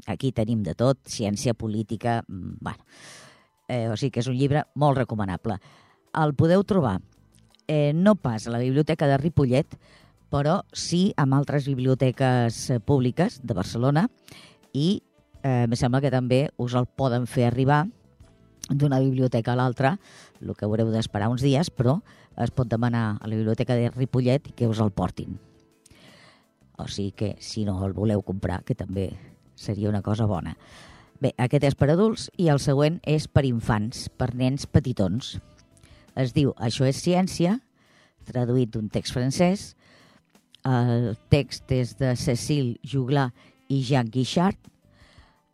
aquí 0.07 0.31
tenim 0.31 0.63
de 0.63 0.75
tot, 0.75 0.99
ciència 1.07 1.53
política, 1.53 2.23
mm, 2.27 2.57
bueno, 2.61 2.85
eh, 3.67 3.87
o 3.89 3.97
sigui 3.97 4.11
que 4.11 4.23
és 4.23 4.27
un 4.27 4.37
llibre 4.37 4.65
molt 4.75 4.97
recomanable. 4.97 5.59
El 6.13 6.33
podeu 6.35 6.63
trobar 6.63 6.99
eh, 7.67 7.93
no 7.93 8.15
pas 8.15 8.47
a 8.47 8.51
la 8.51 8.59
biblioteca 8.59 9.07
de 9.07 9.17
Ripollet, 9.17 9.77
però 10.29 10.61
sí 10.73 11.13
amb 11.17 11.35
altres 11.37 11.67
biblioteques 11.69 12.69
eh, 12.69 12.79
públiques 12.79 13.39
de 13.43 13.53
Barcelona 13.53 14.07
i 14.73 15.01
eh, 15.43 15.65
em 15.65 15.75
sembla 15.77 16.01
que 16.01 16.13
també 16.13 16.49
us 16.57 16.75
el 16.77 16.85
poden 16.85 17.27
fer 17.27 17.47
arribar 17.49 17.85
d'una 18.69 18.99
biblioteca 19.01 19.53
a 19.53 19.57
l'altra, 19.57 19.95
el 20.41 20.53
que 20.55 20.65
haureu 20.65 20.91
d'esperar 20.93 21.29
uns 21.29 21.41
dies, 21.41 21.71
però 21.73 21.99
es 22.37 22.51
pot 22.53 22.69
demanar 22.69 23.17
a 23.17 23.27
la 23.27 23.35
biblioteca 23.35 23.75
de 23.75 23.89
Ripollet 23.89 24.53
que 24.55 24.67
us 24.67 24.79
el 24.79 24.91
portin. 24.91 25.39
O 26.77 26.87
sigui 26.87 27.11
que, 27.11 27.35
si 27.43 27.65
no 27.65 27.81
el 27.85 27.93
voleu 27.93 28.21
comprar, 28.23 28.61
que 28.63 28.77
també 28.77 29.09
seria 29.59 29.89
una 29.91 30.01
cosa 30.01 30.25
bona. 30.25 30.55
Bé, 31.19 31.33
aquest 31.35 31.65
és 31.67 31.75
per 31.75 31.89
adults 31.91 32.29
i 32.39 32.47
el 32.47 32.61
següent 32.63 33.01
és 33.03 33.27
per 33.27 33.43
infants, 33.43 34.07
per 34.15 34.31
nens 34.39 34.63
petitons. 34.71 35.35
Es 36.15 36.31
diu 36.35 36.53
Això 36.55 36.87
és 36.87 37.01
ciència, 37.03 37.57
traduït 38.29 38.71
d'un 38.71 38.87
text 38.93 39.15
francès. 39.15 39.73
El 40.67 41.15
text 41.31 41.71
és 41.75 41.95
de 41.99 42.13
Cécile 42.19 42.77
Juglar 42.83 43.29
i 43.67 43.81
Jacques 43.83 44.13
Guichard. 44.15 44.59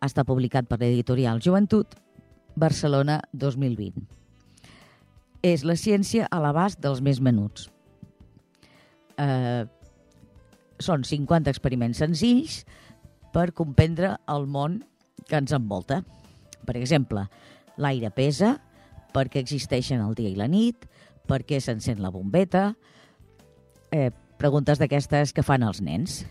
Està 0.06 0.26
publicat 0.28 0.70
per 0.70 0.80
l'editorial 0.82 1.42
Joventut, 1.42 1.96
Barcelona 2.56 3.20
2020. 3.34 4.06
És 5.46 5.66
la 5.66 5.78
ciència 5.78 6.30
a 6.30 6.42
l'abast 6.42 6.82
dels 6.82 7.02
més 7.02 7.22
menuts. 7.22 7.70
Eh, 9.18 9.66
són 10.82 11.06
50 11.08 11.50
experiments 11.50 12.02
senzills 12.04 12.64
per 13.36 13.52
comprendre 13.52 14.14
el 14.32 14.46
món 14.48 14.80
que 15.28 15.36
ens 15.36 15.52
envolta. 15.56 16.00
Per 16.64 16.78
exemple, 16.80 17.26
l'aire 17.76 18.12
pesa, 18.16 18.56
perquè 19.16 19.42
existeixen 19.44 20.00
el 20.04 20.16
dia 20.16 20.32
i 20.32 20.38
la 20.40 20.48
nit, 20.48 20.88
per 21.28 21.42
què 21.44 21.60
s'encén 21.60 22.00
la 22.04 22.14
bombeta, 22.14 22.70
eh, 23.92 24.12
preguntes 24.40 24.80
d'aquestes 24.80 25.34
que 25.36 25.44
fan 25.44 25.68
els 25.68 25.82
nens. 25.84 26.24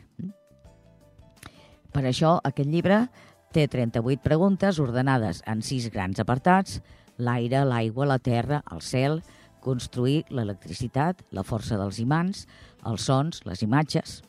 Per 1.92 2.02
això, 2.08 2.38
aquest 2.42 2.70
llibre 2.72 3.04
té 3.52 3.68
38 3.68 4.24
preguntes 4.24 4.80
ordenades 4.80 5.42
en 5.46 5.60
sis 5.62 5.90
grans 5.92 6.18
apartats, 6.20 6.80
l'aire, 7.18 7.62
l'aigua, 7.68 8.08
la 8.08 8.18
terra, 8.18 8.62
el 8.72 8.80
cel, 8.82 9.20
construir 9.62 10.24
l'electricitat, 10.30 11.22
la 11.32 11.44
força 11.44 11.78
dels 11.80 12.00
imants, 12.00 12.46
els 12.84 13.04
sons, 13.06 13.44
les 13.46 13.62
imatges. 13.62 14.22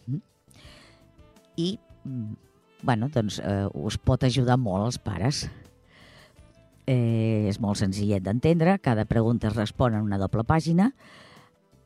I, 1.57 1.79
bueno, 2.81 3.09
doncs, 3.09 3.39
eh, 3.39 3.67
us 3.73 3.97
pot 3.97 4.23
ajudar 4.23 4.57
molt 4.57 4.85
als 4.85 4.97
pares. 4.97 5.45
Eh, 6.85 7.47
és 7.49 7.59
molt 7.59 7.79
senzillet 7.81 8.21
d'entendre, 8.21 8.77
cada 8.79 9.05
pregunta 9.09 9.47
es 9.49 9.55
respon 9.55 9.95
en 9.95 10.05
una 10.05 10.19
doble 10.21 10.43
pàgina, 10.45 10.91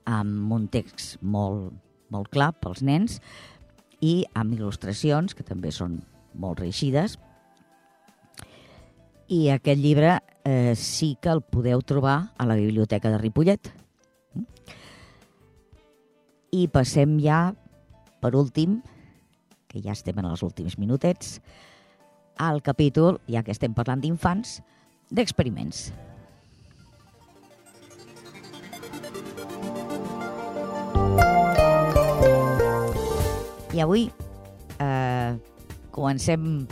amb 0.03 0.51
un 0.51 0.67
text 0.67 1.21
molt, 1.21 1.71
molt 2.11 2.27
clar 2.33 2.51
pels 2.59 2.81
nens 2.83 3.19
i 4.01 4.25
amb 4.35 4.57
il·lustracions, 4.57 5.35
que 5.35 5.45
també 5.47 5.71
són 5.71 6.01
molt 6.33 6.59
reixides. 6.59 7.17
I 9.29 9.49
aquest 9.53 9.79
llibre 9.79 10.17
eh, 10.43 10.73
sí 10.75 11.13
que 11.21 11.29
el 11.29 11.43
podeu 11.45 11.83
trobar 11.85 12.33
a 12.35 12.47
la 12.49 12.57
Biblioteca 12.57 13.11
de 13.13 13.19
Ripollet. 13.21 13.71
I 16.51 16.65
passem 16.73 17.19
ja, 17.21 17.53
per 18.19 18.33
últim, 18.35 18.79
que 19.69 19.81
ja 19.85 19.93
estem 19.93 20.17
en 20.17 20.27
els 20.27 20.41
últims 20.43 20.79
minutets, 20.81 21.37
al 22.39 22.63
capítol, 22.65 23.19
ja 23.29 23.43
que 23.45 23.53
estem 23.53 23.75
parlant 23.77 24.01
d'infants, 24.01 24.59
d'experiments. 25.13 25.89
I 33.69 33.83
avui 33.83 34.07
eh, 34.81 35.33
comencem 35.93 36.65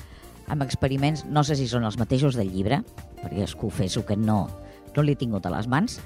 amb 0.48 0.64
experiments, 0.66 1.26
no 1.30 1.44
sé 1.46 1.60
si 1.60 1.68
són 1.70 1.86
els 1.86 2.00
mateixos 2.00 2.40
del 2.40 2.50
llibre, 2.50 2.82
perquè 3.22 3.44
es 3.46 3.54
confesso 3.60 4.06
que 4.08 4.18
no, 4.18 4.48
no 4.96 5.06
l'he 5.06 5.18
tingut 5.20 5.46
a 5.46 5.54
les 5.54 5.70
mans, 5.70 6.00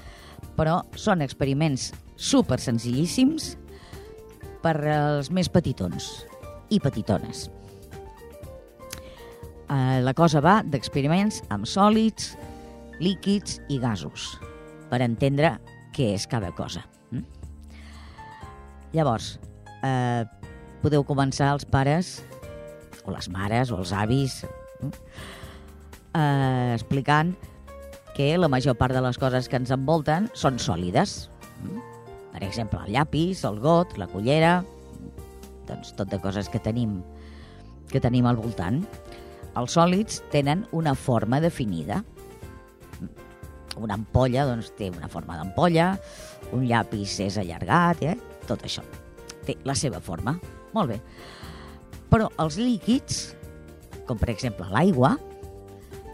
però 0.58 0.82
són 0.98 1.24
experiments 1.24 1.92
super 2.18 2.58
senzillíssims 2.60 3.54
per 4.62 4.76
als 4.92 5.30
més 5.32 5.48
petitons 5.50 6.10
i 6.72 6.80
petitones. 6.80 7.46
Eh, 9.72 10.00
la 10.04 10.14
cosa 10.16 10.40
va 10.44 10.60
d'experiments 10.64 11.42
amb 11.52 11.68
sòlids, 11.68 12.32
líquids 13.02 13.60
i 13.72 13.78
gasos, 13.82 14.32
per 14.90 15.00
entendre 15.04 15.54
què 15.96 16.12
és 16.16 16.26
cada 16.28 16.50
cosa. 16.56 16.84
Mm? 17.12 17.24
Llavors, 18.96 19.38
eh, 19.84 20.24
podeu 20.82 21.04
començar 21.08 21.52
els 21.54 21.64
pares, 21.64 22.18
o 23.04 23.14
les 23.14 23.28
mares, 23.32 23.70
o 23.72 23.78
els 23.80 23.92
avis, 23.96 24.42
eh, 26.12 26.72
explicant 26.74 27.34
que 28.16 28.36
la 28.36 28.48
major 28.48 28.76
part 28.76 28.92
de 28.92 29.00
les 29.00 29.16
coses 29.18 29.48
que 29.48 29.56
ens 29.56 29.72
envolten 29.72 30.28
són 30.34 30.60
sòlides. 30.60 31.30
Per 32.32 32.42
exemple, 32.44 32.80
el 32.84 32.92
llapis, 32.92 33.44
el 33.48 33.58
got, 33.60 33.96
la 33.96 34.08
cullera, 34.08 34.62
doncs 35.68 35.94
tot 35.98 36.10
de 36.10 36.18
coses 36.22 36.48
que 36.52 36.60
tenim, 36.62 37.00
que 37.90 38.00
tenim 38.02 38.26
al 38.26 38.40
voltant. 38.40 38.82
Els 39.58 39.76
sòlids 39.76 40.22
tenen 40.32 40.64
una 40.72 40.94
forma 40.94 41.40
definida. 41.44 42.02
Una 43.80 43.96
ampolla 43.96 44.46
doncs, 44.48 44.72
té 44.76 44.90
una 44.92 45.08
forma 45.08 45.38
d'ampolla, 45.38 45.92
un 46.52 46.66
llapis 46.68 47.18
és 47.24 47.38
allargat, 47.40 48.02
eh? 48.04 48.16
tot 48.48 48.64
això. 48.66 48.84
Té 49.46 49.56
la 49.64 49.76
seva 49.78 50.00
forma. 50.04 50.36
Molt 50.76 50.92
bé. 50.92 50.98
Però 52.12 52.28
els 52.42 52.58
líquids, 52.60 53.22
com 54.08 54.20
per 54.20 54.30
exemple 54.32 54.68
l'aigua, 54.72 55.16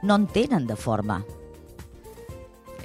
no 0.03 0.15
en 0.15 0.29
tenen 0.31 0.69
de 0.69 0.77
forma, 0.79 1.19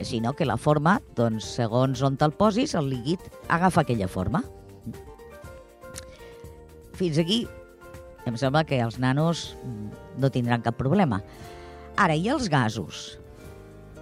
sinó 0.01 0.33
que 0.33 0.45
la 0.45 0.57
forma, 0.57 0.99
doncs, 1.15 1.45
segons 1.59 2.01
on 2.03 2.17
te'l 2.17 2.33
posis, 2.35 2.73
el 2.75 2.89
líquid 2.89 3.21
agafa 3.47 3.83
aquella 3.83 4.09
forma. 4.09 4.43
Fins 6.93 7.17
aquí 7.17 7.43
em 8.29 8.37
sembla 8.39 8.63
que 8.63 8.79
els 8.79 8.99
nanos 9.01 9.51
no 10.17 10.29
tindran 10.31 10.63
cap 10.63 10.77
problema. 10.79 11.19
Ara, 11.99 12.15
i 12.15 12.29
els 12.31 12.47
gasos? 12.49 13.17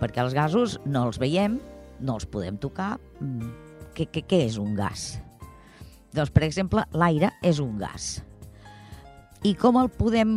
Perquè 0.02 0.22
els 0.24 0.36
gasos 0.38 0.78
no 0.86 1.06
els 1.08 1.20
veiem, 1.22 1.58
no 2.02 2.18
els 2.20 2.28
podem 2.30 2.58
tocar. 2.62 2.96
Què, 3.96 4.08
què, 4.08 4.24
què 4.24 4.42
és 4.46 4.58
un 4.62 4.76
gas? 4.78 5.16
Doncs, 6.12 6.32
per 6.36 6.44
exemple, 6.46 6.84
l'aire 6.92 7.32
és 7.46 7.62
un 7.64 7.78
gas. 7.80 8.20
I 9.48 9.56
com 9.58 9.80
el 9.82 9.90
podem 9.90 10.36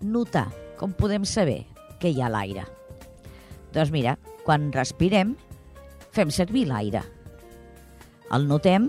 notar? 0.00 0.48
Com 0.80 0.94
podem 0.96 1.26
saber 1.28 1.62
que 2.00 2.10
hi 2.10 2.22
ha 2.22 2.30
l'aire? 2.32 2.64
Doncs 3.74 3.92
mira, 3.94 4.16
quan 4.46 4.70
respirem, 4.74 5.36
fem 6.16 6.32
servir 6.34 6.64
l'aire. 6.66 7.04
El 8.34 8.48
notem 8.50 8.88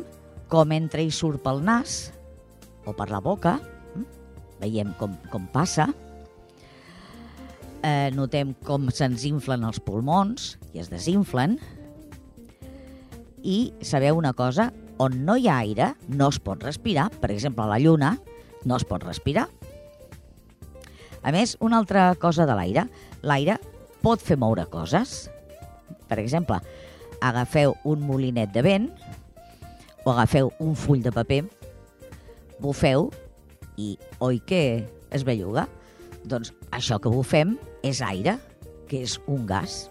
com 0.49 0.73
entra 0.73 1.03
i 1.03 1.11
surt 1.13 1.43
pel 1.43 1.61
nas 1.65 2.09
o 2.85 2.93
per 2.97 3.09
la 3.11 3.21
boca. 3.21 3.57
Veiem 4.61 4.93
com, 4.99 5.13
com 5.31 5.47
passa. 5.53 5.89
Eh, 7.81 8.11
notem 8.13 8.53
com 8.65 8.91
se'ns 8.93 9.25
inflen 9.25 9.65
els 9.65 9.81
pulmons 9.81 10.55
i 10.73 10.81
es 10.83 10.91
desinflen. 10.91 11.57
I 13.41 13.71
sabeu 13.81 14.19
una 14.19 14.35
cosa? 14.37 14.69
On 15.01 15.15
no 15.25 15.33
hi 15.37 15.47
ha 15.49 15.57
aire, 15.63 15.95
no 16.07 16.29
es 16.29 16.37
pot 16.37 16.61
respirar. 16.61 17.09
Per 17.21 17.31
exemple, 17.33 17.65
a 17.65 17.71
la 17.71 17.79
Lluna 17.81 18.15
no 18.65 18.77
es 18.77 18.85
pot 18.85 19.03
respirar. 19.03 19.47
A 21.21 21.33
més, 21.33 21.55
una 21.59 21.81
altra 21.81 22.11
cosa 22.21 22.45
de 22.49 22.57
l'aire. 22.57 22.85
L'aire 23.25 23.57
pot 24.01 24.21
fer 24.21 24.37
moure 24.37 24.67
coses. 24.69 25.29
Per 26.09 26.19
exemple, 26.21 26.59
agafeu 27.21 27.75
un 27.85 28.05
molinet 28.05 28.53
de 28.53 28.61
vent 28.65 28.89
o 30.03 30.11
agafeu 30.11 30.49
un 30.59 30.73
full 30.75 31.01
de 31.05 31.13
paper, 31.13 31.43
bufeu 32.61 33.09
i 33.81 33.95
oi 34.21 34.39
que 34.47 34.63
es 35.11 35.25
belluga? 35.27 35.67
Doncs 36.23 36.53
això 36.71 36.99
que 37.01 37.11
bufem 37.11 37.57
és 37.83 38.01
aire, 38.05 38.37
que 38.87 39.01
és 39.07 39.17
un 39.27 39.47
gas. 39.49 39.87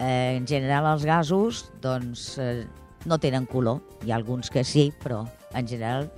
Eh, 0.00 0.36
en 0.36 0.46
general 0.48 0.88
els 0.94 1.04
gasos 1.04 1.66
doncs, 1.84 2.38
eh, 2.40 2.64
no 3.04 3.18
tenen 3.20 3.46
color. 3.46 3.82
Hi 4.04 4.12
ha 4.12 4.18
alguns 4.18 4.50
que 4.50 4.64
sí, 4.64 4.90
però 5.02 5.22
en 5.54 5.68
general 5.68 6.08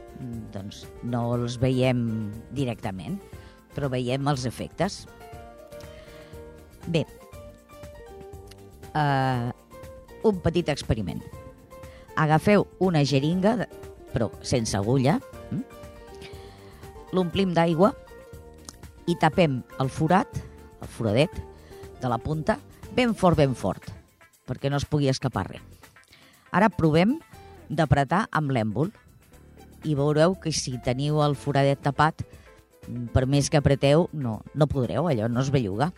doncs, 0.55 0.85
no 1.03 1.25
els 1.35 1.59
veiem 1.61 2.31
directament, 2.55 3.19
però 3.75 3.91
veiem 3.93 4.29
els 4.31 4.47
efectes. 4.47 5.03
Bé, 6.87 7.05
uh, 8.95 9.51
un 10.29 10.41
petit 10.43 10.69
experiment. 10.73 11.23
Agafeu 12.19 12.67
una 12.85 13.05
jeringa, 13.09 13.69
però 14.13 14.31
sense 14.45 14.77
agulla, 14.79 15.19
hm? 15.51 15.63
l'omplim 17.13 17.53
d'aigua 17.57 17.93
i 19.11 19.17
tapem 19.21 19.61
el 19.83 19.91
forat, 19.93 20.29
el 20.81 20.89
foradet 20.89 21.41
de 22.03 22.11
la 22.11 22.19
punta, 22.19 22.59
ben 22.95 23.15
fort, 23.15 23.39
ben 23.39 23.55
fort, 23.55 23.91
perquè 24.49 24.71
no 24.71 24.79
es 24.81 24.87
pugui 24.89 25.11
escapar 25.11 25.47
res. 25.51 25.63
Ara 26.53 26.69
provem 26.69 27.17
d'apretar 27.73 28.27
amb 28.37 28.53
l'èmbol 28.53 28.91
i 29.89 29.97
veureu 29.99 30.37
que 30.39 30.53
si 30.53 30.77
teniu 30.85 31.23
el 31.25 31.35
foradet 31.39 31.81
tapat, 31.83 32.23
per 33.15 33.25
més 33.31 33.49
que 33.51 33.59
apreteu, 33.59 34.09
no, 34.13 34.41
no 34.55 34.69
podreu, 34.71 35.09
allò 35.09 35.29
no 35.31 35.41
es 35.43 35.51
belluga. 35.55 35.93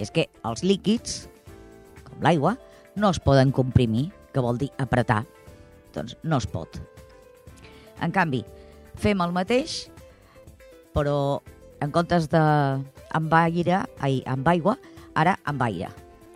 És 0.00 0.10
que 0.12 0.26
els 0.44 0.64
líquids, 0.64 1.26
com 2.04 2.24
l'aigua, 2.24 2.56
no 2.96 3.12
es 3.12 3.20
poden 3.20 3.52
comprimir, 3.52 4.10
que 4.32 4.44
vol 4.44 4.58
dir 4.60 4.70
apretar. 4.82 5.24
Doncs 5.96 6.16
no 6.22 6.38
es 6.38 6.46
pot. 6.50 6.78
En 8.04 8.12
canvi, 8.12 8.42
fem 9.00 9.22
el 9.24 9.32
mateix, 9.32 9.86
però 10.96 11.40
en 11.80 11.92
comptes 11.92 12.28
de 12.32 12.42
amb 13.16 13.34
aire, 13.40 13.82
ai, 14.04 14.20
amb 14.28 14.48
aigua, 14.48 14.76
ara 15.16 15.36
amb 15.48 15.62
aire. 15.64 15.90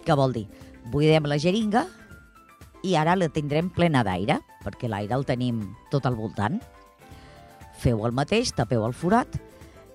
Què 0.05 0.17
vol 0.17 0.33
dir? 0.37 0.47
Buidem 0.91 1.29
la 1.29 1.39
jeringa 1.41 1.85
i 2.87 2.97
ara 2.97 3.17
la 3.19 3.29
tindrem 3.29 3.69
plena 3.73 4.03
d'aire, 4.07 4.39
perquè 4.65 4.89
l'aire 4.89 5.17
el 5.17 5.27
tenim 5.29 5.63
tot 5.93 6.09
al 6.09 6.17
voltant. 6.17 6.59
Feu 7.81 8.05
el 8.09 8.17
mateix, 8.17 8.55
tapeu 8.57 8.85
el 8.87 8.97
forat, 8.97 9.37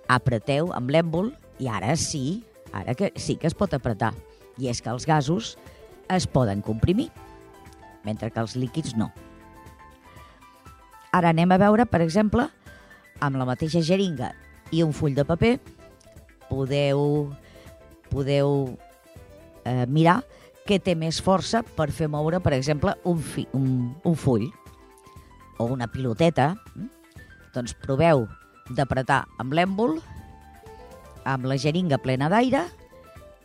apreteu 0.09 0.71
amb 0.77 0.93
l'èmbol 0.93 1.31
i 1.61 1.69
ara 1.69 1.95
sí, 1.97 2.43
ara 2.73 2.93
que 2.97 3.11
sí 3.17 3.37
que 3.41 3.49
es 3.49 3.57
pot 3.57 3.73
apretar. 3.73 4.13
I 4.61 4.69
és 4.71 4.81
que 4.81 4.93
els 4.93 5.05
gasos 5.09 5.55
es 6.13 6.29
poden 6.29 6.61
comprimir, 6.61 7.09
mentre 8.05 8.29
que 8.29 8.41
els 8.41 8.55
líquids 8.55 8.95
no. 8.97 9.09
Ara 11.15 11.31
anem 11.31 11.53
a 11.55 11.59
veure, 11.61 11.85
per 11.87 12.01
exemple, 12.03 12.49
amb 13.23 13.39
la 13.39 13.47
mateixa 13.47 13.79
jeringa 13.85 14.33
i 14.75 14.81
un 14.83 14.91
full 14.91 15.15
de 15.15 15.23
paper, 15.23 15.53
podeu, 16.49 17.29
podeu 18.11 18.55
eh, 19.63 19.85
mirar 19.87 20.19
què 20.65 20.79
té 20.81 20.95
més 20.97 21.21
força 21.23 21.61
per 21.77 21.91
fer 21.93 22.09
moure, 22.11 22.41
per 22.43 22.55
exemple, 22.57 22.95
un, 23.07 23.21
fi, 23.21 23.45
un, 23.55 23.93
un 24.03 24.15
full 24.19 24.49
o 25.61 25.69
una 25.71 25.87
piloteta. 25.87 26.53
Doncs 27.55 27.77
proveu 27.79 28.25
d'apretar 28.75 29.23
amb 29.39 29.53
l'èmbol, 29.55 29.99
amb 31.23 31.45
la 31.47 31.57
jeringa 31.61 32.01
plena 32.01 32.27
d'aire 32.33 32.65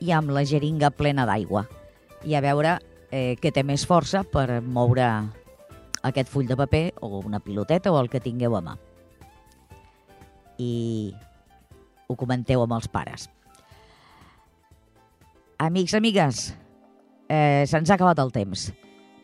i 0.01 0.11
amb 0.17 0.33
la 0.35 0.43
jeringa 0.49 0.91
plena 0.91 1.29
d'aigua. 1.29 1.69
I 2.27 2.35
a 2.35 2.43
veure 2.43 2.79
eh, 3.13 3.37
què 3.41 3.53
té 3.53 3.63
més 3.63 3.85
força 3.87 4.25
per 4.25 4.63
moure 4.65 5.07
aquest 6.03 6.31
full 6.33 6.49
de 6.49 6.57
paper 6.57 6.85
o 7.01 7.19
una 7.19 7.41
piloteta 7.41 7.93
o 7.93 7.99
el 8.01 8.09
que 8.11 8.21
tingueu 8.21 8.57
a 8.57 8.63
mà. 8.65 8.77
I 10.61 11.13
ho 12.09 12.17
comenteu 12.17 12.63
amb 12.65 12.77
els 12.77 12.89
pares. 12.89 13.29
Amics, 15.61 15.95
amigues, 15.95 16.45
eh, 17.29 17.65
se'ns 17.69 17.91
ha 17.91 17.99
acabat 17.99 18.19
el 18.19 18.33
temps. 18.33 18.71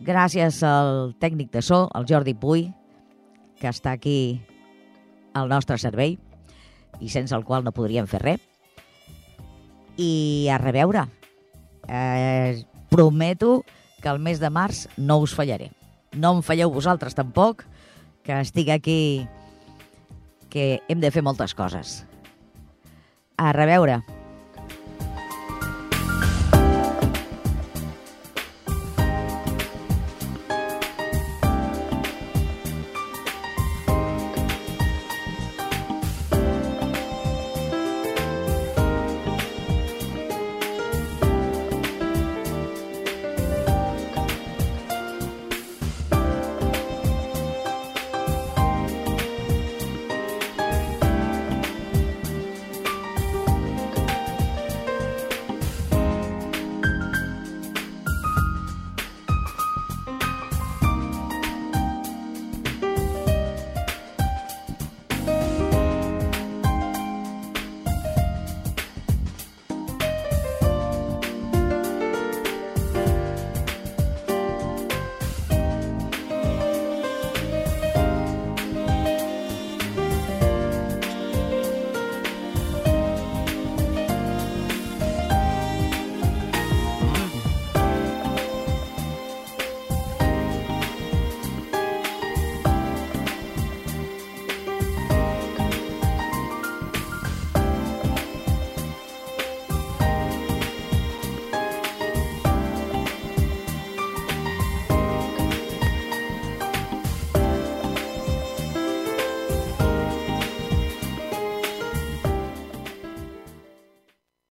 Gràcies 0.04 0.60
al 0.62 1.14
tècnic 1.20 1.50
de 1.52 1.62
so, 1.64 1.86
el 1.96 2.04
Jordi 2.08 2.34
Puy, 2.36 2.68
que 3.56 3.68
està 3.72 3.94
aquí 3.96 4.42
al 5.32 5.48
nostre 5.48 5.78
servei 5.80 6.18
i 7.00 7.08
sense 7.12 7.34
el 7.36 7.44
qual 7.44 7.64
no 7.64 7.72
podríem 7.76 8.08
fer 8.08 8.20
res. 8.22 8.44
I 9.96 10.48
a 10.52 10.58
reveure. 10.60 11.06
Eh, 11.88 12.64
prometo 12.90 13.64
que 14.02 14.08
el 14.08 14.20
mes 14.20 14.40
de 14.40 14.50
març 14.52 14.86
no 14.96 15.18
us 15.24 15.34
fallaré. 15.34 15.70
No 16.16 16.32
em 16.38 16.42
falleu 16.44 16.72
vosaltres 16.72 17.16
tampoc, 17.16 17.66
que 18.24 18.40
estic 18.40 18.72
aquí 18.72 19.00
que 20.50 20.80
hem 20.88 21.02
de 21.02 21.12
fer 21.12 21.22
moltes 21.22 21.52
coses. 21.54 22.00
A 23.36 23.52
reveure. 23.52 24.00